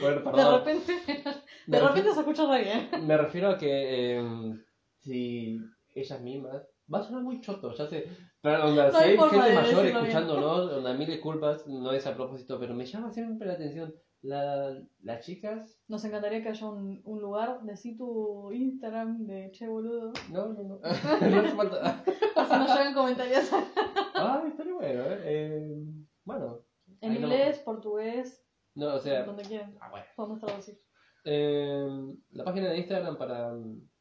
Bueno, 0.00 0.20
De 0.32 0.58
repente, 0.58 0.92
de 1.06 1.14
repente 1.16 1.40
refiero- 1.80 2.14
se 2.14 2.20
escucha 2.20 2.56
bien. 2.58 2.88
Me 3.06 3.16
refiero 3.16 3.50
a 3.50 3.58
que 3.58 4.18
eh, 4.18 4.54
si 5.00 5.58
ellas 5.94 6.20
mismas... 6.20 6.62
Va 6.92 6.98
a 6.98 7.02
sonar 7.02 7.22
muy 7.22 7.40
choto, 7.40 7.74
ya 7.74 7.86
sé. 7.86 8.06
Pero 8.42 8.66
onda, 8.66 8.90
si 8.92 9.02
hay 9.04 9.18
gente 9.18 9.54
mayor 9.54 9.86
escuchándonos, 9.86 10.72
onda, 10.74 10.92
mil 10.94 11.06
disculpas, 11.08 11.66
no 11.66 11.92
es 11.92 12.06
a 12.06 12.14
propósito, 12.14 12.60
pero 12.60 12.74
me 12.74 12.84
llama 12.86 13.10
siempre 13.10 13.48
la 13.48 13.54
atención. 13.54 13.92
La, 14.24 14.74
las 15.02 15.20
chicas... 15.26 15.78
Nos 15.86 16.02
encantaría 16.06 16.42
que 16.42 16.48
haya 16.48 16.66
un, 16.66 17.02
un 17.04 17.20
lugar, 17.20 17.60
decí 17.64 17.94
tu 17.94 18.50
Instagram 18.52 19.26
de 19.26 19.50
che 19.52 19.68
boludo. 19.68 20.14
No, 20.32 20.48
no, 20.48 20.62
no. 20.62 20.78
no 20.80 21.40
hace 21.40 21.54
falta. 21.54 22.02
Así 22.34 22.54
nos 22.58 22.68
llegan 22.78 22.94
comentarios 22.94 23.50
Ah, 24.14 24.42
estaría 24.48 24.72
bueno, 24.72 25.02
¿eh? 25.04 25.20
Eh, 25.24 25.76
bueno. 26.24 26.60
en 27.02 27.12
no- 27.12 27.20
inglés, 27.20 27.58
portugués, 27.58 28.42
No, 28.74 28.94
o 28.94 28.98
sea... 28.98 29.24
donde 29.24 29.42
quieran. 29.42 29.76
Ah, 29.78 29.90
bueno. 29.90 30.06
Podemos 30.16 30.40
traducir. 30.40 30.80
Eh, 31.26 31.86
la 32.30 32.44
página 32.44 32.70
de 32.70 32.78
Instagram 32.78 33.18
para 33.18 33.52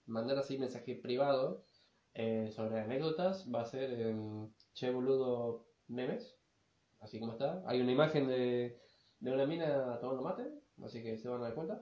mandar 0.05 0.37
así 0.37 0.57
mensaje 0.57 0.95
privado 0.95 1.65
eh, 2.13 2.49
sobre 2.49 2.79
anécdotas 2.79 3.49
va 3.53 3.61
a 3.61 3.65
ser 3.65 3.91
en 3.99 4.53
Che 4.73 4.89
Boludo 4.89 5.65
Memes, 5.89 6.37
así 7.01 7.19
como 7.19 7.33
está. 7.33 7.61
Hay 7.65 7.81
una 7.81 7.91
imagen 7.91 8.27
de, 8.27 8.79
de 9.23 9.31
una 9.31 9.45
mina 9.45 9.97
tomando 10.01 10.21
mate, 10.21 10.43
así 10.83 11.01
que 11.01 11.17
se 11.17 11.29
van 11.29 11.39
a 11.39 11.45
dar 11.45 11.55
cuenta. 11.55 11.81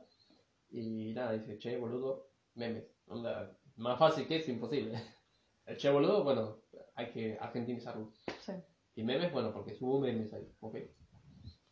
Y 0.70 1.12
nada, 1.14 1.32
dice 1.34 1.58
Che 1.58 1.76
Boludo 1.78 2.30
Memes. 2.54 2.86
Onda, 3.08 3.58
más 3.78 3.98
fácil 3.98 4.28
que 4.28 4.38
es 4.38 4.48
imposible. 4.48 4.94
El 5.66 5.76
Che 5.76 5.90
Boludo, 5.90 6.24
bueno, 6.24 6.60
hay 6.94 7.10
que 7.12 7.38
argentinizarlo. 7.40 8.12
Sí. 8.40 8.54
Y 8.94 9.04
memes, 9.04 9.32
bueno, 9.34 9.52
porque 9.52 9.74
subo 9.74 10.00
memes 10.00 10.32
ahí, 10.34 10.48
ok. 10.60 10.76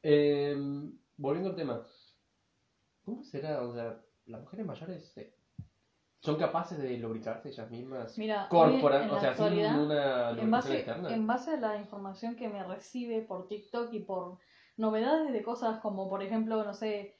Eh, 0.01 0.57
volviendo 1.17 1.51
al 1.51 1.55
tema. 1.55 1.85
¿Cómo 3.05 3.23
será? 3.23 3.61
O 3.61 3.73
sea, 3.73 4.01
las 4.25 4.41
mujeres 4.41 4.65
mayores 4.65 5.17
eh, 5.17 5.35
son 6.21 6.37
capaces 6.37 6.79
de 6.79 6.97
lubricarse 6.97 7.49
ellas 7.49 7.69
mismas. 7.69 8.17
Mira, 8.17 8.47
Corporal, 8.49 9.03
en 9.03 9.09
o 9.11 9.19
sea, 9.19 9.35
sin 9.35 9.45
una 9.45 10.31
en 10.31 10.35
lubricación 10.37 10.51
base, 10.51 10.75
externa. 10.77 11.13
en 11.13 11.27
base 11.27 11.51
a 11.51 11.57
la 11.57 11.77
información 11.77 12.35
que 12.35 12.49
me 12.49 12.63
recibe 12.63 13.21
por 13.21 13.47
TikTok 13.47 13.93
y 13.93 13.99
por 13.99 14.39
novedades 14.79 15.31
de 15.33 15.43
cosas 15.43 15.79
como, 15.79 16.09
por 16.09 16.23
ejemplo, 16.23 16.63
no 16.63 16.73
sé, 16.73 17.19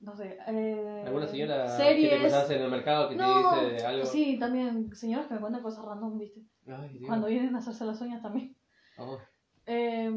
no 0.00 0.14
sé, 0.16 0.38
eh, 0.46 1.04
¿Alguna 1.06 1.26
señora 1.26 1.64
que 1.64 1.70
te 1.70 1.76
series. 1.76 2.20
cruzas 2.20 2.50
en 2.50 2.62
el 2.62 2.70
mercado 2.70 3.08
que 3.08 3.16
no, 3.16 3.50
te 3.54 3.72
dice 3.72 3.86
algo? 3.86 4.06
sí, 4.06 4.38
también 4.38 4.94
señoras 4.94 5.26
que 5.26 5.34
me 5.34 5.40
cuentan 5.40 5.62
cosas 5.62 5.84
random, 5.84 6.18
¿viste? 6.18 6.40
Ay. 6.66 7.00
Cuando 7.06 7.28
vienen 7.28 7.54
a 7.54 7.58
hacerse 7.58 7.84
las 7.84 8.00
uñas 8.00 8.22
también. 8.22 8.56
Oh, 8.98 9.18
Eh, 9.66 10.10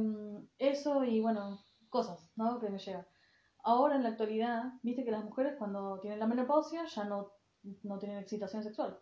eso 0.57 1.03
y 1.03 1.19
bueno, 1.19 1.59
cosas, 1.89 2.31
¿no? 2.35 2.59
Que 2.59 2.69
me 2.69 2.79
llegan. 2.79 3.05
Ahora 3.63 3.95
en 3.95 4.03
la 4.03 4.09
actualidad, 4.09 4.73
viste 4.81 5.03
que 5.05 5.11
las 5.11 5.23
mujeres 5.23 5.55
cuando 5.59 5.99
tienen 5.99 6.19
la 6.19 6.25
menopausia 6.27 6.85
ya 6.85 7.03
no, 7.03 7.31
no 7.83 7.99
tienen 7.99 8.17
excitación 8.17 8.63
sexual. 8.63 8.97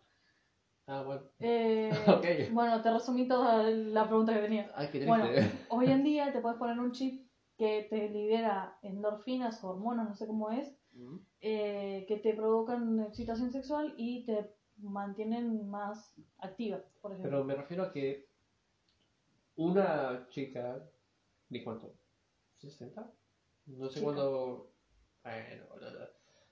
Ah, 0.88 1.04
bueno. 1.04 1.22
Eh, 1.40 1.92
Ok. 2.08 2.52
Bueno, 2.52 2.82
te 2.82 2.92
resumí 2.92 3.28
toda 3.28 3.70
la 3.70 4.06
pregunta 4.08 4.34
que 4.34 4.42
tenía. 4.42 4.72
Ay, 4.76 4.90
qué. 4.92 5.06
Bueno, 5.06 5.26
hoy 5.70 5.86
en 5.92 6.04
día 6.04 6.34
te 6.34 6.42
puedes 6.42 6.58
poner 6.58 6.80
un 6.80 6.92
chip 6.92 7.29
que 7.60 7.86
te 7.90 8.10
libera 8.10 8.80
endorfinas, 8.82 9.64
hormonas, 9.64 10.08
no 10.10 10.16
sé 10.16 10.26
cómo 10.26 10.50
es, 10.50 10.76
Mm. 10.94 11.18
eh, 11.42 12.06
que 12.08 12.18
te 12.18 12.34
provocan 12.34 13.00
excitación 13.02 13.52
sexual 13.52 13.94
y 13.98 14.26
te 14.26 14.56
mantienen 14.78 15.70
más 15.70 16.16
activa, 16.40 16.82
por 17.02 17.12
ejemplo. 17.12 17.30
Pero 17.30 17.44
me 17.44 17.54
refiero 17.56 17.84
a 17.84 17.92
que 17.92 18.28
una 19.56 20.28
chica, 20.30 20.84
¿de 21.50 21.64
cuánto? 21.64 21.94
¿60? 22.62 23.12
No 23.68 23.90
sé 23.90 24.02
cuándo. 24.02 24.72
Bueno, 25.24 26.08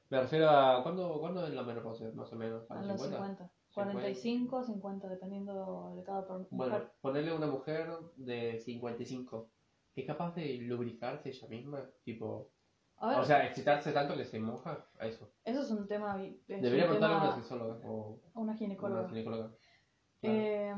me 0.10 0.22
refiero 0.22 0.50
a. 0.50 0.84
¿Cuándo, 0.84 1.20
¿cuándo 1.20 1.46
es 1.48 1.54
la 1.54 1.64
menopausia? 1.64 2.12
Más 2.14 2.32
o 2.32 2.36
menos. 2.36 2.70
a 2.70 2.82
los 2.82 3.02
50. 3.02 3.50
45, 3.74 4.64
50, 4.64 5.08
dependiendo 5.08 5.94
de 5.96 6.04
cada 6.04 6.28
per- 6.28 6.48
Bueno, 6.50 6.74
mujer. 6.74 6.92
ponerle 7.02 7.34
una 7.36 7.48
mujer 7.48 7.90
de 8.16 8.60
55. 8.60 9.50
¿Es 9.98 10.06
capaz 10.06 10.36
de 10.36 10.58
lubricarse 10.60 11.30
ella 11.30 11.48
misma? 11.48 11.84
Tipo. 12.04 12.52
A 12.98 13.10
ver, 13.10 13.20
O 13.20 13.24
sea, 13.26 13.46
excitarse 13.46 13.92
tanto 13.92 14.16
que 14.16 14.26
se 14.26 14.40
moja 14.40 14.88
a 15.00 15.06
eso. 15.08 15.30
eso 15.44 15.62
es 15.62 15.72
un 15.72 15.88
tema. 15.88 16.24
es 16.24 16.46
Debería 16.48 16.84
un 16.86 16.92
preguntarle 16.92 17.16
a 17.16 17.20
tema- 17.20 17.34
una 17.34 17.36
sexóloga 17.36 17.80
o 17.84 18.22
a 18.34 18.40
una 18.40 18.56
ginecóloga. 18.56 19.02
una 19.02 19.10
ginecóloga. 19.10 19.52
Claro. 20.22 20.38
Eh, 20.40 20.76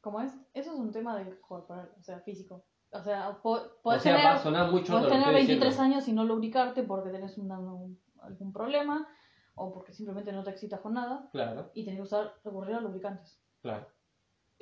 ¿Cómo 0.00 0.20
es? 0.20 0.32
Eso 0.54 0.72
es 0.72 0.78
un 0.78 0.90
tema 0.92 1.16
del 1.18 1.38
corporal, 1.40 1.90
o 1.98 2.02
sea, 2.02 2.20
físico. 2.20 2.64
O 2.92 3.02
sea, 3.02 3.38
po- 3.42 3.52
o 3.58 3.82
podés 3.82 4.02
sea, 4.02 4.16
tener, 4.16 4.26
a 4.26 4.38
sonar 4.38 4.70
mucho 4.70 4.92
podés 4.94 5.08
tener 5.08 5.20
estoy 5.20 5.34
23 5.34 5.70
diciendo. 5.72 5.94
años 5.94 6.08
y 6.08 6.12
no 6.12 6.24
lubricarte 6.24 6.82
porque 6.82 7.10
tenés 7.10 7.36
una- 7.38 7.58
un- 7.60 8.00
algún 8.20 8.52
problema 8.52 9.06
o 9.54 9.72
porque 9.72 9.92
simplemente 9.92 10.32
no 10.32 10.42
te 10.42 10.50
excitas 10.50 10.80
con 10.80 10.94
nada 10.94 11.28
Claro, 11.32 11.70
y 11.74 11.84
tenés 11.84 11.98
que 11.98 12.02
usar, 12.04 12.34
recurrir 12.44 12.76
a 12.76 12.80
lubricantes. 12.80 13.40
claro. 13.62 13.86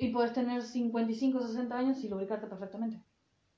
Y 0.01 0.11
podés 0.13 0.31
tener 0.33 0.61
55 0.61 1.41
60 1.41 1.77
años 1.77 2.01
y 2.03 2.07
lubricarte 2.09 2.47
perfectamente. 2.47 3.03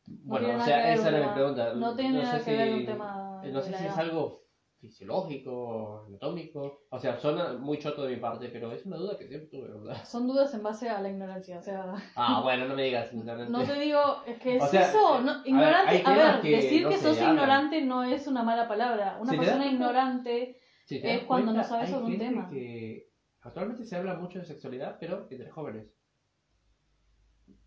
Bueno, 0.08 0.47
tiene 0.47 0.62
o 0.62 0.66
sea, 0.66 0.78
ver 0.78 0.97
esa 0.97 1.10
era 1.10 1.28
mi 1.28 1.34
pregunta. 1.34 1.74
no 1.76 1.95
tiene 1.95 2.20
nada 2.24 2.39
sé 2.39 2.45
que 2.45 2.58
ver 2.58 2.68
si- 2.68 2.74
un 2.80 2.86
tema 2.86 3.41
No 3.43 3.52
de 3.60 3.62
sé 3.62 3.68
si 3.70 3.74
es 3.76 3.82
edad. 3.82 3.99
algo 3.99 4.41
fisiológico, 4.80 6.04
anatómico. 6.08 6.82
O 6.89 6.99
sea, 6.99 7.20
suena 7.20 7.54
muy 7.54 7.78
choto 7.80 8.04
de 8.04 8.16
mi 8.16 8.20
parte, 8.22 8.49
pero 8.49 8.72
es 8.72 8.86
una 8.86 8.97
duda 8.97 9.18
que 9.18 9.28
siempre 9.28 9.49
tuve, 9.49 9.70
¿verdad? 9.72 10.04
Son 10.06 10.28
dudas 10.28 10.54
en 10.54 10.64
base 10.64 10.89
a 10.89 10.99
la 11.02 11.10
ignorancia, 11.10 11.60
o 11.60 11.62
sea, 11.62 11.93
Ah, 12.16 12.41
bueno, 12.41 12.68
no 12.68 12.76
me 12.76 12.84
digas, 12.84 13.10
sinceramente. 13.10 13.52
no 13.52 13.64
te 13.64 13.80
digo, 13.80 13.99
es 14.26 14.39
que 14.39 14.56
es 14.58 14.64
O 14.64 14.68
sea, 14.68 14.89
eso, 14.89 15.20
eh, 15.20 15.22
no, 15.24 15.32
a 15.32 15.36
ver, 15.36 15.45
ignorante, 15.45 16.02
a 16.06 16.16
ver, 16.34 16.41
que 16.41 16.49
decir 16.49 16.84
no 16.84 16.89
que 16.89 16.97
sos 16.97 17.18
hablan. 17.18 17.30
ignorante 17.36 17.82
no 17.82 18.04
es 18.04 18.28
una 18.28 18.43
mala 18.43 18.68
palabra. 18.68 19.18
Una 19.22 19.32
persona 19.32 19.58
cuenta- 19.58 19.72
ignorante 19.74 20.60
es 20.89 21.24
cuando 21.26 21.47
no 21.47 21.54
cuenta, 21.54 21.64
sabes 21.70 21.88
hay 21.88 21.93
sobre 21.93 22.14
un 22.14 22.18
tema. 22.20 22.49
que 22.49 23.08
actualmente 23.41 23.84
se 23.86 23.95
habla 23.95 24.16
mucho 24.16 24.39
de 24.39 24.45
sexualidad, 24.45 24.97
pero 24.99 25.28
entre 25.30 25.49
jóvenes. 25.49 25.88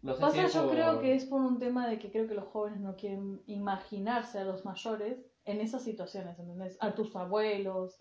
No 0.04 0.12
sé 0.12 0.18
si 0.18 0.22
Pasa, 0.26 0.44
es 0.44 0.52
yo 0.54 0.62
por- 0.64 0.70
creo 0.72 1.00
que 1.00 1.14
es 1.14 1.24
por 1.24 1.40
un 1.40 1.58
tema 1.58 1.88
de 1.88 1.98
que 1.98 2.10
creo 2.12 2.28
que 2.28 2.34
los 2.34 2.44
jóvenes 2.44 2.80
no 2.80 2.94
quieren 2.94 3.42
imaginarse 3.46 4.38
a 4.38 4.44
los 4.44 4.64
mayores 4.64 5.18
en 5.44 5.60
esas 5.60 5.82
situaciones, 5.82 6.38
¿entendés? 6.38 6.76
A 6.80 6.94
tus 6.94 7.14
abuelos, 7.16 8.00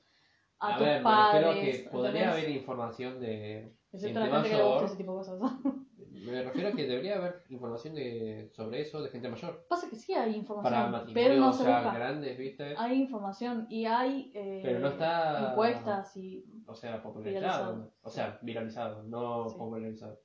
a, 0.60 0.76
A 0.76 0.78
tus 0.78 0.86
ver, 0.86 0.98
me 1.00 1.04
padres. 1.04 1.46
refiero 1.48 1.50
a 1.50 1.64
que 1.84 1.90
podría 1.90 2.32
haber 2.32 2.50
información 2.50 3.20
de 3.22 3.74
Excepto 3.92 4.20
gente 4.20 4.20
la 4.20 4.36
gente 4.42 4.50
que 4.50 4.56
le 4.58 4.64
gusta 4.64 4.76
mayor. 4.76 4.86
ese 4.90 4.98
tipo 4.98 5.12
de 5.14 5.18
cosas. 5.18 5.40
Me 6.14 6.42
refiero 6.44 6.70
a 6.70 6.72
que 6.74 6.88
debería 6.88 7.16
haber 7.18 7.44
información 7.50 7.96
de 7.96 8.50
sobre 8.54 8.82
eso 8.82 9.02
de 9.02 9.10
gente 9.10 9.28
mayor. 9.30 9.66
Pasa 9.68 9.90
que 9.90 9.96
sí 9.96 10.14
hay 10.14 10.20
Para 10.30 10.38
información, 10.38 10.92
matrimonios 10.92 11.14
pero 11.30 11.40
no 11.40 11.52
se 11.54 11.64
busca. 11.64 11.94
grandes, 11.94 12.38
¿viste? 12.38 12.76
Hay 12.78 13.02
información 13.02 13.66
y 13.70 13.86
hay 13.86 14.32
eh, 14.34 14.62
Pero 14.64 14.80
no 14.80 14.88
está- 14.90 15.52
encuestas 15.52 16.16
y 16.16 16.46
O 16.68 16.76
sea, 16.76 17.02
popularizado. 17.04 17.74
Viralizado. 17.74 17.94
O 18.04 18.10
sea, 18.10 18.40
viralizado, 18.42 19.04
no 19.04 19.50
Sí. 19.50 19.56
popularizado. 19.58 20.20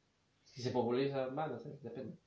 Si 0.58 0.64
se 0.64 0.72
populariza 0.72 1.28
más, 1.30 1.52
no 1.52 1.56
sé, 1.60 1.78
depende. 1.80 2.18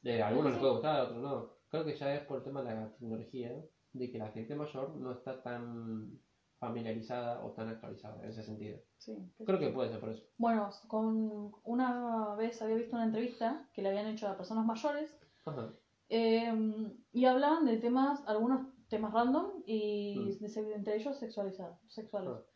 De 0.00 0.22
algunos 0.22 0.52
Sí. 0.52 0.52
les 0.52 0.60
puede 0.60 0.72
gustar, 0.74 0.96
a 0.96 1.02
otros 1.02 1.20
no. 1.20 1.50
Creo 1.68 1.84
que 1.84 1.96
ya 1.96 2.14
es 2.14 2.22
por 2.24 2.38
el 2.38 2.44
tema 2.44 2.62
de 2.62 2.72
la 2.72 2.92
tecnología, 2.92 3.50
de 3.92 4.10
que 4.12 4.18
la 4.18 4.28
gente 4.30 4.54
mayor 4.54 4.90
no 4.96 5.10
está 5.10 5.42
tan 5.42 6.20
familiarizada 6.60 7.44
o 7.44 7.50
tan 7.50 7.66
actualizada 7.66 8.22
en 8.22 8.28
ese 8.28 8.44
sentido. 8.44 8.78
sí. 8.96 9.18
Creo 9.44 9.58
que 9.58 9.70
puede 9.70 9.88
ser 9.88 9.98
por 9.98 10.10
eso. 10.10 10.22
Bueno, 10.38 10.70
con 10.86 11.50
una 11.64 12.36
vez 12.36 12.62
había 12.62 12.76
visto 12.76 12.94
una 12.94 13.06
entrevista 13.06 13.68
que 13.74 13.82
le 13.82 13.88
habían 13.88 14.06
hecho 14.06 14.28
a 14.28 14.36
personas 14.36 14.64
mayores 14.64 15.18
Ajá. 15.44 15.72
eh, 16.10 16.94
y 17.12 17.24
hablaban 17.24 17.64
de 17.64 17.78
temas, 17.78 18.22
algunos 18.28 18.68
temas 18.88 19.12
random 19.12 19.64
y 19.66 20.14
Mm. 20.40 20.44
de 20.44 20.74
entre 20.74 20.94
ellos 20.94 21.16
sexualizados, 21.16 21.76
sexuales. 21.88 22.30
Ah. 22.30 22.51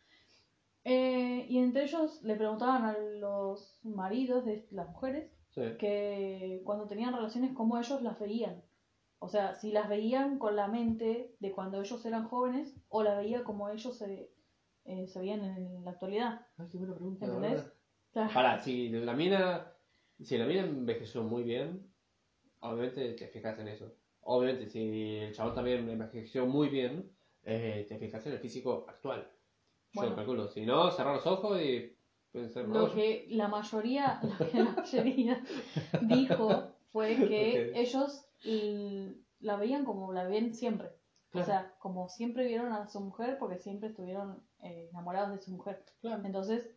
Eh, 0.89 1.47
y 1.49 1.59
entre 1.59 1.83
ellos 1.83 2.23
le 2.23 2.37
preguntaban 2.37 2.85
a 2.85 2.97
los 2.97 3.81
maridos 3.83 4.45
de 4.45 4.69
las 4.71 4.89
mujeres 4.89 5.33
Sí. 5.51 5.63
que 5.81 6.63
cuando 6.65 6.87
tenían 6.87 7.13
relaciones, 7.13 7.53
cómo 7.55 7.77
ellos 7.77 8.03
las 8.03 8.21
veían. 8.21 8.63
O 9.19 9.27
sea, 9.29 9.55
si 9.55 9.73
las 9.73 9.89
veían 9.89 10.39
con 10.39 10.55
la 10.55 10.69
mente 10.69 11.35
de 11.41 11.51
cuando 11.51 11.81
ellos 11.81 12.07
eran 12.07 12.29
jóvenes 12.29 12.77
o 12.89 13.03
la 13.03 13.17
veía 13.17 13.43
como 13.43 13.69
ellos 13.69 13.99
se, 13.99 14.31
eh, 14.85 15.09
se 15.09 15.19
veían 15.19 15.45
en 15.45 15.85
la 15.85 15.91
actualidad. 15.91 16.47
Ay, 16.57 16.69
qué 16.71 16.79
buena 16.79 16.95
pregunta. 16.95 17.25
¿Entendés? 17.27 17.51
¿verdad? 17.55 17.73
Claro. 18.13 18.31
Pará, 18.33 18.59
si 18.61 18.89
la 18.91 19.15
mina, 19.15 19.73
si 20.21 20.39
la 20.39 20.47
mina 20.47 20.61
envejeció 20.61 21.25
muy 21.25 21.43
bien, 21.43 21.91
obviamente 22.61 23.13
te 23.15 23.27
fijas 23.27 23.59
en 23.59 23.69
eso. 23.69 23.93
Obviamente, 24.21 24.67
si 24.67 25.17
el 25.17 25.35
chabón 25.35 25.55
también 25.55 25.89
envejeció 25.89 26.47
muy 26.47 26.69
bien, 26.69 27.11
eh, 27.43 27.87
te 27.89 27.99
fijas 27.99 28.25
en 28.27 28.35
el 28.35 28.39
físico 28.39 28.87
actual. 28.89 29.29
Bueno. 29.97 30.17
calculo. 30.17 30.49
Si 30.49 30.65
no, 30.65 30.91
cerrar 30.91 31.17
los 31.17 31.27
ojos 31.27 31.61
y 31.61 31.97
pensar, 32.33 32.69
Lo 32.69 32.93
que 32.93 33.27
la 33.31 33.49
mayoría, 33.49 34.21
lo 34.23 34.47
que 34.51 34.59
la 34.63 34.71
mayoría 34.73 35.43
dijo 36.03 36.73
fue 36.93 37.17
que 37.29 37.71
Ok. 37.71 37.77
ellos 37.77 38.27
la 39.41 39.57
veían 39.57 39.85
como 39.85 40.13
la 40.13 40.25
ven 40.25 40.55
siempre. 40.55 40.91
Claro. 41.31 41.43
O 41.43 41.47
sea, 41.47 41.75
como 41.79 42.09
siempre 42.09 42.47
vieron 42.47 42.73
a 42.73 42.87
su 42.89 43.01
mujer 43.01 43.37
porque 43.39 43.59
siempre 43.59 43.89
estuvieron 43.89 44.43
eh, 44.63 44.89
enamorados 44.91 45.31
de 45.33 45.43
su 45.43 45.51
mujer. 45.51 45.85
Claro. 46.01 46.23
Entonces, 46.25 46.71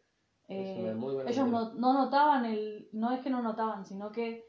eh, 0.47 0.95
ellos 1.27 1.47
no, 1.47 1.73
no 1.75 1.93
notaban 1.93 2.45
el, 2.45 2.89
no 2.91 3.11
es 3.11 3.21
que 3.21 3.29
no 3.29 3.41
notaban, 3.43 3.85
sino 3.85 4.11
que 4.11 4.48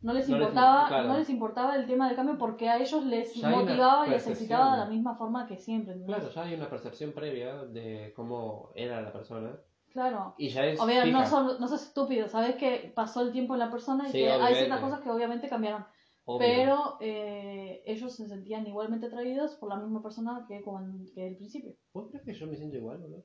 no 0.00 0.12
les 0.12 0.28
No 0.28 0.36
les- 0.38 0.46
importaba, 0.48 0.88
claro. 0.88 1.08
no 1.08 1.18
les 1.18 1.28
importaba 1.30 1.76
el 1.76 1.86
tema 1.86 2.06
del 2.06 2.16
cambio 2.16 2.38
porque 2.38 2.68
a 2.68 2.78
ellos 2.78 3.04
les 3.04 3.34
Ya 3.34 3.48
hay 3.48 3.56
motivaba 3.56 4.06
y 4.06 4.10
les 4.10 4.26
excitaba 4.26 4.72
de 4.72 4.78
la 4.78 4.86
misma 4.86 5.16
forma 5.16 5.46
que 5.46 5.56
siempre. 5.56 5.94
¿entendés? 5.94 6.16
Claro, 6.16 6.32
ya 6.34 6.42
hay 6.42 6.54
una 6.54 6.70
percepción 6.70 7.12
previa 7.12 7.64
de 7.64 8.12
cómo 8.14 8.70
era 8.74 9.00
la 9.00 9.12
persona. 9.12 9.58
Claro. 9.92 10.34
Y 10.38 10.50
ya 10.50 10.64
es. 10.66 10.78
Obviamente, 10.80 11.12
no, 11.12 11.26
son, 11.26 11.58
no 11.58 11.66
sos 11.66 11.82
estúpido, 11.82 12.28
sabes 12.28 12.56
que 12.56 12.92
pasó 12.94 13.22
el 13.22 13.32
tiempo 13.32 13.54
en 13.54 13.60
la 13.60 13.70
persona 13.70 14.04
y 14.08 14.12
Sí, 14.12 14.18
que 14.18 14.24
hay 14.30 14.36
obviamente. 14.36 14.58
ciertas 14.58 14.80
cosas 14.80 15.00
que 15.00 15.10
obviamente 15.10 15.48
cambiaron. 15.48 15.84
Obvio. 16.26 16.38
Pero 16.46 16.96
eh, 17.00 17.82
ellos 17.86 18.14
se 18.14 18.28
sentían 18.28 18.66
igualmente 18.66 19.06
atraídos 19.06 19.56
por 19.56 19.70
la 19.70 19.76
misma 19.76 20.02
persona 20.02 20.44
que, 20.46 20.60
cuando, 20.62 21.10
que 21.14 21.26
el 21.26 21.36
principio. 21.36 21.72
¿Vos 21.94 22.08
crees 22.10 22.24
que 22.26 22.34
yo 22.34 22.46
me 22.46 22.54
siento 22.56 22.76
igual, 22.76 22.98
boludo? 22.98 23.24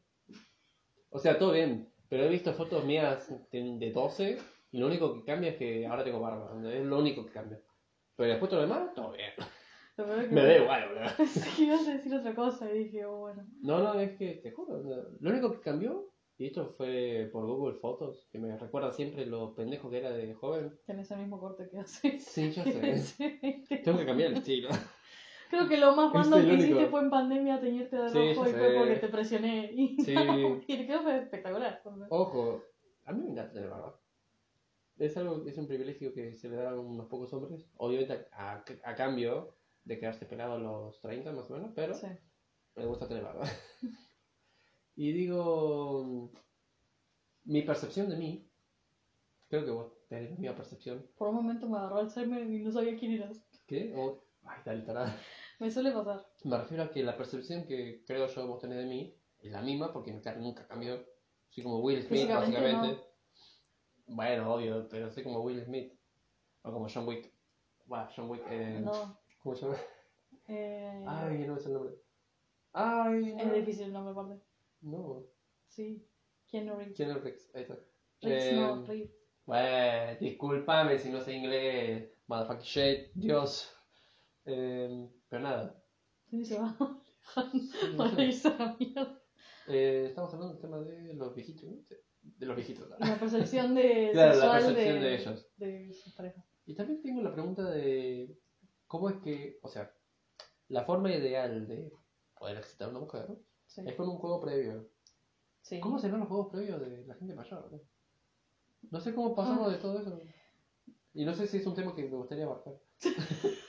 O 1.09 1.19
sea, 1.19 1.37
todo 1.37 1.51
bien, 1.51 1.91
pero 2.09 2.23
he 2.23 2.29
visto 2.29 2.53
fotos 2.53 2.85
mías 2.85 3.29
de 3.51 3.91
12 3.93 4.39
y 4.73 4.79
lo 4.79 4.87
único 4.87 5.13
que 5.13 5.23
cambia 5.23 5.51
es 5.51 5.55
que 5.57 5.87
ahora 5.87 6.03
tengo 6.03 6.19
barba. 6.19 6.51
Es 6.69 6.83
lo 6.85 6.99
único 6.99 7.25
que 7.25 7.31
cambia. 7.31 7.61
Pero 8.17 8.29
después 8.29 8.49
todo 8.49 8.61
lo 8.61 8.67
demás, 8.67 8.93
todo 8.93 9.11
bien. 9.13 9.31
Lo 9.95 10.05
peor 10.05 10.19
es 10.19 10.27
que 10.29 10.35
Me 10.35 10.43
veo 10.43 10.63
igual, 10.63 10.87
boludo. 10.89 11.09
Sí, 11.27 11.65
ibas 11.65 11.87
a 11.87 11.93
decir 11.93 12.13
otra 12.15 12.35
cosa 12.35 12.69
y 12.73 12.79
dije, 12.79 13.05
oh, 13.05 13.17
bueno. 13.19 13.45
No, 13.61 13.79
no, 13.79 13.99
es 13.99 14.17
que 14.17 14.33
te 14.43 14.51
juro. 14.51 14.79
no, 14.79 14.95
Lo 15.19 15.29
único 15.29 15.51
que 15.53 15.59
cambió, 15.61 16.09
y 16.37 16.47
esto 16.47 16.73
fue 16.75 17.29
por 17.31 17.45
Google 17.45 17.77
Fotos, 17.79 18.27
que 18.31 18.39
me 18.39 18.57
recuerda 18.57 18.91
siempre 18.91 19.25
lo 19.27 19.53
pendejo 19.55 19.89
que 19.91 19.99
era 19.99 20.09
de 20.11 20.33
joven. 20.33 20.77
Tenés 20.87 21.11
el 21.11 21.19
mismo 21.19 21.39
corte 21.39 21.69
que 21.69 21.77
hace. 21.79 22.19
Sí, 22.19 22.51
ya 22.51 22.63
sé. 22.97 23.63
Tengo 23.83 23.99
que 23.99 24.05
cambiar 24.05 24.31
el 24.31 24.37
estilo. 24.37 24.69
Creo 25.51 25.67
que 25.69 25.77
lo 25.77 25.95
más 25.95 26.07
Es 26.07 26.13
random 26.13 26.39
el 26.39 26.45
que 26.47 26.53
único. 26.53 26.65
hiciste 26.69 26.87
fue 26.89 27.01
en 27.01 27.09
pandemia 27.11 27.59
teñirte 27.61 27.95
de 27.95 28.09
Sí, 28.09 28.33
rojo 28.33 28.45
ya 28.45 28.49
y 28.49 28.53
fue 28.53 28.69
sé. 28.71 28.75
porque 28.79 28.95
te 28.95 29.07
presioné. 29.09 29.71
Y, 29.71 30.01
Sí. 30.01 30.15
y 30.67 30.77
te 30.77 30.87
quedó 30.87 31.07
espectacular. 31.11 31.81
Ojo, 32.09 32.63
a 33.05 33.11
mí 33.13 33.21
me 33.23 33.31
encanta 33.31 33.53
tener 33.53 33.69
barba. 33.69 33.99
Es 34.97 35.17
algo, 35.17 35.45
es 35.47 35.57
un 35.57 35.67
privilegio 35.67 36.13
que 36.13 36.33
se 36.33 36.49
le 36.49 36.57
da 36.57 36.71
a 36.71 36.79
unos 36.79 37.07
pocos 37.07 37.33
hombres. 37.33 37.65
Obviamente 37.77 38.27
a, 38.31 38.53
a- 38.53 38.65
a 38.83 38.95
cambio 38.95 39.55
de 39.83 39.99
quedarse 39.99 40.25
pelado 40.25 40.53
a 40.53 40.59
los 40.59 41.01
30 41.01 41.31
más 41.33 41.49
o 41.49 41.53
menos, 41.55 41.71
pero 41.75 41.93
Sí. 41.95 42.07
me 42.75 42.85
gusta 42.85 43.07
tener 43.07 43.23
barba. 43.23 43.45
y 44.95 45.11
digo, 45.11 46.31
mi 47.45 47.61
percepción 47.63 48.09
de 48.09 48.15
mí, 48.17 48.49
creo 49.49 49.65
que 49.65 49.71
vos 49.71 49.91
tenés 50.07 50.31
la 50.31 50.37
misma 50.37 50.55
percepción. 50.55 51.09
Por 51.17 51.29
un 51.29 51.35
momento 51.35 51.67
me 51.67 51.77
agarró 51.77 51.97
Alzheimer 51.97 52.49
y 52.49 52.59
no 52.63 52.71
sabía 52.71 52.97
quién 52.97 53.13
eras. 53.13 53.43
¿Qué? 53.67 53.93
O, 53.95 54.23
ay, 54.45 54.61
tal, 54.63 54.85
tarada. 54.85 55.17
Me 55.59 55.71
suele 55.71 55.91
pasar. 55.91 56.25
Me 56.43 56.57
refiero 56.57 56.83
a 56.83 56.91
que 56.91 57.03
la 57.03 57.17
percepción 57.17 57.65
que 57.65 58.03
creo 58.05 58.27
yo 58.27 58.47
vos 58.47 58.59
tenés 58.59 58.77
de 58.77 58.85
mí 58.85 59.17
es 59.39 59.51
la 59.51 59.61
misma 59.61 59.91
porque 59.91 60.13
mi 60.13 60.21
cara 60.21 60.39
nunca 60.39 60.67
cambió. 60.67 61.03
Soy 61.49 61.63
como 61.63 61.79
Will 61.79 62.01
Smith, 62.03 62.27
básicamente. 62.29 63.01
Bueno, 64.13 64.53
obvio, 64.53 64.87
pero 64.89 65.09
soy 65.11 65.23
como 65.23 65.41
Will 65.41 65.63
Smith. 65.63 65.93
O 66.61 66.71
como 66.71 66.87
John 66.87 67.07
Wick. 67.07 67.31
Bueno, 67.85 68.07
John 68.15 68.29
Wick. 68.29 68.43
Eh, 68.49 68.79
No. 68.83 69.19
¿Cómo 69.41 69.55
se 69.55 69.65
llama? 69.65 69.77
Eh, 70.47 71.03
Ay, 71.07 71.37
no 71.47 71.57
es 71.57 71.65
el 71.65 71.73
nombre. 71.73 71.95
Ay, 72.73 73.35
es 73.37 73.45
no. 73.47 73.53
difícil 73.53 73.85
el 73.85 73.93
nombre 73.93 74.11
aparte. 74.11 74.41
No. 74.81 75.23
Sí. 75.67 76.05
Keanu 76.47 76.75
Reeves. 76.75 76.95
¿Quién 76.95 77.11
es 77.11 77.23
Rex? 77.23 77.55
Ahí 77.55 77.61
está. 77.63 77.77
Reeves 78.21 78.43
Eh, 78.45 78.55
no, 78.55 78.85
Reeves. 78.85 79.11
Bueno, 79.45 80.19
discúlpame 80.19 80.97
si 80.99 81.09
no 81.11 81.19
sé 81.21 81.33
inglés. 81.33 82.11
Motherfucking 82.27 82.63
shit. 82.65 83.11
Dios. 83.13 83.69
Eh, 84.45 85.09
pero 85.29 85.41
nada. 85.43 85.83
Sí, 86.29 86.45
se 86.45 86.59
va. 86.59 86.75
Para 87.97 88.23
irse 88.23 88.47
a 88.47 88.57
la 88.57 88.75
mierda. 88.79 89.21
Eh, 89.67 90.05
estamos 90.09 90.33
hablando 90.33 90.53
del 90.53 90.61
tema 90.61 90.79
de 90.79 91.13
los 91.13 91.33
viejitos, 91.35 91.63
¿no? 91.69 91.81
Sí, 91.83 91.95
De 92.23 92.45
los 92.45 92.55
viejitos. 92.55 92.89
¿no? 92.89 92.95
La 92.99 93.15
percepción 93.19 93.75
de 93.75 94.09
Claro, 94.13 94.35
la 94.39 94.51
percepción 94.53 94.75
de, 94.95 94.99
de 95.01 95.15
ellos. 95.15 95.47
de 95.57 95.93
sus 95.93 96.13
parejas. 96.13 96.43
Y 96.65 96.75
también 96.75 97.01
tengo 97.01 97.21
la 97.21 97.33
pregunta 97.33 97.69
de 97.69 98.37
cómo 98.87 99.09
es 99.09 99.17
que, 99.17 99.59
o 99.61 99.67
sea, 99.67 99.91
la 100.69 100.83
forma 100.85 101.11
ideal 101.11 101.67
de 101.67 101.91
poder 102.37 102.57
excitar 102.57 102.87
a 102.87 102.91
una 102.91 102.99
mujer 103.01 103.27
Sí. 103.65 103.81
es 103.87 103.95
con 103.95 104.07
un 104.09 104.17
juego 104.17 104.39
previo. 104.39 104.87
sí. 105.61 105.79
¿Cómo 105.79 105.97
serán 105.99 106.19
los 106.19 106.27
juegos 106.29 106.49
previos 106.51 106.79
de 106.81 107.05
la 107.07 107.15
gente 107.15 107.33
mayor? 107.33 107.71
No, 107.71 107.79
No 108.91 108.99
sé 108.99 109.13
cómo 109.15 109.35
pasamos 109.35 109.67
Ah. 109.67 109.71
de 109.71 109.77
todo 109.77 109.99
eso. 109.99 110.21
Y 111.13 111.25
no 111.25 111.33
sé 111.33 111.47
si 111.47 111.57
es 111.57 111.65
un 111.65 111.73
tema 111.75 111.95
que 111.95 112.03
me 112.03 112.15
gustaría 112.17 112.45
abarcar. 112.45 112.73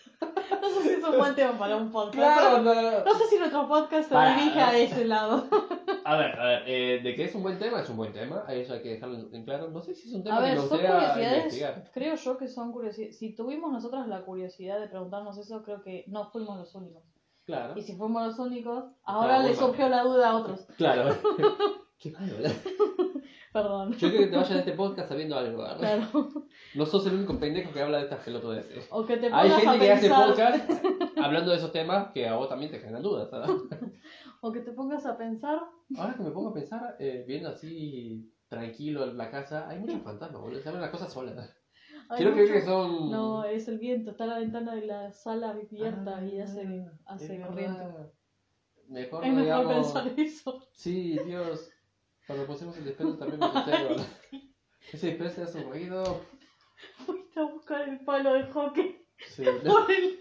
No 0.60 0.70
sé 0.70 0.82
si 0.82 0.88
es 0.94 1.04
un 1.04 1.18
buen 1.18 1.34
tema 1.34 1.58
para 1.58 1.76
un 1.76 1.90
podcast. 1.92 2.62
no. 2.62 3.04
No 3.04 3.14
sé 3.18 3.26
si 3.28 3.38
nuestro 3.38 3.68
podcast 3.68 4.08
se 4.08 4.14
dirige 4.14 4.60
a 4.60 4.76
ese 4.78 5.04
lado. 5.04 5.46
A 6.04 6.16
ver, 6.16 6.38
a 6.38 6.44
ver, 6.44 6.62
eh, 6.66 7.00
de 7.02 7.14
que 7.14 7.24
es 7.24 7.34
un 7.34 7.42
buen 7.42 7.58
tema, 7.58 7.80
es 7.80 7.88
un 7.88 7.96
buen 7.96 8.12
tema. 8.12 8.44
Eso 8.48 8.74
hay 8.74 8.82
que 8.82 8.90
dejarlo 8.90 9.18
en- 9.32 9.44
claro. 9.44 9.70
No 9.70 9.80
sé 9.82 9.94
si 9.94 10.08
es 10.08 10.14
un 10.14 10.22
tema 10.22 10.36
A 10.36 10.40
ver, 10.40 10.50
que 10.50 10.54
me 10.56 10.60
son 10.60 10.68
gustaría 10.70 10.94
curiosidades. 10.98 11.38
investigar. 11.38 11.90
Creo 11.94 12.14
yo 12.16 12.36
que 12.38 12.48
son 12.48 12.72
curiosidades. 12.72 13.18
Si 13.18 13.34
tuvimos 13.34 13.72
nosotras 13.72 14.06
la 14.08 14.22
curiosidad 14.22 14.80
de 14.80 14.88
preguntarnos 14.88 15.38
eso, 15.38 15.62
creo 15.62 15.82
que 15.82 16.04
no 16.08 16.30
fuimos 16.30 16.58
los 16.58 16.74
únicos. 16.74 17.02
Claro. 17.46 17.74
Y 17.76 17.82
si 17.82 17.94
fuimos 17.96 18.26
los 18.26 18.38
únicos, 18.38 18.84
ahora 19.04 19.36
muy 19.40 19.50
le 19.50 19.56
mal. 19.56 19.64
surgió 19.66 19.88
la 19.88 20.02
duda 20.02 20.30
a 20.30 20.36
otros. 20.36 20.66
Claro. 20.76 21.14
Qué 21.98 22.10
malo, 22.10 22.34
¿verdad? 22.36 22.52
Perdón. 23.52 23.92
Yo 23.92 24.08
creo 24.08 24.20
que 24.22 24.26
te 24.26 24.36
vayas 24.36 24.50
de 24.50 24.58
este 24.58 24.72
podcast 24.72 25.08
sabiendo 25.08 25.36
algo. 25.38 25.58
¿verdad? 25.62 25.78
Claro. 25.78 26.28
No 26.74 26.86
sos 26.86 27.06
el 27.06 27.14
único 27.14 27.38
pendejo 27.38 27.72
que 27.72 27.80
habla 27.82 27.98
de 27.98 28.04
estas 28.04 28.18
pelotudeces. 28.24 28.88
O 28.90 29.06
que 29.06 29.16
te 29.16 29.28
Hay 29.32 29.48
gente 29.48 29.68
a 29.68 29.78
que 29.78 29.92
hace 29.92 30.08
podcast 30.10 30.70
hablando 31.22 31.52
de 31.52 31.56
esos 31.58 31.70
temas 31.70 32.08
que 32.12 32.26
a 32.26 32.34
vos 32.34 32.48
también 32.48 32.72
te 32.72 32.80
generan 32.80 33.02
dudas. 33.02 33.30
¿sabes? 33.30 33.48
O 34.46 34.52
que 34.52 34.60
te 34.60 34.72
pongas 34.72 35.06
a 35.06 35.16
pensar. 35.16 35.58
Ahora 35.96 36.14
que 36.14 36.22
me 36.22 36.30
pongo 36.30 36.50
a 36.50 36.54
pensar, 36.54 36.96
eh, 36.98 37.24
viendo 37.26 37.48
así 37.48 38.30
tranquilo 38.48 39.06
la 39.06 39.30
casa, 39.30 39.66
hay 39.68 39.78
muchos 39.78 40.02
fantasmas, 40.04 40.40
boludo. 40.42 40.60
Se 40.60 40.68
abren 40.68 40.82
las 40.82 40.90
cosas 40.90 41.10
solas. 41.12 41.34
"Ay, 42.10 42.16
Quiero 42.18 42.32
creer 42.32 42.48
mucho- 42.50 42.60
que 42.60 42.66
son. 42.66 43.10
No, 43.10 43.44
es 43.44 43.68
el 43.68 43.78
viento. 43.78 44.10
Está 44.10 44.26
la 44.26 44.38
ventana 44.38 44.74
de 44.74 44.86
la 44.86 45.10
sala 45.12 45.50
abierta 45.50 46.22
y 46.22 46.40
hace, 46.40 46.84
Ah, 47.06 47.14
hace 47.14 47.36
es 47.40 47.46
corriente. 47.46 47.84
Mejor, 48.88 49.24
Es 49.24 49.32
no 49.32 49.40
mejor 49.40 49.60
digamos. 49.62 49.92
pensar 49.92 50.20
eso. 50.20 50.62
Sí, 50.74 51.18
Dios. 51.24 51.70
Cuando 52.26 52.46
pusimos 52.46 52.76
el 52.76 52.84
despecho 52.84 53.16
también 53.16 53.40
me 53.40 53.46
asusté, 53.46 53.70
¿verdad? 53.70 54.06
Ese 54.92 55.06
despecho 55.06 55.42
hace 55.42 55.58
un 55.64 55.70
ruido. 55.70 56.20
Fuiste 57.06 57.40
a 57.40 57.44
buscar 57.44 57.88
el 57.88 58.00
palo 58.04 58.34
de 58.34 58.44
hockey 58.52 59.06
Sí. 59.26 59.42
por 59.66 59.90
el 59.90 60.18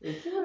Encima, 0.00 0.42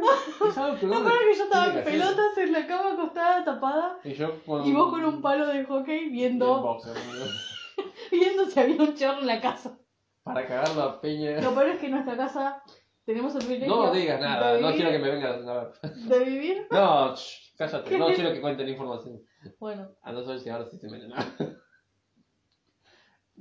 es 0.48 0.58
algo 0.58 0.76
que 0.76 0.88
¿Te 0.88 0.88
que 0.88 1.38
yo 1.38 1.44
estaba 1.44 1.68
en 1.74 1.84
pelotas 1.84 2.38
en 2.38 2.52
la 2.52 2.68
cama 2.68 2.94
acostada, 2.94 3.46
tapada? 3.46 4.00
Y 4.04 4.14
yo 4.14 4.44
con. 4.44 4.66
Y 4.66 4.74
vos 4.74 4.90
con 4.90 5.06
un 5.06 5.22
palo 5.22 5.48
de 5.48 5.64
hockey 5.64 6.10
viendo, 6.10 6.62
boxer, 6.62 6.94
viendo 8.12 8.46
si 8.46 8.60
había 8.60 8.82
un 8.82 8.96
chorro 8.96 9.20
en 9.20 9.28
la 9.28 9.40
casa. 9.40 9.78
Para 10.24 10.48
cagar 10.48 10.76
la 10.76 11.00
peña. 11.00 11.40
Lo 11.42 11.54
peor 11.54 11.68
es 11.68 11.80
que 11.80 11.86
en 11.86 11.92
nuestra 11.92 12.18
casa 12.18 12.64
tenemos 13.06 13.36
el 13.36 13.46
privilegio 13.46 13.76
No 13.76 13.92
digas 13.94 14.20
nada, 14.20 14.60
no 14.60 14.72
quiero 14.72 14.90
que 14.90 15.00
me 15.00 15.12
vengan 15.12 15.48
a 15.48 15.54
ver. 15.54 15.74
de 15.82 16.20
vivir. 16.20 16.68
No, 16.72 17.16
shh, 17.16 17.54
cállate, 17.58 17.98
no 17.98 18.08
quiero 18.08 18.34
que 18.34 18.42
cuenten 18.42 18.70
información. 18.70 19.22
Bueno, 19.60 19.90
A 20.02 20.12
no 20.12 20.24
saber 20.24 20.40
si 20.40 20.50
ahora 20.50 20.66
sí 20.66 20.78
se 20.80 20.90
meten 20.90 21.10
nada. 21.10 21.26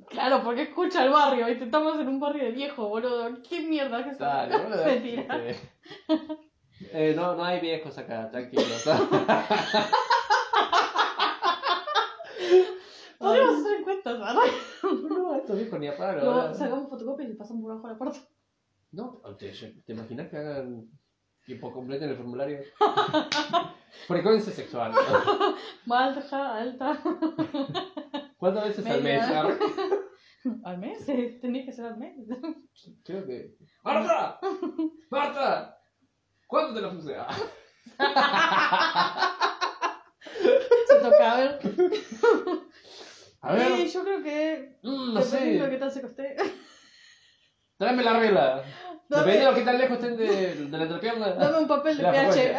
Claro, 0.09 0.42
porque 0.42 0.62
escucha 0.62 1.05
el 1.05 1.11
barrio 1.11 1.48
y 1.48 1.59
te 1.59 1.64
estamos 1.64 1.98
en 1.98 2.09
un 2.09 2.20
barrio 2.20 2.44
de 2.44 2.53
viejo, 2.53 2.88
boludo. 2.88 3.42
¿Qué 3.48 3.61
mierda 3.61 4.05
que 4.05 4.14
Dale, 4.16 4.59
boludo. 4.59 4.84
Mentira. 4.86 5.38
Eh, 5.48 5.57
eh, 6.92 7.12
no, 7.16 7.34
no 7.34 7.44
hay 7.44 7.61
viejos 7.61 7.96
acá, 7.98 8.30
tranquilos. 8.30 8.84
Podríamos 13.18 13.61
hacer 13.61 13.78
encuestas, 13.78 14.18
¿verdad? 14.18 14.34
no, 15.09 15.36
estos 15.36 15.57
viejos 15.57 15.78
ni 15.78 15.86
a 15.86 15.96
paro. 15.96 16.20
Luego 16.20 16.36
¿verdad? 16.36 16.55
sacamos 16.55 16.88
fotocopias 16.88 17.28
y 17.28 17.32
le 17.32 17.38
pasamos 17.38 17.62
por 17.62 17.70
abajo 17.70 17.86
de 17.86 17.92
la 17.92 17.98
puerta. 17.98 18.18
No, 18.90 19.20
¿te, 19.38 19.53
te 19.53 19.92
imaginas 19.92 20.28
que 20.28 20.36
hagan 20.36 20.88
Y 21.46 21.55
por 21.55 21.72
completen 21.72 22.11
el 22.11 22.16
formulario. 22.16 22.61
Frecuencia 24.09 24.53
sexual. 24.53 24.92
Baja, 25.86 26.57
alta. 26.57 26.98
¿Cuántas 28.38 28.64
veces 28.64 28.86
al 28.86 29.03
mes? 29.03 29.28
Media. 29.28 29.59
Al 30.64 30.78
mes, 30.78 31.05
tenía 31.40 31.64
que 31.64 31.72
ser 31.72 31.86
al 31.86 31.97
mes. 31.99 32.14
Creo 33.05 33.24
que. 33.26 33.55
¡Marta! 33.84 34.38
¡Marta! 35.11 35.78
¿Cuánto 36.47 36.74
te 36.74 36.80
lo 36.80 36.95
puse? 36.95 37.14
Ah. 37.16 37.28
Se 40.86 40.95
toca, 41.01 41.32
a 41.32 41.36
ver. 41.38 41.59
A 43.40 43.53
ver. 43.55 43.76
Sí, 43.76 43.88
yo 43.88 44.05
creo 44.05 44.22
que. 44.22 44.78
mm, 44.82 45.14
no 45.14 45.20
dependiendo 45.20 45.64
de 45.64 45.70
qué 45.70 45.76
sé. 45.76 45.80
tal 45.80 45.90
se 45.93 46.03
coste. 46.03 46.36
Tráeme 47.78 48.03
la 48.03 48.18
regla. 48.18 48.64
Dame- 49.09 49.24
Dependiendo 49.24 49.53
de 49.53 49.59
qué 49.59 49.64
tan 49.64 49.78
lejos 49.78 49.99
estén 49.99 50.16
de, 50.16 50.55
de 50.66 50.78
la 50.78 50.84
entrepierna. 50.84 51.30
Dame 51.34 51.59
un 51.59 51.66
papel 51.68 51.97
de 51.97 52.03
La 52.03 52.12
pH. 52.12 52.57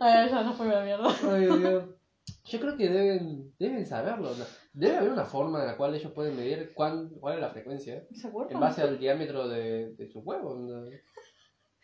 Ya 0.00 0.42
no 0.42 0.52
fue 0.52 0.66
la 0.68 0.82
mierda. 0.82 1.08
Ay, 1.30 1.46
Dios. 1.58 1.84
Yo 2.44 2.60
creo 2.60 2.76
que 2.76 2.88
deben, 2.88 3.52
deben 3.58 3.86
saberlo. 3.86 4.30
¿no? 4.34 4.44
Debe 4.72 4.96
haber 4.98 5.12
una 5.12 5.24
forma 5.24 5.60
en 5.60 5.66
la 5.68 5.76
cual 5.76 5.94
ellos 5.94 6.12
pueden 6.12 6.36
medir 6.36 6.72
cuán, 6.74 7.10
cuál 7.20 7.34
es 7.36 7.40
la 7.40 7.50
frecuencia 7.50 8.04
¿Se 8.12 8.28
acuerdan? 8.28 8.54
en 8.54 8.60
base 8.60 8.82
al 8.82 8.98
diámetro 8.98 9.48
de, 9.48 9.94
de 9.94 10.08
su 10.08 10.20
huevo. 10.20 10.54
¿no? 10.56 10.84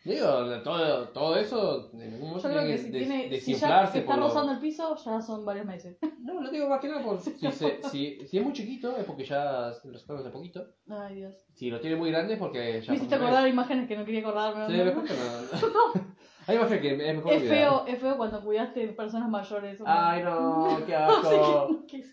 Digo, 0.05 0.61
todo, 0.63 1.09
todo 1.09 1.35
eso 1.35 1.89
en 1.93 2.13
algún 2.13 2.29
momento 2.29 2.47
tiene 2.49 2.65
que 2.65 2.71
que 2.71 2.77
si, 2.77 2.89
des- 2.91 3.07
tiene, 3.07 3.23
si 3.23 3.29
ya 3.29 3.29
desinflarse 3.35 3.91
se 3.93 3.99
está 3.99 4.11
por 4.13 4.19
lo- 4.21 4.27
rozando 4.27 4.51
el 4.53 4.59
piso, 4.59 4.95
ya 5.03 5.21
son 5.21 5.43
varios 5.45 5.65
meses. 5.65 5.97
No, 6.27 6.41
lo 6.41 6.51
digo 6.51 6.67
más 6.67 6.81
que 6.81 6.89
nada 6.89 7.03
por 7.03 7.19
si, 7.21 7.31
se- 7.51 7.81
si, 7.89 8.27
si 8.27 8.37
es 8.37 8.43
muy 8.43 8.51
chiquito 8.53 8.95
es 8.97 9.05
porque 9.05 9.23
ya 9.25 9.71
lo 9.85 9.97
sacaron 9.97 10.21
hace 10.21 10.29
poquito. 10.29 10.65
Ay, 10.89 11.15
Dios. 11.15 11.35
Si 11.55 11.69
lo 11.69 11.79
tiene 11.79 11.95
muy 11.95 12.11
grande 12.11 12.33
es 12.33 12.39
porque 12.39 12.81
ya 12.81 12.91
Me 12.91 12.97
hiciste 12.97 13.15
acordar 13.15 13.47
imágenes 13.47 13.87
que 13.87 13.95
no 13.97 14.03
quería 14.05 14.19
acordarme. 14.21 14.67
Sí, 14.67 14.77
¿no? 14.77 15.03
no. 15.95 16.06
Hay 16.47 16.55
imágenes 16.55 16.81
que 16.81 17.09
es 17.09 17.15
mejor 17.15 17.33
Es 17.33 17.49
feo, 17.49 17.85
es 17.87 17.99
feo 17.99 18.17
cuando 18.17 18.41
cuidaste 18.41 18.87
personas 18.89 19.29
mayores. 19.29 19.81
Ay, 19.85 20.23
no, 20.23 20.77
qué 20.85 20.93
No 20.97 21.21
sé 21.23 21.35
asco. 21.35 21.67
qué- 21.67 21.97
qué 21.97 22.03
sea. 22.03 22.11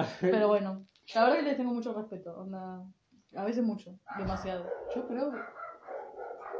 Ah. 0.00 0.06
Pero 0.20 0.48
bueno, 0.48 0.84
la 1.14 1.22
verdad 1.22 1.36
que 1.36 1.42
les 1.42 1.56
tengo 1.56 1.72
mucho 1.72 1.92
respeto. 1.94 2.34
onda, 2.36 2.82
a 3.36 3.44
veces 3.44 3.62
mucho, 3.62 3.92
demasiado. 4.18 4.66
Yo 4.94 5.06
creo. 5.06 5.32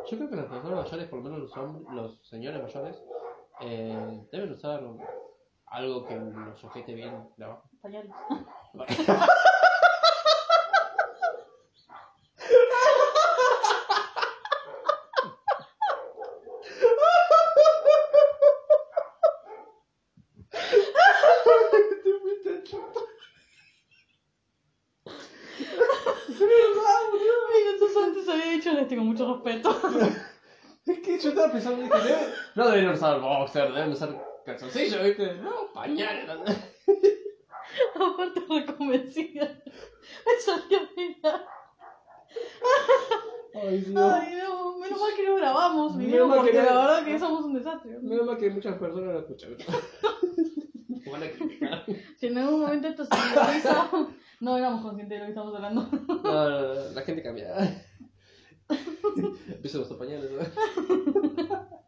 Yo 0.09 0.16
creo 0.16 0.31
que 0.31 0.37
las 0.37 0.47
personas 0.47 0.85
mayores, 0.85 1.09
por 1.09 1.18
lo 1.18 1.24
menos 1.24 1.39
los 1.41 1.57
hombres, 1.57 1.95
los 1.95 2.29
señores 2.29 2.62
mayores, 2.62 3.03
eh, 3.61 4.22
deben 4.31 4.53
usar 4.53 4.81
algo 5.66 6.05
que 6.07 6.14
los 6.16 6.59
sujete 6.61 6.95
bien 6.95 7.29
de 7.37 7.45
abajo. 7.45 7.68
Pañales. 7.83 8.12
Minutos 27.59 27.97
antes 28.03 28.29
había 28.29 28.53
dicho 28.53 28.72
les 28.72 28.89
tengo 28.89 29.05
mucho 29.05 29.35
respeto. 29.35 29.76
Es 30.87 31.01
que 31.01 31.18
yo 31.18 31.35
estaba 31.57 31.76
pensando, 31.76 31.82
dije, 31.82 32.09
"Deben- 32.09 32.32
no 32.55 32.66
deberían 32.68 32.92
usar 32.94 33.20
boxer, 33.20 33.72
deben 33.72 33.92
usar 33.92 34.24
calzoncillo, 34.44 35.03
¿viste? 35.05 35.34
No, 35.36 35.72
pañales. 35.72 36.28
Aparte 37.94 38.40
reconvencida. 38.49 39.44
Me 40.26 40.40
salió 40.40 40.78
mirar. 40.96 41.46
Ay, 43.55 43.78
Dios. 43.80 43.96
Ay, 44.12 44.34
no, 44.42 44.78
menos 44.78 45.01
mal 45.01 45.11
que 45.16 45.26
no 45.26 45.36
grabamos 45.36 45.96
Menos 45.96 46.11
video 46.12 46.26
mal 46.28 46.38
que 46.38 46.44
porque 46.53 46.59
no- 46.59 46.64
la 46.64 46.80
verdad 46.86 47.05
que 47.05 47.18
somos 47.18 47.44
un 47.44 47.55
desastre. 47.55 47.99
Menos 48.01 48.26
mal 48.26 48.38
que 48.38 48.51
muchas 48.51 48.78
personas 48.78 49.14
lo 49.14 49.18
escuchan. 49.20 49.57
Van 51.11 51.22
a 51.22 51.30
criticar. 51.30 51.84
Si 52.16 52.26
en 52.26 52.38
algún 52.38 52.61
momento 52.61 52.88
esto 52.88 53.05
se 53.05 53.11
viraliza, 53.30 53.90
no 54.40 54.57
éramos 54.59 54.82
conscientes 54.82 55.16
de 55.16 55.18
lo 55.20 55.24
que 55.24 55.30
estamos 55.30 55.55
hablando. 55.55 55.88
No, 56.09 56.51
no, 56.51 56.74
no, 56.74 56.74
la 56.92 57.03
gente 57.03 57.22
cambia. 57.22 57.55
Empiezo 59.48 59.78
a 59.78 59.82
usar 59.82 59.98
pañales. 59.98 60.30
¿no? 60.30 60.38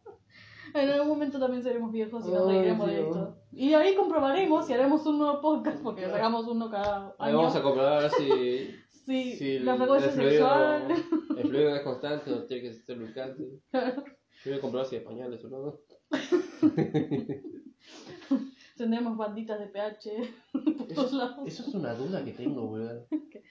En 0.73 0.89
algún 0.89 1.09
momento 1.09 1.41
también 1.41 1.65
seremos 1.65 1.91
viejos 1.91 2.25
y 2.29 2.31
nos 2.31 2.47
reiremos 2.47 2.87
de 2.87 3.01
esto. 3.01 3.37
Y 3.51 3.75
ahí 3.75 3.97
comprobaremos 3.97 4.65
si 4.67 4.73
haremos 4.73 5.05
un 5.05 5.19
nuevo 5.19 5.41
podcast, 5.41 5.83
porque 5.83 6.09
sacamos 6.09 6.47
uno 6.47 6.71
cada 6.71 7.09
Ahí 7.19 7.31
año. 7.31 7.39
vamos 7.39 7.57
a 7.57 7.63
comprobar 7.63 8.09
si, 8.13 8.71
Sí, 9.05 9.33
si 9.37 9.59
la 9.59 9.75
frecuencia 9.77 10.11
el 10.11 10.15
fluido, 10.15 10.31
sexual. 10.31 10.89
el 11.39 11.49
fluido 11.49 11.75
es 11.75 11.83
constante 11.83 12.33
o 12.33 12.45
tiene 12.47 12.63
que 12.63 12.73
ser 12.75 12.99
lubricante. 12.99 13.43
Yo 13.73 13.81
voy 14.47 14.55
a 14.55 14.61
comprobar 14.61 14.87
si 14.87 14.95
hay 14.97 15.03
pañales 15.05 15.45
o 15.45 15.49
no. 15.49 15.75
Tendremos 18.77 19.17
banditas 19.17 19.59
de 19.59 19.67
pH 19.67 20.11
por 20.53 20.63
todos 20.87 21.07
Eso, 21.09 21.17
lados. 21.17 21.39
eso 21.47 21.63
es 21.69 21.75
una 21.75 21.95
duda 21.95 22.25
que 22.25 22.33
tengo. 22.33 22.79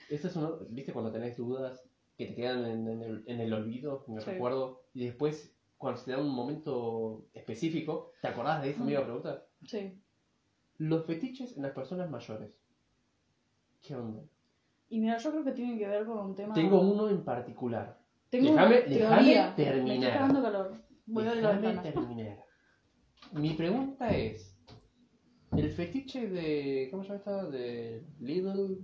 Eso 0.09 0.27
es 0.27 0.35
una, 0.37 0.51
¿Viste 0.69 0.93
cuando 0.93 1.11
tenés 1.11 1.35
dudas 1.37 1.83
que 2.19 2.25
te 2.25 2.35
quedan 2.35 2.65
en, 2.65 2.85
en 2.89 3.01
el, 3.01 3.23
en 3.27 3.39
el 3.39 3.53
olvido, 3.53 4.03
en 4.09 4.15
el 4.15 4.21
Sí. 4.21 4.31
recuerdo? 4.31 4.81
Y 4.93 5.05
después, 5.05 5.55
cuando 5.77 6.01
se 6.01 6.11
da 6.11 6.17
un 6.19 6.29
momento 6.29 7.25
específico, 7.33 8.11
¿te 8.21 8.27
acordás 8.27 8.61
de 8.61 8.67
misma 8.71 8.85
Mm. 8.99 9.03
pregunta? 9.05 9.45
Sí. 9.65 9.97
Los 10.79 11.05
fetiches 11.05 11.55
en 11.55 11.63
las 11.63 11.71
personas 11.71 12.09
mayores. 12.09 12.59
¿Qué 13.81 13.95
onda? 13.95 14.21
Y 14.89 14.99
mira, 14.99 15.17
yo 15.17 15.31
creo 15.31 15.45
que 15.45 15.53
tiene 15.53 15.77
que 15.77 15.87
ver 15.87 16.05
con 16.05 16.17
un 16.19 16.35
tema. 16.35 16.53
Tengo 16.53 16.81
uno 16.81 17.09
en 17.09 17.23
particular. 17.23 17.97
Tengo 18.29 18.51
Déjame- 18.51 18.81
terminar. 18.81 19.55
Me 19.55 19.95
está 19.95 20.19
dando 20.19 20.41
calor. 20.41 20.73
Voy 21.05 21.25
a 21.25 21.35
la 21.35 21.81
terminar. 21.81 22.43
Mi 23.31 23.53
pregunta 23.53 24.09
es: 24.09 24.57
¿el 25.55 25.69
fetiche 25.71 26.27
de. 26.27 26.89
¿Cómo 26.91 27.03
se 27.03 27.09
llama 27.09 27.19
esta? 27.19 27.49
De 27.49 28.03
Little. 28.19 28.77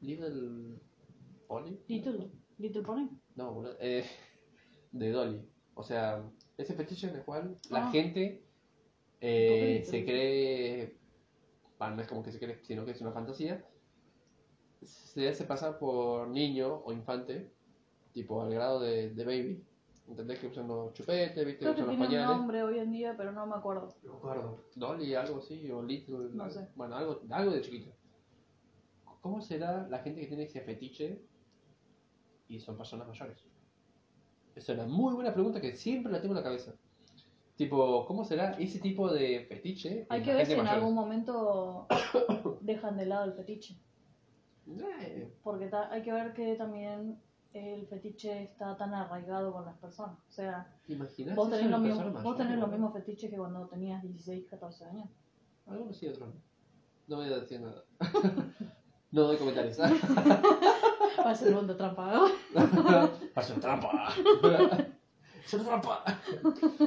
Little. 0.00 0.80
Pony? 1.52 1.76
Little, 1.88 2.30
Little 2.58 2.82
Pony. 2.82 3.08
No, 3.36 3.52
boludo, 3.52 3.76
eh, 3.80 4.04
de 4.92 5.10
Dolly. 5.10 5.40
O 5.74 5.82
sea, 5.82 6.22
ese 6.56 6.74
fetiche 6.74 7.08
en 7.08 7.16
el 7.16 7.24
cual 7.24 7.58
la 7.70 7.88
Ah. 7.88 7.90
gente 7.90 8.42
eh, 9.20 9.82
se 9.84 10.04
cree. 10.04 10.96
Bueno, 11.78 11.96
no 11.96 12.02
es 12.02 12.08
como 12.08 12.22
que 12.22 12.32
se 12.32 12.38
cree, 12.38 12.58
sino 12.64 12.84
que 12.84 12.92
es 12.92 13.00
una 13.00 13.12
fantasía. 13.12 13.64
Se 14.82 15.28
hace 15.28 15.44
pasar 15.44 15.78
por 15.78 16.28
niño 16.28 16.82
o 16.84 16.92
infante, 16.92 17.52
tipo 18.12 18.42
al 18.42 18.50
grado 18.52 18.80
de, 18.80 19.10
de 19.10 19.24
baby. 19.24 19.64
¿Entendés 20.08 20.40
que 20.40 20.48
usan 20.48 20.66
los 20.68 20.92
chupetes, 20.94 21.46
viste? 21.46 21.60
Creo 21.60 21.74
que 21.74 21.82
usan 21.82 21.86
los 21.86 21.98
tiene 21.98 22.02
un 22.02 22.08
pañales. 22.08 22.36
nombre 22.36 22.62
hoy 22.64 22.78
en 22.80 22.90
día, 22.92 23.14
pero 23.16 23.30
no 23.32 23.46
me 23.46 23.54
acuerdo. 23.54 23.94
No 24.02 24.12
me 24.12 24.18
acuerdo. 24.18 24.64
Dolly, 24.74 25.14
algo 25.14 25.38
así, 25.38 25.70
o 25.70 25.82
Little. 25.82 26.30
No 26.32 26.50
sé. 26.50 26.66
Bueno, 26.74 26.96
algo, 26.96 27.20
algo 27.30 27.52
de 27.52 27.60
chiquito. 27.60 27.92
¿Cómo 29.20 29.40
será 29.40 29.86
la 29.88 30.00
gente 30.00 30.20
que 30.20 30.26
tiene 30.26 30.42
ese 30.44 30.60
fetiche 30.62 31.22
y 32.52 32.60
son 32.60 32.76
personas 32.76 33.08
mayores? 33.08 33.38
Es 34.54 34.68
una 34.68 34.86
muy 34.86 35.14
buena 35.14 35.32
pregunta 35.32 35.60
que 35.60 35.74
siempre 35.74 36.12
la 36.12 36.20
tengo 36.20 36.34
en 36.34 36.36
la 36.36 36.42
cabeza. 36.42 36.74
Tipo, 37.56 38.04
¿cómo 38.06 38.24
será 38.24 38.52
ese 38.58 38.78
tipo 38.78 39.10
de 39.10 39.46
fetiche? 39.48 40.06
Hay 40.10 40.22
que 40.22 40.34
ver 40.34 40.46
si 40.46 40.52
en 40.52 40.66
algún 40.66 40.94
momento 40.94 41.86
dejan 42.60 42.96
de 42.96 43.06
lado 43.06 43.24
el 43.24 43.32
fetiche. 43.32 43.76
Eh, 44.66 45.32
Porque 45.42 45.70
hay 45.90 46.02
que 46.02 46.12
ver 46.12 46.34
que 46.34 46.54
también 46.56 47.18
el 47.54 47.86
fetiche 47.86 48.44
está 48.44 48.76
tan 48.76 48.92
arraigado 48.94 49.52
con 49.52 49.64
las 49.64 49.78
personas. 49.78 50.18
O 50.28 50.32
sea, 50.32 50.70
¿te 50.86 50.92
imaginas 50.92 51.34
vos 51.34 51.50
tenés, 51.50 51.70
lo 51.70 51.78
mismo, 51.78 52.10
vos 52.22 52.38
los 52.38 52.70
mismos 52.70 52.92
fetiches 52.92 53.30
que 53.30 53.36
cuando 53.36 53.66
tenías 53.66 54.02
16, 54.02 54.46
14 54.50 54.84
años. 54.84 55.08
Algunos 55.66 55.96
sí, 55.96 56.08
otros 56.08 56.28
no. 56.28 56.40
No 57.08 57.16
voy 57.16 57.32
a 57.32 57.40
decir 57.40 57.60
nada. 57.60 57.84
no 59.10 59.22
doy 59.22 59.36
comentarios. 59.36 59.78
Va 61.24 61.30
a 61.30 61.34
ser 61.34 61.48
pregunta 61.48 61.76
trampa. 61.76 62.30
Pasa 63.34 63.54
trampa. 63.60 64.12
Es 65.44 65.54
una 65.54 65.64
trampa. 65.64 66.04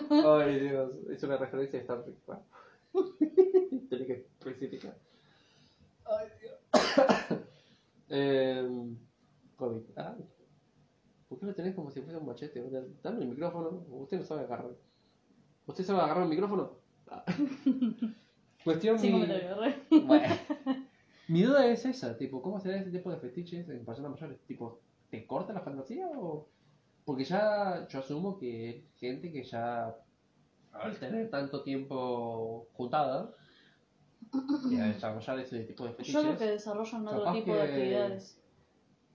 Ay, 0.09 0.59
Dios. 0.59 0.91
Es 1.09 1.21
una 1.23 1.37
referencia 1.37 1.77
a 1.77 1.81
Star 1.81 2.03
Trek. 2.03 2.17
Tenía 3.89 4.05
que 4.07 4.27
especificar. 4.39 4.97
Ay, 6.05 6.27
Dios. 6.39 6.55
eh, 8.09 8.95
COVID. 9.57 9.81
Ah. 9.97 10.15
¿Por 11.27 11.39
qué 11.39 11.45
lo 11.47 11.53
tenés 11.53 11.75
como 11.75 11.91
si 11.91 12.01
fuese 12.01 12.17
un 12.17 12.25
machete? 12.25 12.63
Dame 13.03 13.23
el 13.23 13.27
micrófono. 13.27 13.85
Usted 13.89 14.19
no 14.19 14.25
sabe 14.25 14.45
agarrar. 14.45 14.71
¿Usted 15.67 15.83
sabe 15.83 15.99
agarrar 15.99 16.23
el 16.23 16.29
micrófono? 16.29 16.77
Ah. 17.09 17.25
Cuestión 18.63 18.97
Sin 18.97 19.19
mi... 19.19 19.99
Bueno. 20.01 20.33
Mi 21.27 21.41
duda 21.43 21.65
es 21.67 21.85
esa, 21.85 22.17
tipo, 22.17 22.41
¿cómo 22.41 22.59
será 22.59 22.77
ese 22.77 22.91
tipo 22.91 23.09
de 23.11 23.17
fetiches 23.17 23.67
en 23.69 23.83
personas 23.85 24.11
mayores? 24.11 24.39
Tipo, 24.47 24.79
¿te 25.09 25.25
corta 25.25 25.53
la 25.53 25.61
fantasía 25.61 26.07
o...? 26.15 26.47
Porque 27.03 27.23
ya 27.23 27.87
yo 27.87 27.99
asumo 27.99 28.37
que 28.37 28.87
gente 28.97 29.31
que 29.31 29.43
ya 29.43 29.95
al 30.73 30.97
tener 30.99 31.29
tanto 31.29 31.61
tiempo 31.63 32.67
juntada 32.73 33.31
y 34.69 34.79
a 34.79 34.85
desarrollar 34.87 35.39
ese 35.39 35.59
tipo 35.65 35.83
de 35.85 35.91
fetiches, 35.91 36.13
Yo 36.13 36.21
creo 36.21 36.37
que 36.37 36.45
desarrollan 36.45 37.07
otro 37.07 37.31
tipo 37.33 37.53
de 37.53 37.57
que- 37.59 37.63
actividades. 37.73 38.41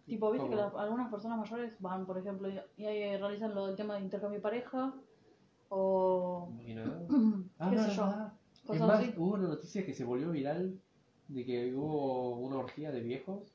Tipo, 0.06 0.30
viste 0.32 0.48
que 0.48 0.56
¿Cómo? 0.56 0.70
la- 0.76 0.82
algunas 0.82 1.10
personas 1.10 1.38
mayores 1.38 1.72
van, 1.80 2.06
por 2.06 2.18
ejemplo, 2.18 2.48
y, 2.48 2.58
y 2.76 2.86
ahí 2.86 3.16
realizan 3.16 3.54
lo 3.54 3.66
del 3.66 3.76
tema 3.76 3.94
de 3.96 4.02
intercambio 4.02 4.38
de 4.38 4.42
pareja 4.42 4.94
o 5.68 6.52
qué 6.58 7.78
sé 7.78 7.94
yo, 7.94 8.02
Ah, 8.04 8.32
Es 8.52 8.60
cosas 8.62 8.86
más, 8.88 9.00
así. 9.00 9.14
hubo 9.16 9.34
una 9.34 9.48
noticia 9.48 9.84
que 9.86 9.94
se 9.94 10.04
volvió 10.04 10.30
viral 10.30 10.80
de 11.32 11.44
que 11.44 11.74
hubo 11.74 12.38
una 12.38 12.56
orgía 12.58 12.90
de 12.90 13.00
viejos 13.00 13.52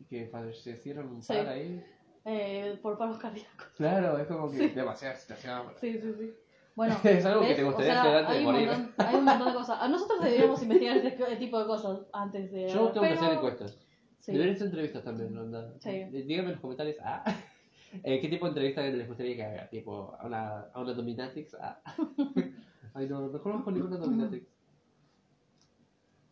y 0.00 0.04
que 0.04 0.26
fallecieron 0.28 1.08
un 1.08 1.22
Sí. 1.22 1.32
par 1.32 1.48
ahí. 1.48 1.82
Eh, 2.26 2.78
por 2.82 2.96
paros 2.96 3.18
cardíacos. 3.18 3.66
Claro, 3.76 4.18
es 4.18 4.26
como 4.26 4.50
que 4.50 4.56
Sí. 4.56 4.68
demasiada 4.68 5.14
situación. 5.16 5.62
Sí, 5.80 5.92
sí, 6.00 6.12
sí. 6.18 6.30
Bueno, 6.76 6.96
Es 7.04 7.24
algo 7.24 7.42
que 7.42 7.48
¿ves? 7.48 7.56
te 7.56 7.62
gustaría 7.62 7.92
O 7.92 7.94
sea, 7.94 8.02
hacer 8.02 8.16
antes 8.16 8.32
de 8.32 8.38
hay 8.40 8.46
un 8.46 8.52
morir. 8.52 8.68
montón- 8.68 8.94
hay 9.06 9.14
un 9.14 9.24
montón 9.24 9.46
de 9.48 9.54
cosas. 9.54 9.78
A 9.80 9.88
nosotros 9.88 10.20
deberíamos 10.24 10.60
investigar 10.62 10.96
este 10.96 11.36
tipo 11.36 11.58
de 11.60 11.66
cosas 11.66 12.00
antes 12.12 12.50
de. 12.50 12.68
Yo 12.68 12.88
tengo 12.88 12.92
que 12.92 13.00
pero- 13.00 13.20
hacer 13.20 13.32
encuestas. 13.36 13.78
Sí. 14.18 14.32
Deberían 14.32 14.56
ser 14.56 14.66
entrevistas 14.68 15.04
también, 15.04 15.38
onda. 15.38 15.72
Sí. 15.78 15.90
Eh, 15.90 16.08
Díganme 16.26 16.48
en 16.48 16.52
los 16.54 16.60
comentarios, 16.60 16.96
ah, 17.04 17.22
eh, 18.02 18.20
¿qué 18.20 18.28
tipo 18.28 18.46
de 18.46 18.50
entrevista 18.50 18.82
les 18.82 19.06
gustaría 19.06 19.36
que 19.36 19.44
haga? 19.44 19.68
¿Tipo 19.70 20.16
a 20.18 20.26
una, 20.26 20.60
a 20.72 20.80
una 20.80 20.92
dominatrix? 20.94 21.54
Ah. 21.60 21.80
Ay, 22.94 23.08
no, 23.08 23.28
no 23.28 23.40
conozco 23.42 23.70
ninguna 23.70 23.96
dominatrix. 23.96 24.46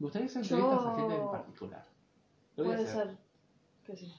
Me 0.02 0.06
gustaría 0.06 0.26
hacer 0.26 0.42
entrevistas 0.42 0.84
a 0.84 0.96
gente 0.96 1.14
en 1.14 1.30
particular. 1.30 1.84
Lo 2.56 2.64
voy 2.64 2.72
a 2.72 2.76
Puede 2.76 2.88
hacer. 2.90 3.06
ser 3.06 3.18
que 3.84 3.96
sí. 3.96 4.12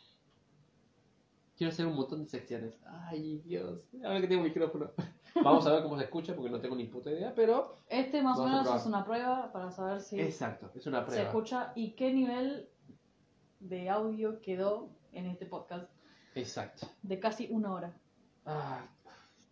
Quiero 1.57 1.73
hacer 1.73 1.85
un 1.85 1.95
montón 1.95 2.23
de 2.23 2.29
secciones. 2.29 2.79
Ay, 2.85 3.39
Dios. 3.39 3.81
Ahora 4.01 4.21
que 4.21 4.27
tengo 4.29 4.43
micrófono. 4.43 4.91
Vamos 5.43 5.67
a 5.67 5.73
ver 5.73 5.83
cómo 5.83 5.97
se 5.97 6.05
escucha 6.05 6.33
porque 6.35 6.49
no 6.51 6.61
tengo 6.61 6.77
ni 6.77 6.85
puta 6.85 7.11
idea, 7.11 7.33
pero... 7.35 7.79
Este 7.89 8.21
más 8.21 8.37
o 8.39 8.43
Vamos 8.43 8.45
a 8.45 8.49
menos 8.51 8.63
probar. 8.63 8.79
es 8.79 8.85
una 8.85 9.03
prueba 9.05 9.51
para 9.51 9.71
saber 9.71 9.99
si 9.99 10.21
Exacto, 10.21 10.71
es 10.73 10.87
una 10.87 11.01
se 11.01 11.05
prueba. 11.07 11.23
escucha 11.23 11.73
y 11.75 11.95
qué 11.95 12.13
nivel 12.13 12.69
de 13.59 13.89
audio 13.89 14.39
quedó 14.39 14.89
en 15.11 15.25
este 15.25 15.45
podcast 15.47 15.91
Exacto. 16.35 16.87
de 17.01 17.19
casi 17.19 17.49
una 17.51 17.73
hora. 17.73 17.97
Ah, 18.45 18.85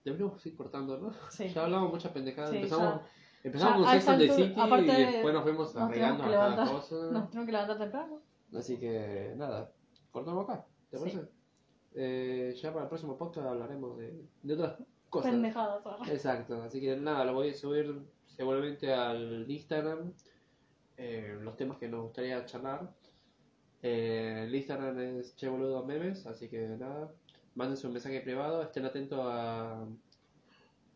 deberíamos 0.06 0.46
ir 0.46 0.56
cortando, 0.56 0.98
¿no? 0.98 1.12
Sí. 1.30 1.50
Ya 1.50 1.64
hablamos 1.66 1.92
muchas 1.92 2.14
pendejadas. 2.14 2.52
Sí, 2.52 2.56
empezamos 2.58 3.02
ya. 3.02 3.08
Empezamos 3.44 3.78
Ya, 3.78 3.84
con 3.84 3.94
Sex 3.94 4.08
and 4.10 4.20
the 4.20 4.30
City 4.34 4.54
aparte, 4.60 4.84
y 4.86 5.06
después 5.06 5.34
nos 5.34 5.44
fuimos 5.44 5.76
nos 5.76 5.84
agregando 5.84 6.24
a 6.24 6.28
tenemos 6.28 6.28
que 6.28 6.32
cada 6.34 6.50
levantar. 6.50 6.76
cosa. 6.76 6.96
Nos 7.12 7.30
tenemos 7.30 7.46
que 7.46 7.52
levantar 7.52 7.78
temprano. 7.78 8.22
Así 8.56 8.78
que 8.78 9.34
nada, 9.38 9.72
cortamos 10.12 10.44
acá, 10.50 10.66
¿te 10.90 10.98
Sí. 10.98 11.04
parece? 11.04 11.30
Eh, 11.94 12.54
ya 12.62 12.72
para 12.72 12.84
el 12.84 12.90
próximo 12.90 13.18
podcast 13.18 13.48
hablaremos 13.48 13.98
de, 13.98 14.24
de 14.44 14.54
otras 14.54 14.76
cosas. 15.10 15.32
Pendejadas. 15.32 15.82
Exacto, 16.10 16.62
así 16.64 16.80
que 16.80 16.96
nada, 16.96 17.26
lo 17.26 17.34
voy 17.34 17.50
a 17.50 17.54
subir 17.54 18.02
seguramente 18.28 18.94
al 18.94 19.50
Instagram, 19.50 20.14
eh, 20.98 21.38
los 21.42 21.56
temas 21.58 21.78
que 21.78 21.88
nos 21.90 22.04
gustaría 22.04 22.46
charlar. 22.46 22.90
Eh, 23.82 24.44
el 24.48 24.54
Instagram 24.56 25.00
es 25.00 25.36
Che 25.36 25.50
Boludo 25.50 25.84
Memes, 25.84 26.26
así 26.28 26.48
que 26.50 26.68
nada, 26.68 27.12
mándense 27.56 27.88
un 27.88 27.94
mensaje 27.94 28.22
privado, 28.22 28.62
estén 28.62 28.86
atentos 28.86 29.20
a, 29.24 29.84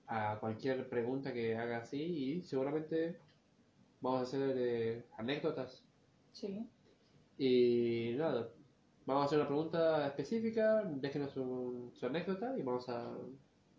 a 0.07 0.37
cualquier 0.39 0.87
pregunta 0.89 1.33
que 1.33 1.57
haga 1.57 1.77
así 1.77 2.01
y 2.01 2.41
seguramente 2.43 3.17
vamos 4.01 4.21
a 4.21 4.23
hacer 4.23 4.53
eh, 4.57 5.05
anécdotas. 5.17 5.83
Sí. 6.31 6.67
Y 7.37 8.15
nada, 8.17 8.49
vamos 9.05 9.23
a 9.23 9.25
hacer 9.25 9.39
una 9.39 9.47
pregunta 9.47 10.07
específica, 10.07 10.83
déjenos 10.83 11.31
su, 11.31 11.91
su 11.93 12.05
anécdota 12.05 12.57
y 12.57 12.61
vamos 12.61 12.87
a, 12.89 13.11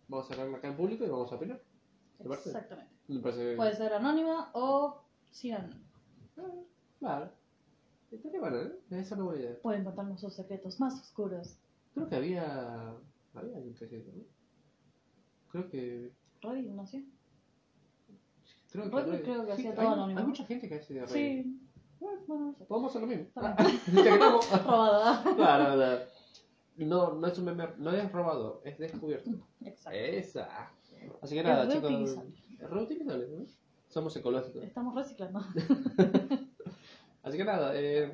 vamos 0.09 0.31
a 0.31 0.35
hablarla 0.35 0.59
acá 0.59 0.69
en 0.69 0.77
público 0.77 1.05
y 1.05 1.09
vamos 1.09 1.33
a 1.33 1.37
opinar. 1.37 1.61
Exactamente. 2.19 2.91
Me 3.09 3.21
parece. 3.21 3.57
Puede 3.57 3.75
ser 3.75 3.93
anónima 3.93 4.51
o 4.55 5.03
sin 5.31 5.55
anónimo. 5.55 5.85
Vale. 7.01 7.31
Estaría 8.11 8.41
bueno, 8.41 8.57
¿eh? 8.59 8.73
Esa 8.91 9.01
es 9.01 9.13
una 9.13 9.25
buena 9.25 9.41
idea. 9.41 9.59
Pueden 9.63 9.85
contarnos 9.85 10.21
sus 10.21 10.35
secretos 10.35 10.81
más 10.81 11.01
oscuros. 11.01 11.59
Creo 11.95 12.09
que 12.09 12.17
había. 12.17 12.95
Había 13.35 13.59
hacía 13.59 13.99
eso, 13.99 14.13
¿no? 14.15 14.36
Creo 15.57 15.71
que. 15.71 16.13
Reddit, 16.43 16.71
¿no 16.71 16.87
sé? 16.87 17.03
Creo 18.71 18.91
Reddit 18.91 19.23
creo 19.23 19.47
que 19.47 19.53
hacía 19.53 19.75
todo 19.75 19.87
hay, 19.87 19.93
anónimo. 19.95 20.21
Hay 20.21 20.27
mucha 20.27 20.45
gente 20.45 20.69
que 20.69 20.75
hace 20.75 20.93
de 20.93 21.01
Reddit. 21.07 21.45
Sí. 21.45 21.61
Bueno. 21.99 22.55
Podemos 22.69 22.91
hacer 22.91 23.01
lo 23.01 23.07
mismo. 23.07 23.25
Está 23.25 23.57
Ya 23.95 24.03
que 24.03 24.09
estamos. 24.11 24.51
Robada. 24.67 25.23
Claro, 25.35 25.75
claro. 25.75 26.05
No, 26.77 27.15
no 27.15 27.27
es 27.27 27.39
un 27.39 27.45
meme, 27.47 27.69
no 27.79 27.91
es 27.91 28.13
robado, 28.13 28.61
es 28.67 28.77
descubierto. 28.79 29.31
Exacto. 29.65 29.99
Esa. 29.99 30.71
Así 31.23 31.35
que 31.35 31.43
nada, 31.43 31.65
Es 31.65 31.73
chicos. 31.73 32.19
Es 32.61 32.71
reutilizable, 32.71 33.29
¿no? 33.29 33.47
Somos 33.89 34.15
ecológicos. 34.15 34.63
Estamos 34.63 34.95
reciclando. 34.95 35.41
Así 37.23 37.39
que 37.39 37.45
nada, 37.47 37.73
eh, 37.75 38.13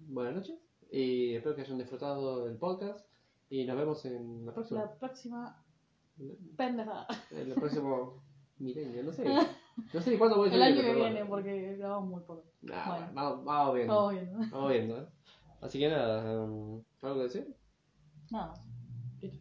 buenas 0.00 0.34
noches 0.34 0.58
y 0.90 1.34
espero 1.34 1.56
que 1.56 1.62
hayan 1.62 1.78
disfrutado 1.78 2.44
del 2.44 2.58
podcast 2.58 3.08
y 3.48 3.64
nos 3.64 3.76
vemos 3.78 4.04
en 4.04 4.44
la 4.44 4.52
próxima. 4.52 4.80
La 4.82 4.98
próxima 4.98 5.65
pendejada. 6.56 7.06
En 7.30 7.48
el 7.50 7.54
próximo 7.54 8.22
milenio, 8.58 9.02
no 9.04 9.12
sé. 9.12 9.24
No 9.92 10.00
sé 10.00 10.10
ni 10.12 10.16
cuándo 10.16 10.38
voy 10.38 10.48
a 10.48 10.54
El 10.54 10.62
año 10.62 10.80
que 10.80 10.94
viene, 10.94 11.22
bueno. 11.22 11.28
porque 11.28 11.76
grabamos 11.76 12.08
muy 12.08 12.20
poco. 12.22 12.44
Nah, 12.62 12.86
Bueno. 12.88 13.06
vamos, 13.12 13.44
vamos 13.44 13.74
viendo. 13.74 14.08
Bien, 14.08 14.32
¿no? 14.32 14.38
Vamos 14.50 14.72
viendo, 14.72 14.98
¿eh? 15.02 15.06
Así 15.60 15.78
que 15.78 15.88
nada, 15.90 16.42
um, 16.42 16.82
¿algo 17.02 17.16
que 17.16 17.22
decir? 17.24 17.56
Nada 18.30 18.46
más. 18.48 18.60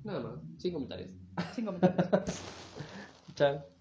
Nada 0.03 0.19
más, 0.19 0.34
sin 0.57 0.73
comentarios. 0.73 1.09
Sin 1.53 1.65
comentarios. 1.65 2.41
Chao. 3.36 3.74